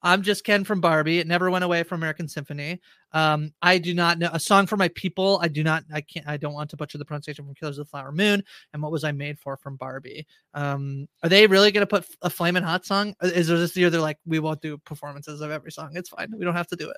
I'm 0.00 0.22
just 0.22 0.44
Ken 0.44 0.62
from 0.62 0.80
Barbie. 0.80 1.18
It 1.18 1.26
never 1.26 1.50
went 1.50 1.64
away 1.64 1.82
from 1.82 1.98
American 1.98 2.28
Symphony. 2.28 2.80
Um, 3.12 3.52
I 3.62 3.78
do 3.78 3.94
not 3.94 4.20
know 4.20 4.30
a 4.32 4.38
song 4.38 4.66
for 4.68 4.76
my 4.76 4.86
people. 4.88 5.40
I 5.42 5.48
do 5.48 5.64
not. 5.64 5.82
I 5.92 6.02
can't. 6.02 6.28
I 6.28 6.36
don't 6.36 6.52
want 6.52 6.70
to 6.70 6.76
butcher 6.76 6.98
the 6.98 7.04
pronunciation 7.04 7.44
from 7.44 7.54
Killers 7.56 7.78
of 7.78 7.86
the 7.86 7.90
Flower 7.90 8.12
Moon. 8.12 8.44
And 8.72 8.80
what 8.80 8.92
was 8.92 9.02
I 9.02 9.10
made 9.10 9.40
for 9.40 9.56
from 9.56 9.74
Barbie? 9.74 10.24
Um, 10.54 11.08
are 11.24 11.28
they 11.28 11.48
really 11.48 11.72
gonna 11.72 11.86
put 11.86 12.06
a 12.22 12.30
Flamin' 12.30 12.62
Hot 12.62 12.86
song? 12.86 13.14
Is 13.22 13.48
there 13.48 13.58
this 13.58 13.76
year 13.76 13.90
they're 13.90 14.00
like 14.00 14.18
we 14.24 14.38
won't 14.38 14.60
do 14.62 14.78
performances 14.78 15.40
of 15.40 15.50
every 15.50 15.72
song? 15.72 15.90
It's 15.94 16.10
fine. 16.10 16.32
We 16.36 16.44
don't 16.44 16.54
have 16.54 16.68
to 16.68 16.76
do 16.76 16.90
it. 16.90 16.96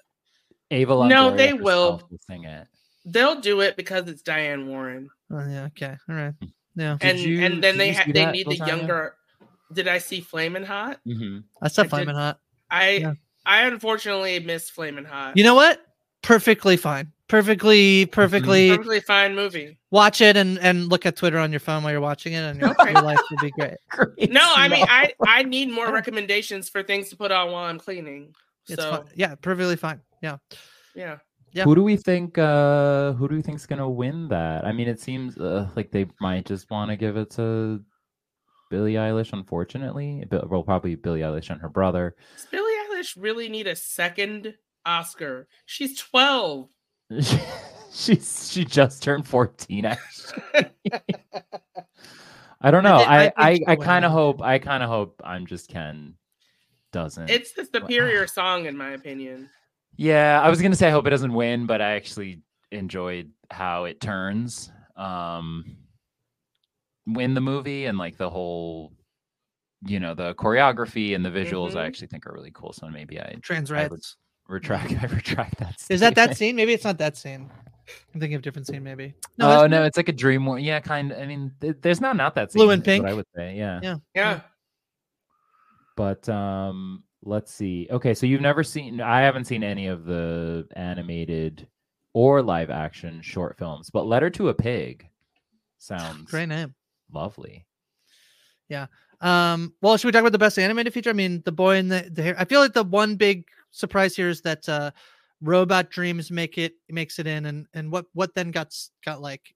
Ava 0.71 1.09
No, 1.09 1.35
they 1.35 1.53
will. 1.53 1.93
herself 1.99 2.11
sing 2.29 2.45
it. 2.45 2.67
They'll 3.05 3.41
do 3.41 3.61
it 3.61 3.77
because 3.77 4.09
it's 4.09 4.23
Diane 4.23 4.69
Warren, 4.69 5.11
Oh 5.33 5.47
yeah. 5.49 5.65
Okay. 5.67 5.97
All 6.09 6.15
right. 6.15 6.35
Yeah. 6.77 6.97
And 7.01 7.19
you- 7.19 7.41
and 7.45 7.63
then 7.63 7.77
they 7.79 7.93
ha- 7.93 8.05
they 8.07 8.13
that, 8.25 8.33
need 8.33 8.47
the 8.49 8.57
Lasagna? 8.59 8.67
younger. 8.69 9.15
Did 9.73 9.89
I 9.89 9.99
see 9.99 10.21
Flamin' 10.21 10.65
Hot? 10.65 10.99
Mhm. 11.07 11.45
I 11.63 11.69
said 11.69 11.83
I 11.83 11.85
did- 11.85 11.91
Flamin' 11.91 12.15
Hot. 12.17 12.41
I 12.71 12.91
Yeah. 12.91 13.13
I 13.47 13.63
unfortunately 13.67 14.39
missed 14.41 14.73
Flamin' 14.73 15.05
Hot. 15.07 15.37
You 15.37 15.45
know 15.45 15.55
what? 15.55 15.81
Perfectly 16.23 16.77
fine. 16.77 17.11
Perfectly, 17.29 18.07
perfectly. 18.07 18.69
perfectly 18.71 19.01
fine 19.01 19.35
movie. 19.37 19.79
watch 19.93 20.21
it 20.21 20.37
and 20.37 20.59
and 20.59 20.89
look 20.89 21.07
at 21.07 21.17
Twitter 21.17 21.39
on 21.39 21.53
your 21.53 21.61
phone 21.61 21.83
while 21.85 21.93
you're 21.93 22.01
watching 22.01 22.33
it, 22.35 22.41
and 22.43 22.61
your, 22.61 22.71
Okay. 22.71 22.93
your 22.93 23.03
life 23.03 23.19
will 23.31 23.39
be 23.39 23.51
great. 23.53 23.77
Great 23.91 24.31
No, 24.33 24.43
I 24.45 24.69
mean 24.69 24.85
snow. 24.85 24.93
I 24.93 25.13
I 25.27 25.43
need 25.45 25.71
more 25.71 25.91
recommendations 26.01 26.69
for 26.69 26.83
things 26.83 27.09
to 27.11 27.17
put 27.17 27.31
on 27.33 27.51
while 27.53 27.65
I'm 27.65 27.79
cleaning. 27.79 28.35
It's 28.69 28.83
So 28.83 28.91
fine. 28.91 29.05
Yeah, 29.15 29.35
perfectly 29.37 29.77
fine. 29.77 30.01
Yeah. 30.21 30.37
yeah, 30.95 31.19
Yeah. 31.53 31.65
Who 31.65 31.75
do 31.75 31.83
we 31.83 31.97
think? 31.97 32.37
Uh, 32.39 33.13
who 33.15 33.29
do 33.29 33.35
we 33.37 33.43
think's 33.43 33.67
gonna 33.67 33.89
win 33.89 34.29
that? 34.29 34.65
I 34.67 34.73
mean, 34.73 34.89
it 34.89 35.01
seems 35.01 35.39
uh, 35.39 35.69
like 35.77 35.91
they 35.91 36.07
might 36.21 36.47
just 36.47 36.71
want 36.71 36.91
to 36.91 36.97
give 36.97 37.17
it 37.17 37.31
to 37.33 37.81
Billie 38.71 38.95
Eilish. 38.95 39.33
Unfortunately, 39.33 40.25
Bill- 40.29 40.47
well, 40.51 40.63
probably 40.63 40.95
Billie 40.95 41.21
Eilish 41.21 41.51
and 41.51 41.61
her 41.61 41.69
brother. 41.69 42.15
does 42.37 42.47
Billie 42.51 42.73
Eilish 42.93 43.17
really 43.19 43.49
need 43.49 43.67
a 43.67 43.75
second 43.77 44.55
Oscar? 44.87 45.49
She's 45.67 45.99
twelve. 45.99 46.69
She's 47.93 48.53
she 48.53 48.65
just 48.65 49.03
turned 49.03 49.27
fourteen. 49.27 49.85
Actually, 49.85 50.67
I 52.61 52.71
don't 52.71 52.85
know. 52.85 52.99
thi- 52.99 53.05
I 53.05 53.25
I 53.25 53.33
I, 53.37 53.61
I 53.69 53.77
kind 53.77 54.05
of 54.05 54.13
hope. 54.13 54.41
I 54.43 54.59
kind 54.59 54.83
of 54.85 54.89
hope 54.89 55.21
I'm 55.25 55.47
just 55.47 55.69
Ken 55.69 56.15
doesn't. 56.93 57.29
It's 57.31 57.53
the 57.53 57.65
superior 57.65 58.27
song 58.29 58.67
in 58.67 58.77
my 58.77 58.91
opinion. 58.91 59.49
Yeah, 59.97 60.41
I 60.43 60.49
was 60.49 60.63
gonna 60.63 60.77
say 60.77 60.89
I 60.89 60.91
hope 60.91 61.07
it 61.07 61.11
doesn't 61.11 61.33
win, 61.33 61.67
but 61.67 61.81
I 61.81 61.93
actually 61.93 62.41
enjoyed 62.73 63.31
how 63.51 63.85
it 63.85 64.01
turns 64.01 64.71
um 64.97 65.77
win 67.07 67.35
the 67.35 67.41
movie 67.41 67.87
and 67.87 67.99
like 67.99 68.17
the 68.17 68.31
whole 68.31 68.93
you 69.87 69.99
know 69.99 70.15
the 70.15 70.35
choreography 70.35 71.15
and 71.15 71.25
the 71.25 71.31
visuals 71.31 71.75
I 71.75 71.83
Mhm. 71.85 71.87
actually 71.87 72.07
think 72.09 72.27
are 72.27 72.33
really 72.33 72.51
cool. 72.53 72.73
So 72.73 72.89
maybe 72.89 73.21
I 73.21 73.37
Trans 73.43 73.71
I 73.73 73.89
would 73.89 74.01
retract 74.49 74.93
I 75.03 75.07
retract 75.07 75.59
that. 75.59 75.83
Is 75.89 76.01
that 76.01 76.15
that 76.15 76.37
scene? 76.37 76.57
Maybe 76.57 76.73
it's 76.73 76.85
not 76.85 76.99
that 76.99 77.17
scene. 77.17 77.51
I'm 78.15 78.21
thinking 78.21 78.35
of 78.37 78.41
a 78.41 78.43
different 78.43 78.67
scene. 78.69 78.85
Maybe. 78.85 79.15
No, 79.37 79.63
oh 79.63 79.67
no, 79.67 79.85
it's 79.85 79.97
like 79.97 80.09
a 80.09 80.13
dream 80.13 80.47
war. 80.47 80.59
Yeah, 80.59 80.79
kind. 80.81 81.13
I 81.13 81.27
mean, 81.27 81.53
th- 81.61 81.77
there's 81.81 82.01
not 82.01 82.17
not 82.17 82.35
that 82.37 82.53
Blue 82.53 82.71
and 82.71 82.83
is 82.83 82.87
what 82.87 82.93
pink. 82.95 83.07
I 83.07 83.15
would 83.15 83.27
say. 83.35 83.57
Yeah. 83.57 83.81
Yeah. 83.83 83.97
Yeah. 84.15 84.41
But 85.97 86.29
um, 86.29 87.03
let's 87.23 87.53
see. 87.53 87.87
Okay, 87.91 88.15
so 88.15 88.27
you've 88.27 88.41
never 88.41 88.63
seen. 88.63 89.01
I 89.01 89.21
haven't 89.21 89.45
seen 89.47 89.63
any 89.63 89.87
of 89.87 90.05
the 90.05 90.67
animated 90.77 91.67
or 92.13 92.43
live 92.43 92.71
action 92.71 93.21
short 93.23 93.59
films, 93.59 93.91
but 93.91 94.07
Letter 94.07 94.31
to 94.31 94.49
a 94.49 94.55
Pig 94.55 95.07
sounds 95.79 96.31
Great 96.31 96.49
name. 96.49 96.75
lovely. 97.13 97.67
Yeah. 98.69 98.87
Um, 99.21 99.75
well, 99.83 99.97
should 99.97 100.09
we 100.09 100.13
talk 100.13 100.21
about 100.21 100.33
the 100.33 100.39
best 100.39 100.59
animated 100.59 100.95
feature? 100.95 101.11
I 101.11 101.15
mean, 101.15 101.43
the 101.45 101.53
boy 101.53 101.77
in 101.77 101.89
the, 101.89 102.09
the 102.13 102.23
hair. 102.23 102.35
I 102.39 102.45
feel 102.45 102.61
like 102.61 102.73
the 102.73 102.85
one 102.85 103.17
big 103.17 103.45
surprise 103.71 104.17
here 104.17 104.29
is 104.29 104.41
that 104.43 104.69
uh, 104.69 104.91
Robot 105.43 105.91
Dreams 105.91 106.31
make 106.31 106.57
it 106.57 106.75
makes 106.89 107.19
it 107.19 107.27
in, 107.27 107.47
and 107.47 107.67
and 107.75 107.91
what 107.93 108.07
what 108.15 108.35
then 108.35 108.51
got 108.51 108.75
got 109.05 109.21
like, 109.21 109.55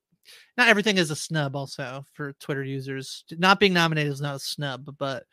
not 0.59 0.69
everything 0.69 0.99
is 0.99 1.11
a 1.11 1.17
snub. 1.17 1.57
Also 1.57 2.05
for 2.13 2.35
Twitter 2.35 2.63
users, 2.63 3.25
not 3.39 3.61
being 3.61 3.73
nominated 3.73 4.13
is 4.13 4.21
not 4.21 4.37
a 4.37 4.41
snub, 4.41 4.95
but 4.99 5.25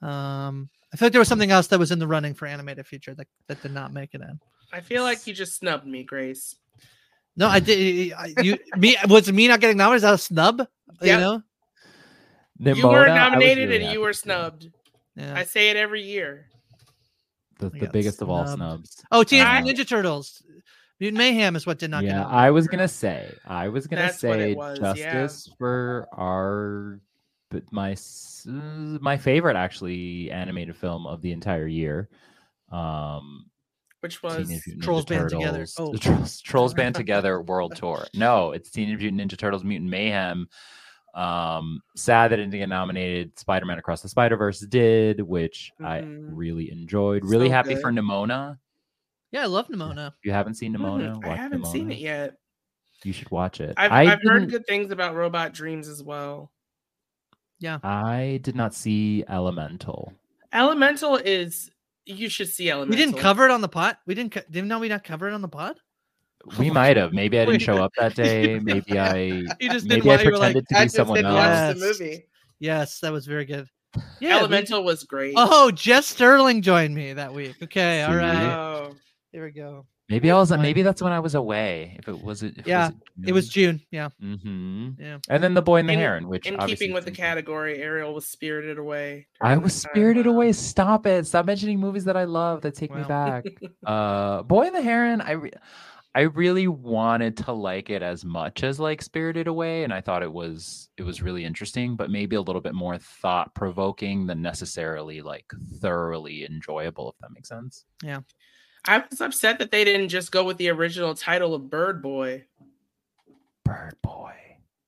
um, 0.00 0.70
I 0.94 0.96
feel 0.96 1.06
like 1.06 1.12
there 1.12 1.18
was 1.20 1.26
something 1.26 1.50
else 1.50 1.66
that 1.66 1.80
was 1.80 1.90
in 1.90 1.98
the 1.98 2.06
running 2.06 2.34
for 2.34 2.46
animated 2.46 2.86
feature 2.86 3.16
that 3.16 3.26
that 3.48 3.60
did 3.60 3.72
not 3.72 3.92
make 3.92 4.14
it 4.14 4.20
in. 4.20 4.38
I 4.72 4.80
feel 4.80 5.02
like 5.02 5.26
you 5.26 5.34
just 5.34 5.56
snubbed 5.58 5.84
me, 5.84 6.04
Grace. 6.04 6.54
No, 7.36 7.48
I 7.48 7.58
did. 7.58 8.12
I, 8.12 8.32
you 8.40 8.58
me 8.76 8.96
was 9.08 9.30
me 9.32 9.48
not 9.48 9.58
getting 9.58 9.76
nominated. 9.76 9.96
Is 9.96 10.02
that 10.02 10.14
a 10.14 10.18
snub? 10.18 10.60
You 11.00 11.08
Yep. 11.08 11.20
know? 11.20 11.42
you 12.60 12.86
were 12.86 13.06
Nimona, 13.06 13.08
I 13.08 13.24
was 13.24 13.32
nominated 13.32 13.70
really 13.70 13.84
and 13.84 13.92
you 13.92 14.00
were 14.02 14.12
snubbed. 14.12 14.70
Yeah. 15.16 15.34
I 15.36 15.42
say 15.42 15.70
it 15.70 15.76
every 15.76 16.02
year. 16.02 16.46
The, 17.58 17.70
the 17.70 17.80
got 17.80 17.92
biggest 17.92 18.22
of 18.22 18.30
all 18.30 18.46
snubs. 18.46 19.02
Oh, 19.10 19.24
Teenage 19.24 19.64
Mutant 19.64 19.78
Ninja 19.78 19.88
Turtles. 19.88 20.44
Mutant 21.00 21.18
Mayhem 21.18 21.56
is 21.56 21.66
what 21.66 21.80
did 21.80 21.90
not 21.90 22.02
get 22.02 22.10
yeah, 22.10 22.20
nominated. 22.20 22.38
I 22.38 22.50
was 22.52 22.68
gonna 22.68 22.86
say. 22.88 23.34
I 23.44 23.68
was 23.68 23.88
gonna 23.88 24.02
That's 24.02 24.20
say 24.20 24.54
was, 24.54 24.78
yeah. 24.78 25.12
justice 25.24 25.52
for 25.58 26.06
our, 26.12 27.00
but 27.50 27.64
my 27.72 27.94
my 28.46 29.16
favorite 29.16 29.56
actually 29.56 30.30
animated 30.30 30.76
film 30.76 31.06
of 31.06 31.22
the 31.22 31.32
entire 31.32 31.66
year. 31.66 32.08
Um, 32.70 33.46
Which 34.00 34.22
was 34.22 34.50
Trolls 34.82 35.04
Band 35.04 35.30
Together. 35.30 35.66
Oh. 35.78 35.92
the 35.92 35.98
Trolls, 35.98 36.40
Trolls 36.40 36.74
Band 36.74 36.94
Together 36.96 37.40
World 37.42 37.76
Tour. 37.76 38.06
No, 38.14 38.52
it's 38.52 38.70
Teenage 38.70 38.98
Mutant 39.00 39.20
Ninja 39.20 39.36
Turtles 39.38 39.64
Mutant 39.64 39.90
Mayhem. 39.90 40.48
Um, 41.14 41.80
sad 41.94 42.32
that 42.32 42.40
it 42.40 42.46
didn't 42.46 42.58
get 42.58 42.68
nominated. 42.68 43.38
Spider 43.38 43.66
Man 43.66 43.78
Across 43.78 44.02
the 44.02 44.08
Spider 44.08 44.36
Verse 44.36 44.58
did, 44.60 45.20
which 45.20 45.70
I 45.80 46.00
Mhm. 46.00 46.30
really 46.32 46.72
enjoyed. 46.72 47.24
Really 47.24 47.46
So 47.46 47.52
happy 47.52 47.76
for 47.76 47.92
good. 47.92 48.02
Nimona. 48.02 48.58
Yeah, 49.30 49.42
I 49.42 49.46
love 49.46 49.68
Nimona. 49.68 50.08
If 50.08 50.14
you 50.24 50.32
haven't 50.32 50.54
seen 50.54 50.74
Nimona, 50.74 51.12
Mm, 51.12 51.16
watch 51.16 51.26
I 51.26 51.36
haven't 51.36 51.66
seen 51.66 51.90
it 51.92 51.98
yet. 51.98 52.34
You 53.04 53.12
should 53.12 53.30
watch 53.30 53.60
it. 53.60 53.74
I've, 53.76 53.92
I 53.92 54.12
I've 54.12 54.22
heard 54.22 54.48
good 54.50 54.66
things 54.66 54.90
about 54.90 55.14
Robot 55.14 55.52
Dreams 55.52 55.86
as 55.88 56.02
well. 56.02 56.50
I 57.82 58.40
did 58.42 58.54
not 58.56 58.74
see 58.74 59.24
Elemental. 59.28 60.12
Elemental 60.52 61.16
is 61.16 61.70
you 62.06 62.28
should 62.28 62.48
see 62.48 62.70
Elemental. 62.70 62.90
We 62.98 63.04
didn't 63.04 63.20
cover 63.20 63.44
it 63.44 63.50
on 63.50 63.60
the 63.60 63.68
pod. 63.68 63.96
We 64.06 64.14
didn't. 64.14 64.32
Co- 64.32 64.42
didn't 64.50 64.68
know 64.68 64.78
we 64.78 64.88
not 64.88 65.04
cover 65.04 65.28
it 65.28 65.32
on 65.34 65.42
the 65.42 65.48
pod. 65.48 65.76
We 66.58 66.70
oh 66.70 66.74
might 66.74 66.96
have. 66.96 67.12
Maybe 67.12 67.38
I 67.38 67.44
didn't 67.46 67.60
show 67.62 67.82
up 67.82 67.92
that 67.98 68.14
day. 68.16 68.58
Maybe 68.60 68.98
I. 68.98 69.14
You 69.60 69.70
just 69.70 69.86
Maybe 69.86 70.02
didn't. 70.02 70.20
I 70.26 70.30
wa- 70.30 70.30
you 70.30 70.38
like, 70.38 70.54
to 70.56 70.62
be 70.82 70.88
someone 70.88 71.24
else. 71.24 71.34
watch 71.34 71.74
the 71.78 71.86
Yes. 71.86 71.98
movie. 72.00 72.26
yes, 72.60 73.00
that 73.00 73.12
was 73.12 73.26
very 73.26 73.44
good. 73.46 73.66
Yeah. 74.20 74.34
we- 74.34 74.38
Elemental 74.40 74.84
was 74.84 75.04
great. 75.04 75.34
oh, 75.36 75.70
Jess 75.70 76.06
Sterling 76.06 76.60
joined 76.62 76.94
me 76.94 77.12
that 77.14 77.32
week. 77.32 77.54
Okay, 77.62 78.02
all 78.02 78.12
See? 78.12 78.16
right. 78.18 78.52
Oh. 78.54 78.94
Here 79.32 79.44
we 79.44 79.50
go. 79.52 79.86
Maybe 80.08 80.30
I 80.30 80.34
was. 80.36 80.50
Fine. 80.50 80.60
Maybe 80.60 80.82
that's 80.82 81.00
when 81.00 81.12
I 81.12 81.20
was 81.20 81.34
away. 81.34 81.96
If 81.98 82.08
it 82.08 82.22
was. 82.22 82.42
If 82.42 82.66
Yeah, 82.66 82.90
It 83.26 83.32
was 83.32 83.48
June. 83.48 83.80
Yeah. 83.90 84.10
hmm 84.20 84.90
Yeah. 84.98 85.18
And 85.30 85.42
then 85.42 85.54
the 85.54 85.62
boy 85.62 85.76
and 85.78 85.88
the 85.88 85.94
In- 85.94 85.98
heron, 85.98 86.28
which 86.28 86.46
In 86.46 86.58
keeping 86.58 86.92
with 86.92 87.06
the 87.06 87.10
category, 87.10 87.78
Ariel 87.80 88.12
was 88.12 88.26
spirited 88.26 88.78
away. 88.78 89.26
I 89.40 89.56
was 89.56 89.74
spirited 89.74 90.26
away. 90.26 90.52
Stop 90.52 91.06
it. 91.06 91.26
Stop 91.26 91.46
mentioning 91.46 91.80
movies 91.80 92.04
that 92.04 92.16
I 92.16 92.24
love 92.24 92.60
that 92.62 92.74
take 92.74 92.94
me 92.94 93.02
back. 93.04 93.44
uh, 93.86 94.42
Boy 94.42 94.66
and 94.66 94.74
the 94.74 94.82
Heron. 94.82 95.22
I, 95.22 95.32
re- 95.32 95.52
I 96.14 96.20
really 96.22 96.68
wanted 96.68 97.38
to 97.38 97.52
like 97.52 97.88
it 97.88 98.02
as 98.02 98.24
much 98.26 98.62
as 98.62 98.78
like 98.78 99.00
Spirited 99.02 99.48
Away, 99.48 99.84
and 99.84 99.92
I 99.92 100.00
thought 100.00 100.22
it 100.22 100.32
was 100.32 100.90
it 100.98 101.02
was 101.02 101.22
really 101.22 101.44
interesting, 101.44 101.96
but 101.96 102.10
maybe 102.10 102.36
a 102.36 102.42
little 102.42 102.60
bit 102.60 102.74
more 102.74 102.98
thought 102.98 103.54
provoking 103.54 104.26
than 104.26 104.42
necessarily 104.42 105.22
like 105.22 105.46
thoroughly 105.80 106.44
enjoyable. 106.44 107.10
If 107.10 107.18
that 107.20 107.32
makes 107.32 107.48
sense. 107.48 107.84
I 108.86 109.02
was 109.10 109.20
upset 109.20 109.58
that 109.58 109.70
they 109.70 109.84
didn't 109.84 110.08
just 110.10 110.30
go 110.30 110.44
with 110.44 110.58
the 110.58 110.68
original 110.68 111.14
title 111.14 111.54
of 111.54 111.70
Bird 111.70 112.02
Boy. 112.02 112.44
Bird 113.64 113.96
Boy. 114.02 114.34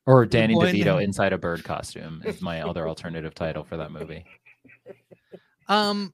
Or 0.05 0.27
Danny 0.27 0.55
Boy 0.55 0.73
DeVito 0.73 0.85
Heron. 0.85 1.03
inside 1.03 1.33
a 1.33 1.39
bird 1.39 1.65
costume 1.65 2.23
is 2.25 2.41
my 2.41 2.63
other 2.63 2.87
alternative 2.89 3.35
title 3.35 3.65
for 3.65 3.77
that 3.77 3.91
movie. 3.91 4.25
Um, 5.69 6.13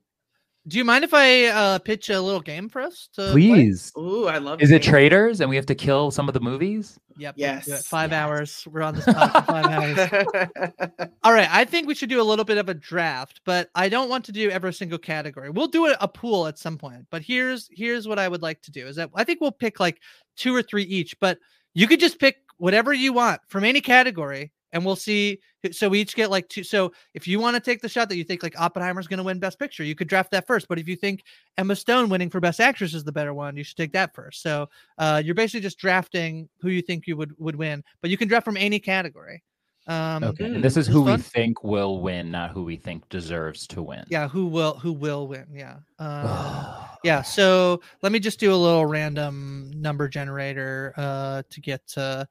do 0.68 0.78
you 0.78 0.84
mind 0.84 1.02
if 1.04 1.12
I 1.14 1.46
uh 1.46 1.78
pitch 1.80 2.08
a 2.10 2.20
little 2.20 2.40
game 2.40 2.68
for 2.68 2.80
us? 2.82 3.08
To 3.14 3.22
play? 3.32 3.32
Please. 3.32 3.92
Ooh, 3.98 4.26
I 4.26 4.38
love 4.38 4.62
Is 4.62 4.70
it 4.70 4.82
games. 4.82 4.86
traders 4.86 5.40
and 5.40 5.50
we 5.50 5.56
have 5.56 5.66
to 5.66 5.74
kill 5.74 6.10
some 6.10 6.28
of 6.28 6.34
the 6.34 6.40
movies? 6.40 6.98
Yep. 7.18 7.34
let's 7.36 7.66
do 7.66 7.72
it. 7.72 7.74
Yes. 7.76 7.86
Five 7.88 8.10
Yes. 8.10 8.16
hours. 8.18 8.68
We're 8.70 8.82
on 8.82 8.94
this 8.94 9.04
pod 9.04 9.44
five 9.44 9.66
hours. 9.66 10.78
All 11.24 11.32
right, 11.32 11.48
I 11.50 11.64
think 11.64 11.86
we 11.86 11.94
should 11.94 12.08
do 12.08 12.20
a 12.20 12.24
little 12.24 12.44
bit 12.44 12.58
of 12.58 12.68
a 12.68 12.74
draft, 12.74 13.40
but 13.44 13.68
I 13.74 13.88
don't 13.88 14.08
want 14.08 14.24
to 14.26 14.32
do 14.32 14.50
every 14.50 14.72
single 14.72 14.98
category. 14.98 15.50
We'll 15.50 15.66
do 15.68 15.86
a, 15.86 15.96
a 16.00 16.08
pool 16.08 16.46
at 16.46 16.58
some 16.58 16.78
point, 16.78 17.06
but 17.10 17.22
here's 17.22 17.68
here's 17.70 18.08
what 18.08 18.18
I 18.18 18.28
would 18.28 18.42
like 18.42 18.62
to 18.62 18.70
do 18.70 18.86
is 18.86 18.96
that 18.96 19.10
I 19.14 19.24
think 19.24 19.40
we'll 19.40 19.52
pick 19.52 19.78
like 19.80 20.00
two 20.36 20.54
or 20.54 20.62
three 20.62 20.84
each, 20.84 21.18
but 21.20 21.38
you 21.74 21.86
could 21.86 22.00
just 22.00 22.18
pick 22.18 22.36
whatever 22.58 22.92
you 22.92 23.12
want 23.12 23.40
from 23.48 23.64
any 23.64 23.80
category, 23.80 24.52
and 24.73 24.85
we'll 24.85 24.97
see. 24.97 25.39
So 25.70 25.89
we 25.89 26.01
each 26.01 26.16
get 26.16 26.31
like 26.31 26.49
two. 26.49 26.64
So 26.64 26.93
if 27.14 27.29
you 27.29 27.39
want 27.39 27.55
to 27.55 27.61
take 27.61 27.83
the 27.83 27.89
shot 27.89 28.09
that 28.09 28.16
you 28.16 28.25
think 28.25 28.43
like 28.43 28.59
Oppenheimer's 28.61 29.07
going 29.07 29.18
to 29.18 29.25
win 29.25 29.39
Best 29.39 29.59
Picture, 29.59 29.85
you 29.85 29.95
could 29.95 30.09
draft 30.09 30.31
that 30.33 30.47
first. 30.47 30.66
But 30.68 30.79
if 30.79 30.89
you 30.89 30.97
think 30.97 31.23
Emma 31.57 31.77
Stone 31.77 32.09
winning 32.09 32.31
for 32.31 32.41
Best 32.41 32.61
Actress 32.61 32.95
is 32.95 33.05
the 33.05 33.12
better 33.12 33.35
one, 33.35 33.57
you 33.57 33.64
should 33.64 33.77
take 33.77 33.93
that 33.93 34.14
first. 34.14 34.43
So 34.43 34.68
uh, 34.99 35.23
you're 35.25 35.35
basically 35.35 35.61
just 35.61 35.79
drafting 35.79 36.49
who 36.61 36.70
you 36.70 36.83
think 36.83 37.07
you 37.07 37.16
would 37.16 37.33
would 37.39 37.57
win, 37.57 37.85
but 38.01 38.11
you 38.11 38.16
can 38.16 38.29
draft 38.29 38.45
from 38.45 38.57
any 38.57 38.79
category. 38.81 39.43
Um, 39.89 40.23
Okay. 40.23 40.45
And 40.45 40.62
this 40.62 40.77
is 40.77 40.87
who 40.87 41.05
who 41.05 41.09
is 41.09 41.16
we 41.18 41.23
think 41.23 41.64
will 41.64 42.01
win, 42.01 42.31
not 42.31 42.51
who 42.53 42.62
we 42.62 42.77
think 42.77 43.09
deserves 43.09 43.66
to 43.68 43.83
win. 43.83 44.05
yeah 44.09 44.29
who 44.29 44.47
will 44.47 44.75
who 44.79 44.93
will 44.93 45.27
win 45.27 45.47
yeah 45.53 45.79
um, 45.99 46.87
yeah 47.05 47.20
so 47.20 47.81
let 48.01 48.12
me 48.12 48.20
just 48.20 48.39
do 48.39 48.55
a 48.55 48.57
little 48.57 48.87
random 48.87 49.73
number 49.75 50.09
generator 50.09 50.95
uh 50.97 51.43
to 51.51 51.61
get 51.61 51.83
uh 51.97 52.25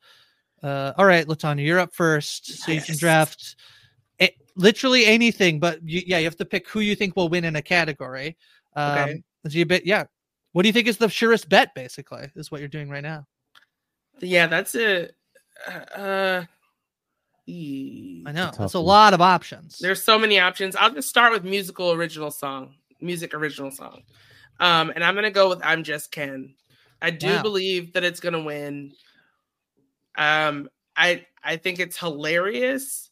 uh 0.63 0.93
all 0.97 1.05
right 1.05 1.27
LaTonya 1.27 1.65
you're 1.65 1.79
up 1.79 1.93
first 1.93 2.45
so 2.63 2.71
you 2.71 2.81
can 2.81 2.97
draft 2.97 3.55
it, 4.19 4.35
literally 4.55 5.05
anything 5.05 5.59
but 5.59 5.79
you, 5.83 6.01
yeah 6.05 6.17
you 6.19 6.25
have 6.25 6.35
to 6.37 6.45
pick 6.45 6.67
who 6.69 6.79
you 6.81 6.95
think 6.95 7.15
will 7.15 7.29
win 7.29 7.45
in 7.45 7.55
a 7.55 7.61
category 7.61 8.37
um 8.75 8.97
Okay. 8.97 9.23
so 9.47 9.57
you 9.57 9.65
bet 9.65 9.85
yeah 9.85 10.03
what 10.53 10.61
do 10.63 10.69
you 10.69 10.73
think 10.73 10.87
is 10.87 10.97
the 10.97 11.09
surest 11.09 11.49
bet 11.49 11.73
basically 11.75 12.29
is 12.35 12.51
what 12.51 12.59
you're 12.59 12.67
doing 12.67 12.89
right 12.89 13.03
now 13.03 13.25
yeah, 14.19 14.45
that's 14.45 14.75
it. 14.75 15.15
Uh, 15.67 16.43
i 17.47 18.31
know 18.31 18.45
tough 18.45 18.57
that's 18.57 18.73
a 18.75 18.79
one. 18.79 18.85
lot 18.85 19.13
of 19.13 19.21
options 19.21 19.79
There's 19.81 20.01
so 20.03 20.17
many 20.19 20.39
options. 20.39 20.75
I'll 20.75 20.93
just 20.93 21.09
start 21.09 21.33
with 21.33 21.43
musical 21.43 21.91
original 21.91 22.29
song, 22.31 22.75
music 23.01 23.33
original 23.33 23.71
song. 23.71 24.03
Um, 24.59 24.91
and 24.93 25.03
I'm 25.03 25.15
gonna 25.15 25.31
go 25.31 25.49
with 25.49 25.59
I'm 25.63 25.83
Just 25.83 26.11
Ken. 26.11 26.53
I 27.01 27.09
do 27.09 27.37
Wow. 27.37 27.41
believe 27.41 27.93
that 27.93 28.03
it's 28.03 28.19
gonna 28.19 28.41
win. 28.43 28.93
Um, 30.17 30.69
I 30.95 31.25
I 31.43 31.57
think 31.57 31.79
it's 31.79 31.97
hilarious, 31.97 33.09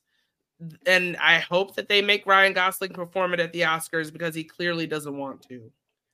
and 0.86 1.18
I 1.18 1.40
hope 1.40 1.76
that 1.76 1.88
they 1.90 2.02
make 2.02 2.26
Ryan 2.26 2.54
Gosling 2.54 2.92
perform 2.94 3.34
it 3.34 3.40
at 3.40 3.54
the 3.54 3.62
Oscars 3.62 4.12
because 4.12 4.36
he 4.36 4.44
clearly 4.44 4.88
doesn't 4.88 5.18
want 5.18 5.42
to, 5.50 5.72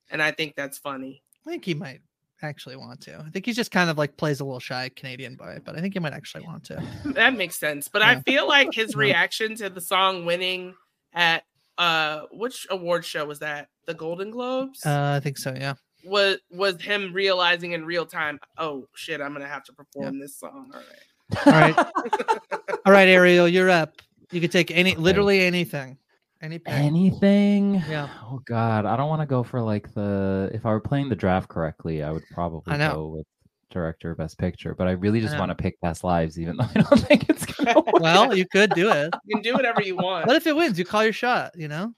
and 0.10 0.22
I 0.22 0.32
think 0.32 0.56
that's 0.56 0.78
funny. 0.78 1.22
i 1.46 1.50
think 1.50 1.66
he 1.66 1.74
might 1.74 2.02
actually 2.42 2.76
want 2.76 3.00
to 3.02 3.18
i 3.26 3.30
think 3.30 3.46
he's 3.46 3.56
just 3.56 3.72
kind 3.72 3.90
of 3.90 3.98
like 3.98 4.18
plays 4.18 4.40
a 4.40 4.44
little 4.46 4.60
shy 4.60 4.90
canadian 4.96 5.36
boy 5.36 5.58
but 5.64 5.76
i 5.76 5.80
think 5.82 5.94
he 5.94 6.00
might 6.00 6.12
actually 6.14 6.44
want 6.44 6.64
to 6.64 6.84
That 7.06 7.36
makes 7.36 7.58
sense. 7.58 7.88
But 7.88 8.02
I 8.02 8.20
feel 8.22 8.46
like 8.48 8.74
his 8.74 8.94
reaction 9.06 9.56
to 9.56 9.70
the 9.70 9.80
song 9.82 10.26
winning 10.26 10.76
at 11.14 11.44
uh 11.78 12.22
which 12.32 12.68
award 12.70 13.04
show 13.06 13.26
was 13.26 13.40
that? 13.40 13.70
The 13.88 13.94
Golden 13.94 14.32
Globes? 14.32 14.86
uh 14.86 15.14
i 15.16 15.20
think 15.22 15.38
so 15.38 15.54
yeah 15.58 15.74
was 16.06 16.38
was 16.50 16.82
him 16.82 17.14
realizing 17.14 17.74
in 17.74 17.86
real 17.86 18.06
time, 18.06 18.40
oh 18.58 18.88
shit, 18.96 19.22
I'm 19.22 19.34
gonna 19.34 19.48
have 19.48 19.64
to 19.66 19.74
perform 19.74 20.20
this 20.20 20.38
song. 20.38 20.72
All 20.74 20.80
right. 20.80 21.46
All 21.48 21.54
right. 21.54 21.78
All 22.86 22.94
right, 22.94 23.08
Ariel, 23.08 23.48
you're 23.48 23.70
up. 23.70 24.02
You 24.32 24.42
could 24.42 24.52
take 24.52 24.72
any, 24.72 24.96
literally 24.96 25.42
anything. 25.42 25.98
Any 26.42 26.60
pick. 26.60 26.74
Anything? 26.74 27.76
Yeah. 27.90 28.10
Oh 28.24 28.42
God, 28.46 28.86
I 28.86 28.96
don't 28.96 29.10
want 29.10 29.22
to 29.22 29.26
go 29.26 29.42
for 29.42 29.62
like 29.62 29.94
the. 29.94 30.52
If 30.54 30.66
I 30.66 30.70
were 30.70 30.80
playing 30.80 31.10
the 31.10 31.16
draft 31.16 31.50
correctly, 31.50 32.04
I 32.04 32.12
would 32.12 32.24
probably 32.32 32.74
I 32.74 32.78
know. 32.78 32.94
go 32.94 33.08
with 33.08 33.26
director, 33.72 34.14
best 34.16 34.38
picture. 34.38 34.76
But 34.76 34.88
I 34.88 34.92
really 34.92 35.22
just 35.22 35.34
know. 35.34 35.40
want 35.40 35.50
to 35.50 35.56
pick 35.56 35.80
Past 35.82 36.04
Lives, 36.04 36.40
even 36.40 36.58
though 36.58 36.68
I 36.76 36.82
don't 36.82 37.00
think 37.00 37.30
it's 37.30 37.46
gonna. 37.46 37.74
Win. 37.94 38.02
Well, 38.02 38.36
you 38.36 38.46
could 38.48 38.72
do 38.72 38.92
it. 38.92 39.14
You 39.26 39.38
can 39.38 39.44
do 39.44 39.54
whatever 39.54 39.82
you 39.82 39.96
want. 39.96 40.28
What 40.28 40.36
if 40.36 40.46
it 40.46 40.56
wins? 40.56 40.78
You 40.78 40.86
call 40.86 41.04
your 41.04 41.14
shot. 41.14 41.54
You 41.56 41.68
know. 41.68 41.94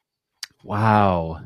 Wow. 0.64 1.42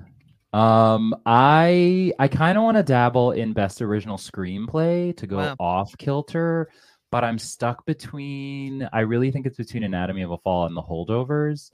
Um, 0.54 1.16
I 1.26 2.12
I 2.20 2.28
kind 2.28 2.58
of 2.58 2.64
want 2.66 2.78
to 2.78 2.84
dabble 2.84 3.32
in 3.32 3.54
best 3.54 3.82
original 3.82 4.18
screenplay 4.18 5.16
to 5.18 5.26
go 5.28 5.38
Wow. 5.38 5.56
off 5.60 5.98
kilter, 5.98 6.70
but 7.10 7.24
I'm 7.24 7.40
stuck 7.40 7.86
between. 7.86 8.88
I 8.92 9.02
really 9.02 9.32
think 9.32 9.46
it's 9.46 9.58
between 9.58 9.84
Anatomy 9.84 10.24
of 10.24 10.32
a 10.32 10.38
Fall 10.40 10.66
and 10.66 10.76
The 10.76 10.82
Holdovers. 10.82 11.72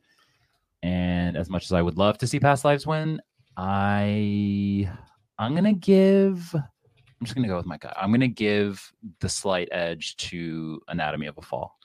And 0.84 1.36
as 1.36 1.50
much 1.50 1.64
as 1.66 1.74
I 1.74 1.82
would 1.82 1.98
love 1.98 2.20
to 2.20 2.28
see 2.28 2.40
Past 2.40 2.64
Lives 2.66 2.86
win, 2.86 3.20
I 3.58 4.92
I'm 5.40 5.56
gonna 5.56 5.74
give. 5.74 6.54
I'm 6.54 7.26
just 7.26 7.34
gonna 7.36 7.48
go 7.48 7.58
with 7.58 7.66
my 7.66 7.78
gut. 7.78 7.96
I'm 8.00 8.12
gonna 8.12 8.28
give 8.28 8.94
the 9.22 9.30
slight 9.30 9.70
edge 9.72 10.18
to 10.18 10.80
Anatomy 10.88 11.26
of 11.26 11.38
a 11.40 11.42
Fall. 11.42 11.76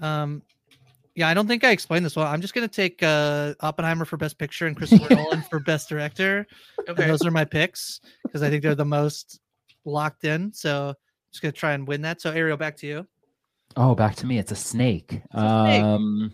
Um, 0.00 0.42
yeah, 1.14 1.28
I 1.28 1.34
don't 1.34 1.46
think 1.46 1.64
I 1.64 1.70
explained 1.70 2.04
this 2.04 2.16
well. 2.16 2.26
I'm 2.26 2.40
just 2.40 2.54
gonna 2.54 2.68
take 2.68 3.02
uh, 3.02 3.54
Oppenheimer 3.60 4.04
for 4.04 4.16
Best 4.16 4.38
Picture 4.38 4.66
and 4.66 4.76
Christopher 4.76 5.10
Nolan 5.14 5.42
for 5.42 5.60
Best 5.60 5.88
Director. 5.88 6.46
And 6.86 6.96
Okay. 6.98 7.06
those 7.06 7.24
are 7.24 7.30
my 7.30 7.44
picks 7.44 8.00
because 8.26 8.42
I 8.42 8.50
think 8.50 8.62
they're 8.62 8.74
the 8.74 8.84
most 8.84 9.40
locked 9.84 10.24
in. 10.24 10.52
So 10.52 10.88
I'm 10.88 10.94
just 11.32 11.42
gonna 11.42 11.52
try 11.52 11.72
and 11.72 11.86
win 11.86 12.02
that. 12.02 12.20
So 12.20 12.30
Ariel, 12.30 12.56
back 12.56 12.76
to 12.78 12.86
you. 12.86 13.06
Oh, 13.76 13.94
back 13.94 14.14
to 14.16 14.26
me. 14.26 14.38
It's 14.38 14.52
a 14.52 14.56
snake. 14.56 15.20
a 15.32 15.38
snake. 15.40 15.82
um 15.82 16.32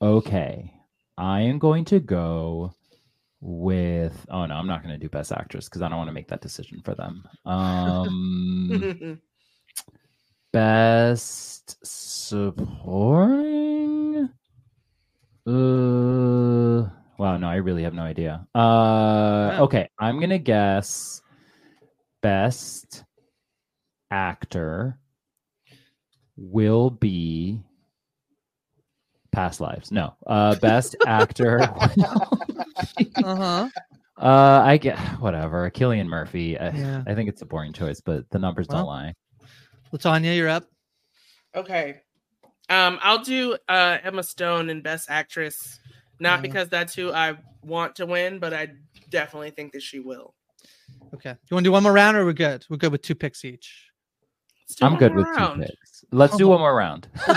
okay. 0.00 0.72
I 1.18 1.42
am 1.42 1.58
going 1.58 1.84
to 1.86 2.00
go 2.00 2.74
with 3.40 4.26
oh 4.30 4.46
no, 4.46 4.54
I'm 4.54 4.66
not 4.66 4.82
going 4.82 4.94
to 4.94 4.98
do 4.98 5.08
best 5.08 5.32
actress 5.32 5.68
because 5.68 5.82
I 5.82 5.88
don't 5.88 5.98
want 5.98 6.08
to 6.08 6.14
make 6.14 6.28
that 6.28 6.40
decision 6.40 6.80
for 6.84 6.94
them. 6.94 7.24
Um 7.44 9.28
best 10.52 11.76
supporting 11.86 13.42
uh 15.46 16.88
wow, 17.18 17.36
no, 17.36 17.48
I 17.48 17.56
really 17.56 17.82
have 17.82 17.94
no 17.94 18.02
idea. 18.02 18.46
Uh 18.54 19.56
okay, 19.60 19.88
I'm 19.98 20.18
going 20.18 20.30
to 20.30 20.38
guess 20.38 21.20
best 22.22 23.04
actor 24.10 24.98
will 26.36 26.90
be 26.90 27.60
past 29.32 29.60
lives. 29.60 29.90
No, 29.90 30.14
uh, 30.26 30.54
best 30.56 30.96
actor. 31.06 31.60
Uh 33.22 33.36
huh. 33.36 33.68
uh, 34.18 34.62
I 34.64 34.76
get 34.76 34.98
whatever. 35.20 35.70
Cillian 35.70 36.06
Murphy. 36.06 36.58
I, 36.58 36.70
Yeah. 36.70 37.02
I 37.06 37.14
think 37.14 37.28
it's 37.28 37.42
a 37.42 37.46
boring 37.46 37.72
choice, 37.72 38.00
but 38.00 38.28
the 38.30 38.38
numbers 38.38 38.68
Well. 38.68 38.78
don't 38.78 38.86
lie. 38.86 39.14
LaTonya, 39.92 40.36
you're 40.36 40.48
up. 40.48 40.64
Okay. 41.54 42.00
Um, 42.68 42.98
I'll 43.02 43.22
do 43.22 43.56
uh 43.68 43.98
Emma 44.02 44.22
Stone 44.22 44.70
and 44.70 44.82
Best 44.82 45.10
Actress, 45.10 45.78
not 46.20 46.38
Mhm. 46.38 46.42
because 46.42 46.68
that's 46.68 46.94
who 46.94 47.12
I 47.12 47.34
want 47.62 47.96
to 47.96 48.06
win, 48.06 48.38
but 48.38 48.54
I 48.54 48.68
definitely 49.10 49.50
think 49.50 49.72
that 49.72 49.82
she 49.82 49.98
will. 50.00 50.34
Okay. 51.14 51.30
You 51.30 51.54
want 51.54 51.64
to 51.64 51.68
do 51.68 51.72
one 51.72 51.82
more 51.82 51.92
round, 51.92 52.16
or 52.16 52.24
we're 52.24 52.32
good? 52.32 52.64
We're 52.70 52.78
good 52.78 52.92
with 52.92 53.02
two 53.02 53.14
picks 53.14 53.44
each. 53.44 53.90
Let's 54.68 54.76
do 54.76 54.86
I'm 54.86 54.92
one 54.92 54.98
good 55.00 55.12
more 55.12 55.18
with 55.28 55.36
round. 55.36 55.60
two 55.62 55.66
picks. 55.68 56.04
Let's 56.10 56.36
do 56.36 56.46
Oh. 56.46 56.50
one 56.50 56.60
more 56.60 56.74
round. 56.74 57.08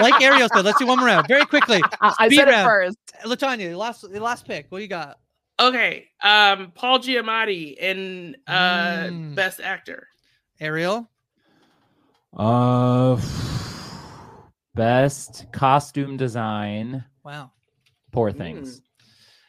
Like 0.00 0.22
Ariel 0.22 0.48
said, 0.54 0.64
let's 0.64 0.78
do 0.78 0.86
one 0.86 0.98
more 0.98 1.08
round 1.08 1.28
very 1.28 1.44
quickly. 1.44 1.82
I 2.00 2.26
Speed 2.26 2.36
said 2.36 2.48
it 2.48 2.64
first. 2.64 2.96
LaTonya, 3.24 3.76
last 3.76 4.04
last 4.04 4.46
pick. 4.46 4.66
What 4.70 4.80
you 4.80 4.88
got? 4.88 5.18
Okay. 5.58 6.08
Um, 6.22 6.72
Paul 6.74 7.00
Giamatti 7.00 7.76
in 7.76 8.36
uh 8.46 9.08
Mm. 9.10 9.34
Best 9.34 9.60
Actor. 9.60 10.06
Ariel. 10.58 11.10
Uh, 12.36 13.16
best 14.74 15.46
costume 15.52 16.16
design. 16.16 17.04
Wow. 17.24 17.52
Poor 18.12 18.30
Mm. 18.32 18.38
things. 18.38 18.82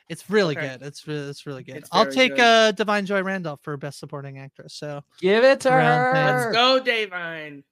It's 0.09 0.29
really 0.29 0.57
Okay. 0.57 0.67
good. 0.77 0.82
It's 0.86 1.07
really, 1.07 1.29
it's 1.29 1.45
really 1.45 1.63
good. 1.63 1.77
It's 1.77 1.89
I'll 1.91 2.05
take 2.05 2.36
good. 2.36 2.41
uh 2.41 2.71
Da'Vine 2.73 3.05
Joy 3.05 3.23
Randolph 3.23 3.61
for 3.61 3.77
best 3.77 3.97
supporting 3.99 4.39
actress. 4.39 4.73
So 4.75 5.01
Give 5.19 5.43
it 5.43 5.61
to 5.61 5.69
Round 5.71 6.05
thing. 6.07 6.15
her. 6.15 6.51
Let's 6.51 6.55
go, 6.55 6.82
Da'Vine. 6.84 7.63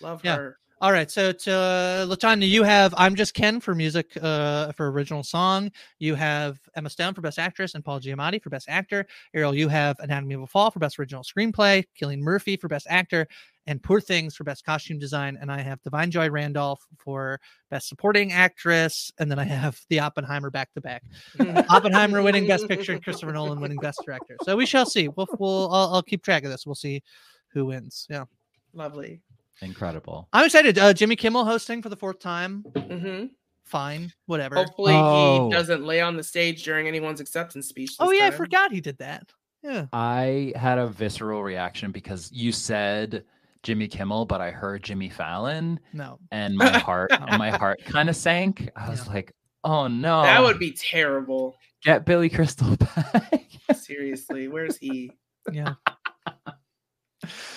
Love 0.00 0.20
Yeah. 0.22 0.36
her. 0.36 0.58
All 0.80 0.92
right, 0.92 1.10
so 1.10 1.32
to 1.32 1.52
uh, 1.52 2.06
LaTonya, 2.06 2.48
you 2.48 2.62
have 2.62 2.94
I'm 2.96 3.16
Just 3.16 3.34
Ken 3.34 3.58
for 3.58 3.74
music 3.74 4.16
uh 4.22 4.70
for 4.70 4.92
original 4.92 5.24
song. 5.24 5.72
You 5.98 6.14
have 6.14 6.60
Emma 6.76 6.88
Stone 6.88 7.14
for 7.14 7.20
best 7.20 7.40
actress 7.40 7.74
and 7.74 7.84
Paul 7.84 7.98
Giamatti 7.98 8.40
for 8.40 8.48
best 8.48 8.68
actor. 8.68 9.04
Ariel, 9.34 9.56
you 9.56 9.66
have 9.66 9.96
Anatomy 9.98 10.36
of 10.36 10.42
a 10.42 10.46
Fall 10.46 10.70
for 10.70 10.78
best 10.78 10.96
original 11.00 11.24
screenplay, 11.24 11.84
Cillian 12.00 12.20
Murphy 12.20 12.56
for 12.56 12.68
best 12.68 12.86
actor, 12.88 13.26
and 13.66 13.82
Poor 13.82 14.00
Things 14.00 14.36
for 14.36 14.44
best 14.44 14.64
costume 14.64 15.00
design. 15.00 15.36
And 15.40 15.50
I 15.50 15.62
have 15.62 15.82
Da'Vine 15.82 16.10
Joy 16.10 16.30
Randolph 16.30 16.86
for 16.96 17.40
best 17.72 17.88
supporting 17.88 18.30
actress, 18.30 19.10
and 19.18 19.28
then 19.28 19.40
I 19.40 19.44
have 19.44 19.80
the 19.88 19.98
Oppenheimer 19.98 20.50
back 20.52 20.72
to 20.74 20.80
back. 20.80 21.02
Oppenheimer 21.70 22.22
winning 22.22 22.46
Best 22.46 22.68
Picture 22.68 22.92
and 22.92 23.02
Christopher 23.02 23.32
Nolan 23.32 23.60
winning 23.60 23.78
Best 23.78 24.00
Director. 24.04 24.36
So 24.44 24.56
we 24.56 24.64
shall 24.64 24.86
see. 24.86 25.08
We'll, 25.08 25.26
we'll 25.40 25.74
I'll, 25.74 25.94
I'll 25.94 26.02
keep 26.04 26.22
track 26.22 26.44
of 26.44 26.52
this. 26.52 26.64
We'll 26.64 26.76
see 26.76 27.02
who 27.48 27.66
wins. 27.66 28.06
Yeah, 28.08 28.26
Lovely. 28.74 29.20
Incredible. 29.62 30.28
I'm 30.32 30.44
excited. 30.46 30.78
Uh, 30.78 30.92
Jimmy 30.92 31.16
Kimmel 31.16 31.44
hosting 31.44 31.82
for 31.82 31.88
the 31.88 31.96
fourth 31.96 32.18
time. 32.20 32.62
hmm 32.76 33.26
Fine, 33.64 34.12
whatever. 34.26 34.54
Hopefully 34.54 34.94
Oh. 34.96 35.48
he 35.50 35.54
doesn't 35.54 35.84
lay 35.84 36.00
on 36.00 36.16
the 36.16 36.22
stage 36.22 36.62
during 36.64 36.88
anyone's 36.88 37.20
acceptance 37.20 37.68
speech. 37.68 37.96
oh 38.00 38.08
this 38.08 38.18
yeah, 38.20 38.26
I 38.28 38.30
forgot 38.30 38.72
he 38.72 38.80
did 38.80 38.96
that. 38.98 39.30
Yeah. 39.62 39.86
I 39.92 40.52
had 40.56 40.78
a 40.78 40.86
visceral 40.86 41.42
reaction 41.42 41.90
because 41.92 42.30
you 42.32 42.50
said 42.50 43.24
Jimmy 43.64 43.86
Kimmel, 43.88 44.24
but 44.24 44.40
I 44.40 44.52
heard 44.52 44.82
Jimmy 44.84 45.10
Fallon, 45.10 45.78
No. 45.92 46.18
and 46.30 46.56
my 46.56 46.78
heart 46.78 47.10
my 47.36 47.50
heart 47.50 47.84
kind 47.84 48.08
of 48.08 48.16
sank. 48.16 48.70
I 48.74 48.88
was 48.88 49.04
Yeah. 49.06 49.12
like, 49.12 49.32
"Oh 49.64 49.86
no, 49.88 50.22
That 50.22 50.42
would 50.42 50.58
be 50.58 50.70
terrible. 50.72 51.56
get 51.82 52.06
Billy 52.06 52.30
Crystal 52.30 52.74
back." 52.96 53.44
Seriously, 53.74 54.48
where's 54.48 54.78
he? 54.78 55.12
Yeah. 55.52 55.74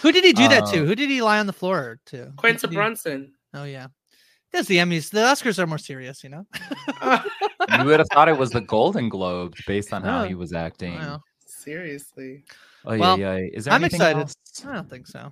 Who 0.02 0.12
did 0.12 0.24
he 0.24 0.34
do 0.34 0.48
that 0.48 0.66
to? 0.68 0.82
Uh, 0.82 0.86
Who 0.86 0.96
did 0.96 1.10
he 1.10 1.22
lie 1.22 1.40
on 1.40 1.48
the 1.48 1.54
floor 1.54 2.00
to? 2.08 2.18
Who 2.26 2.32
Quinta 2.38 2.62
did 2.62 2.72
he- 2.72 2.76
Brunson. 2.76 3.34
Oh 3.54 3.64
yeah. 3.64 3.88
That's 4.52 4.68
the 4.68 4.78
Emmys. 4.78 5.10
The 5.12 5.20
Oscars 5.20 5.60
are 5.60 5.68
more 5.68 5.78
serious, 5.78 6.24
you 6.24 6.30
know. 6.30 6.46
you 7.80 7.86
would 7.86 8.00
have 8.00 8.08
thought 8.12 8.28
it 8.28 8.38
was 8.38 8.50
the 8.50 8.60
Golden 8.62 9.08
Globes 9.08 9.62
based 9.66 9.94
on 9.94 10.04
how 10.04 10.24
Oh, 10.24 10.28
he 10.28 10.36
was 10.36 10.52
acting. 10.52 10.96
Wow. 10.96 11.22
Seriously. 11.46 12.44
Oh 12.86 12.98
Well, 12.98 13.18
yeah, 13.20 13.38
yeah. 13.38 13.48
Is 13.54 13.66
there 13.66 13.74
I'm 13.74 13.84
excited. 13.84 14.20
else? 14.20 14.36
I 14.68 14.74
don't 14.74 14.90
think 14.90 15.08
so. 15.08 15.32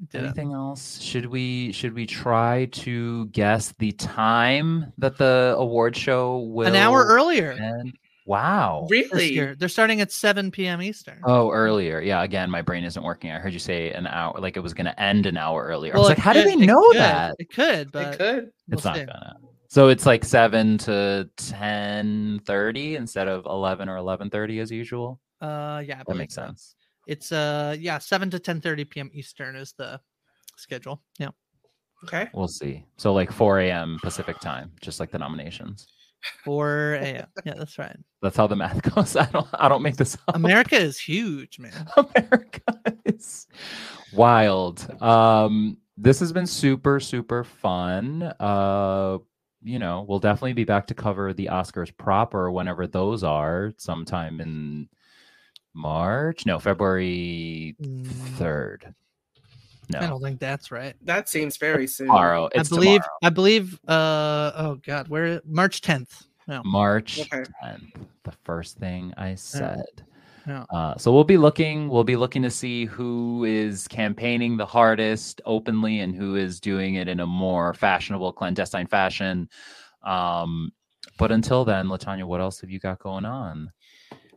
He 0.00 0.06
did 0.06 0.22
it. 0.22 0.24
Anything 0.26 0.52
else? 0.54 1.00
Should 1.00 1.26
we 1.26 1.70
should 1.72 1.92
we 1.94 2.06
try 2.06 2.66
to 2.72 3.26
guess 3.26 3.74
the 3.78 3.92
time 3.92 4.92
that 4.98 5.18
the 5.18 5.54
award 5.58 5.94
show 5.96 6.38
will 6.38 6.66
An 6.66 6.74
hour 6.76 7.04
earlier 7.04 7.52
end? 7.52 7.96
Wow. 8.28 8.86
Really? 8.90 9.54
They're 9.54 9.68
starting 9.70 10.02
at 10.02 10.12
7 10.12 10.50
p.m. 10.50 10.82
Eastern. 10.82 11.18
Oh, 11.24 11.50
earlier. 11.50 12.00
Yeah. 12.00 12.22
Again, 12.22 12.50
my 12.50 12.60
brain 12.60 12.84
isn't 12.84 13.02
working. 13.02 13.30
I 13.32 13.38
heard 13.38 13.54
you 13.54 13.58
say 13.58 13.90
an 13.92 14.06
hour, 14.06 14.34
like 14.38 14.56
it 14.56 14.60
was 14.60 14.74
going 14.74 14.84
to 14.84 15.00
end 15.00 15.24
an 15.24 15.38
hour 15.38 15.64
earlier. 15.64 15.94
I 15.94 15.96
was 15.96 16.02
Well, 16.02 16.08
like, 16.10 16.18
it 16.18 16.20
how 16.20 16.32
did 16.34 16.44
could- 16.44 16.60
they 16.60 16.66
know 16.66 16.82
could. 16.90 16.96
that? 16.98 17.34
It 17.38 17.50
could, 17.50 17.90
but 17.90 18.12
it 18.14 18.18
could. 18.18 18.50
we'll 18.68 18.78
it's 18.78 18.84
not 18.84 18.96
see. 18.96 19.06
gonna. 19.06 19.36
So 19.70 19.88
it's 19.88 20.04
like 20.06 20.24
seven 20.24 20.78
to 20.78 21.28
ten 21.36 22.40
thirty 22.46 22.96
instead 22.96 23.28
of 23.28 23.44
eleven 23.46 23.88
or 23.88 23.96
eleven 23.96 24.30
thirty 24.30 24.60
as 24.60 24.70
usual. 24.70 25.20
Uh, 25.40 25.82
yeah, 25.86 26.02
That 26.06 26.16
makes 26.16 26.34
so. 26.34 26.46
sense. 26.46 26.74
It's 27.06 27.32
uh, 27.32 27.74
yeah, 27.78 27.96
7 27.98 28.28
to 28.30 28.38
10:30 28.38 28.90
p.m. 28.90 29.10
Eastern 29.14 29.56
is 29.56 29.72
the 29.78 29.98
schedule. 30.56 31.02
Yeah. 31.18 31.30
Okay. 32.04 32.28
We'll 32.34 32.48
see. 32.48 32.84
So 32.98 33.12
like 33.14 33.32
four 33.32 33.60
a.m. 33.60 33.98
Pacific 34.02 34.38
time, 34.40 34.72
just 34.82 35.00
like 35.00 35.10
the 35.10 35.18
nominations. 35.18 35.86
4 36.44 36.98
uh, 37.00 37.04
a.m. 37.04 37.26
Yeah, 37.44 37.54
that's 37.56 37.78
right. 37.78 37.96
That's 38.22 38.36
how 38.36 38.46
the 38.46 38.56
math 38.56 38.82
goes. 38.94 39.16
I 39.16 39.26
don't 39.26 39.48
I 39.54 39.68
don't 39.68 39.82
make 39.82 39.96
this 39.96 40.16
up. 40.26 40.36
America 40.36 40.76
is 40.76 40.98
huge, 40.98 41.58
man. 41.58 41.88
America 41.96 42.80
is 43.04 43.46
wild. 44.12 44.86
Um 45.02 45.78
this 45.96 46.20
has 46.20 46.32
been 46.32 46.46
super 46.46 47.00
super 47.00 47.44
fun. 47.44 48.22
Uh 48.40 49.18
you 49.62 49.78
know, 49.78 50.04
we'll 50.08 50.20
definitely 50.20 50.52
be 50.52 50.64
back 50.64 50.86
to 50.86 50.94
cover 50.94 51.32
the 51.32 51.46
Oscars 51.46 51.94
proper 51.96 52.50
whenever 52.50 52.86
those 52.86 53.24
are, 53.24 53.72
sometime 53.76 54.40
in 54.40 54.88
March. 55.74 56.46
No, 56.46 56.60
February 56.60 57.74
mm. 57.82 58.04
3rd. 58.38 58.94
No, 59.90 60.00
I 60.00 60.06
don't 60.06 60.22
think 60.22 60.38
that's 60.38 60.70
right. 60.70 60.94
That 61.02 61.28
seems 61.28 61.56
very 61.56 61.86
soon. 61.86 62.08
Tomorrow, 62.08 62.50
I 62.54 62.62
believe. 62.62 63.00
Tomorrow. 63.00 63.18
I 63.22 63.30
believe. 63.30 63.80
Uh 63.88 64.52
oh 64.56 64.80
God, 64.84 65.08
where 65.08 65.40
March 65.44 65.80
tenth. 65.80 66.24
No. 66.46 66.62
March 66.64 67.20
okay. 67.20 67.44
10th, 67.62 67.92
the 68.24 68.32
first 68.42 68.78
thing 68.78 69.12
I 69.18 69.34
said. 69.34 69.84
No. 70.46 70.64
Uh, 70.70 70.96
so 70.96 71.12
we'll 71.12 71.24
be 71.24 71.36
looking. 71.36 71.90
We'll 71.90 72.04
be 72.04 72.16
looking 72.16 72.42
to 72.42 72.50
see 72.50 72.86
who 72.86 73.44
is 73.44 73.86
campaigning 73.86 74.56
the 74.56 74.64
hardest 74.64 75.42
openly 75.44 76.00
and 76.00 76.14
who 76.14 76.36
is 76.36 76.58
doing 76.58 76.94
it 76.94 77.06
in 77.06 77.20
a 77.20 77.26
more 77.26 77.74
fashionable, 77.74 78.32
clandestine 78.32 78.86
fashion. 78.86 79.50
Um, 80.02 80.72
but 81.18 81.32
until 81.32 81.66
then, 81.66 81.88
LaTonya, 81.88 82.24
what 82.24 82.40
else 82.40 82.62
have 82.62 82.70
you 82.70 82.78
got 82.78 82.98
going 82.98 83.26
on? 83.26 83.70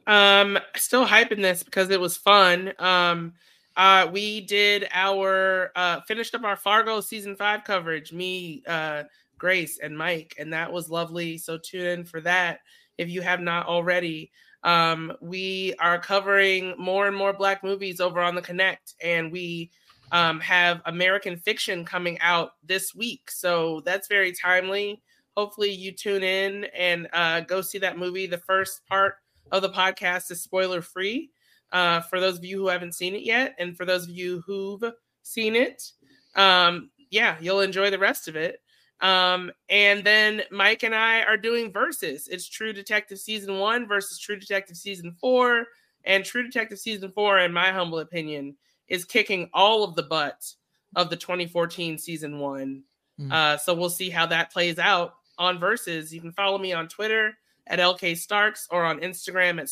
Um, 0.05 0.59
still 0.75 1.05
hyping 1.05 1.41
this 1.41 1.63
because 1.63 1.89
it 1.91 2.01
was 2.01 2.17
fun. 2.17 2.73
Um, 2.77 3.33
uh, 3.77 4.09
we 4.11 4.41
did 4.41 4.87
our 4.91 5.71
uh, 5.75 6.01
finished 6.01 6.35
up 6.35 6.43
our 6.43 6.55
Fargo 6.55 7.01
season 7.01 7.35
five 7.35 7.63
coverage. 7.63 8.11
Me, 8.11 8.63
uh, 8.67 9.03
Grace, 9.37 9.79
and 9.79 9.97
Mike, 9.97 10.35
and 10.37 10.53
that 10.53 10.71
was 10.71 10.89
lovely. 10.89 11.37
So 11.37 11.57
tune 11.57 11.85
in 11.85 12.05
for 12.05 12.21
that 12.21 12.59
if 12.97 13.09
you 13.09 13.21
have 13.21 13.39
not 13.39 13.67
already. 13.67 14.31
Um, 14.63 15.13
we 15.21 15.73
are 15.79 15.97
covering 15.97 16.75
more 16.77 17.07
and 17.07 17.15
more 17.15 17.33
Black 17.33 17.63
movies 17.63 17.99
over 17.99 18.21
on 18.21 18.35
the 18.35 18.41
Connect, 18.41 18.93
and 19.01 19.31
we 19.31 19.71
um, 20.11 20.39
have 20.41 20.81
American 20.85 21.37
Fiction 21.37 21.85
coming 21.85 22.19
out 22.19 22.51
this 22.63 22.93
week. 22.93 23.31
So 23.31 23.81
that's 23.85 24.07
very 24.07 24.33
timely. 24.33 25.01
Hopefully, 25.37 25.71
you 25.71 25.93
tune 25.93 26.23
in 26.23 26.65
and 26.77 27.07
uh, 27.13 27.39
go 27.41 27.61
see 27.61 27.79
that 27.79 27.97
movie. 27.97 28.27
The 28.27 28.37
first 28.37 28.85
part 28.87 29.15
of 29.51 29.61
the 29.61 29.69
podcast 29.69 30.29
is 30.29 30.41
spoiler 30.41 30.81
free 30.81 31.31
uh, 31.71 32.01
for 32.01 32.19
those 32.19 32.37
of 32.37 32.45
you 32.45 32.57
who 32.57 32.67
haven't 32.67 32.95
seen 32.95 33.15
it 33.15 33.23
yet, 33.23 33.55
and 33.59 33.77
for 33.77 33.85
those 33.85 34.03
of 34.03 34.09
you 34.09 34.43
who've 34.45 34.83
seen 35.23 35.55
it. 35.55 35.91
Um, 36.35 36.91
yeah, 37.09 37.35
you'll 37.39 37.61
enjoy 37.61 37.89
the 37.89 37.99
rest 37.99 38.27
of 38.27 38.35
it. 38.35 38.61
Um, 39.01 39.51
and 39.69 40.03
then 40.03 40.43
Mike 40.51 40.83
and 40.83 40.95
I 40.95 41.23
are 41.23 41.37
doing 41.37 41.71
verses. 41.71 42.27
It's 42.29 42.47
True 42.47 42.71
Detective 42.71 43.19
season 43.19 43.57
one 43.57 43.87
versus 43.87 44.19
True 44.19 44.37
Detective 44.37 44.77
season 44.77 45.15
four. 45.19 45.65
And 46.03 46.23
True 46.23 46.43
Detective 46.43 46.79
season 46.79 47.11
four, 47.11 47.39
in 47.39 47.51
my 47.51 47.71
humble 47.71 47.99
opinion, 47.99 48.55
is 48.87 49.05
kicking 49.05 49.49
all 49.53 49.83
of 49.83 49.95
the 49.95 50.03
butt 50.03 50.53
of 50.95 51.09
the 51.09 51.15
2014 51.15 51.97
season 51.97 52.39
one. 52.39 52.83
Mm. 53.19 53.31
Uh, 53.31 53.57
so 53.57 53.73
we'll 53.73 53.89
see 53.89 54.09
how 54.09 54.25
that 54.27 54.51
plays 54.51 54.77
out 54.79 55.15
on 55.37 55.59
verses. 55.59 56.13
You 56.13 56.21
can 56.21 56.31
follow 56.31 56.57
me 56.57 56.73
on 56.73 56.87
Twitter 56.87 57.33
at 57.67 57.79
LK 57.79 58.17
Starks 58.17 58.67
or 58.69 58.83
on 58.83 58.99
Instagram 58.99 59.59
at 59.59 59.69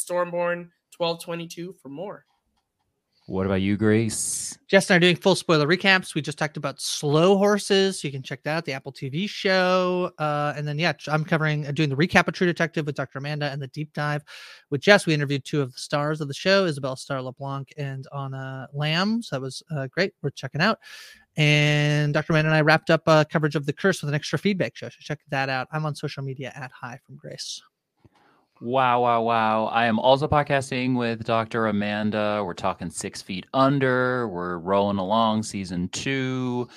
Stormborn1222 1.00 1.76
for 1.82 1.90
more. 1.90 2.26
What 3.30 3.46
about 3.46 3.62
you, 3.62 3.78
Grace? 3.78 4.58
Jess 4.68 4.90
and 4.90 4.96
I 4.96 4.98
are 4.98 5.00
doing 5.00 5.16
full 5.16 5.36
spoiler 5.36 5.68
recaps. 5.68 6.16
We 6.16 6.22
just 6.22 6.40
talked 6.40 6.58
about 6.58 6.82
Slow 6.82 7.38
Horses. 7.38 8.04
You 8.04 8.12
can 8.12 8.24
check 8.24 8.42
that 8.42 8.58
out, 8.58 8.66
the 8.66 8.74
Apple 8.74 8.92
TV 8.92 9.30
show. 9.30 10.12
Uh, 10.18 10.54
and 10.58 10.68
then, 10.68 10.80
yeah, 10.80 10.94
I'm 11.08 11.24
covering, 11.24 11.68
uh, 11.68 11.72
doing 11.72 11.90
the 11.90 11.96
recap 11.96 12.28
of 12.28 12.34
True 12.34 12.48
Detective 12.48 12.88
with 12.88 12.96
Dr. 12.96 13.20
Amanda 13.20 13.52
and 13.52 13.62
the 13.62 13.68
deep 13.68 13.94
dive 13.94 14.24
with 14.72 14.82
Jess. 14.82 15.06
We 15.06 15.14
interviewed 15.14 15.46
two 15.46 15.62
of 15.62 15.72
the 15.72 15.78
stars 15.78 16.22
of 16.22 16.28
the 16.28 16.34
show, 16.34 16.66
Isabella 16.66 16.98
Star 16.98 17.22
LaBlanc 17.22 17.72
and 17.78 18.08
Anna 18.18 18.68
Lambe. 18.76 19.24
So 19.24 19.36
that 19.36 19.42
was 19.42 19.62
uh, 19.70 19.86
great. 19.86 20.14
We're 20.24 20.32
checking 20.32 20.62
out. 20.62 20.80
And 21.38 22.16
Dr. 22.16 22.34
Amanda 22.34 22.50
and 22.50 22.58
I 22.58 22.62
wrapped 22.62 22.90
up 22.90 23.04
uh, 23.06 23.26
coverage 23.26 23.56
of 23.56 23.68
The 23.68 23.74
Curse 23.74 24.02
with 24.02 24.10
an 24.10 24.16
extra 24.16 24.40
feedback 24.40 24.76
show. 24.76 24.90
So 24.90 24.96
check 25.02 25.20
that 25.30 25.50
out. 25.50 25.68
I'm 25.72 25.86
on 25.86 25.94
social 25.94 26.24
media 26.24 26.52
at 26.56 26.72
Hi 26.72 27.00
from 27.06 27.16
Grace. 27.16 27.62
Wow, 28.62 29.02
wow, 29.02 29.22
wow. 29.22 29.66
I 29.68 29.86
am 29.86 30.00
also 30.00 30.28
podcasting 30.28 30.98
with 30.98 31.24
Dr. 31.24 31.68
Amanda. 31.68 32.44
We're 32.46 32.54
talking 32.54 32.90
Six 32.90 33.22
Feet 33.22 33.46
Under. 33.54 34.28
We're 34.28 34.58
rolling 34.58 34.98
along 34.98 35.44
season 35.44 35.88
two. 35.88 36.68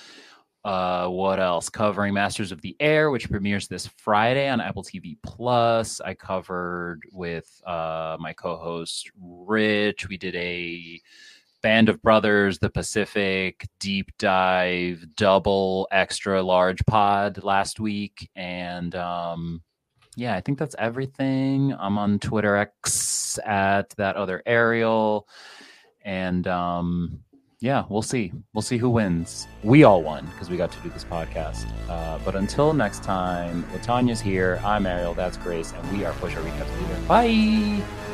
Uh, 0.65 1.09
what 1.09 1.41
else? 1.41 1.69
Covering 1.69 2.15
Masters 2.15 2.53
of 2.53 2.61
the 2.61 2.77
Air, 2.79 3.11
which 3.11 3.29
premieres 3.29 3.67
this 3.67 3.89
Friday 3.97 4.49
on 4.49 4.61
Apple 4.61 4.85
TV 4.85 5.17
Plus. 5.25 6.01
I 6.01 6.15
covered 6.15 7.03
with 7.11 7.51
uh, 7.67 8.17
my 8.21 8.33
co-host 8.33 9.11
Rich. 9.21 10.09
We 10.09 10.17
did 10.17 10.37
a 10.37 11.01
Band 11.63 11.89
of 11.89 12.01
Brothers, 12.01 12.61
The 12.61 12.71
Pacific 12.71 13.69
deep 13.81 14.17
dive, 14.19 15.05
double 15.17 15.89
extra 15.91 16.41
large 16.41 16.87
pod 16.87 17.43
last 17.43 17.81
week, 17.81 18.31
and 18.37 18.95
um, 18.95 19.63
yeah, 20.17 20.35
I 20.35 20.41
think 20.41 20.59
that's 20.59 20.77
everything. 20.79 21.75
I'm 21.79 21.99
on 21.99 22.19
Twitter 22.19 22.57
X 22.57 23.39
at 23.45 23.91
that 23.91 24.17
other 24.17 24.43
Ariel. 24.47 25.27
And 26.05 26.47
um, 26.47 27.21
yeah, 27.61 27.85
we'll 27.89 28.03
see. 28.03 28.33
We'll 28.53 28.63
see 28.63 28.77
who 28.77 28.91
wins. 28.91 29.47
We 29.63 29.85
all 29.85 30.03
won 30.03 30.27
because 30.27 30.51
we 30.51 30.57
got 30.57 30.73
to 30.73 30.79
do 30.81 30.91
this 30.91 31.05
podcast. 31.05 31.67
Uh, 31.89 32.19
but 32.25 32.35
until 32.35 32.73
next 32.75 33.03
time, 33.03 33.65
LaTonya's 33.73 34.21
here. 34.21 34.61
I'm 34.65 34.85
Ariel. 34.85 35.15
That's 35.15 35.37
Grace. 35.37 35.73
And 35.73 35.97
we 35.97 36.05
are 36.05 36.13
Post 36.15 36.35
Show 36.35 36.43
Recap 36.43 36.67
Theater. 36.67 37.01
Bye. 37.07 38.12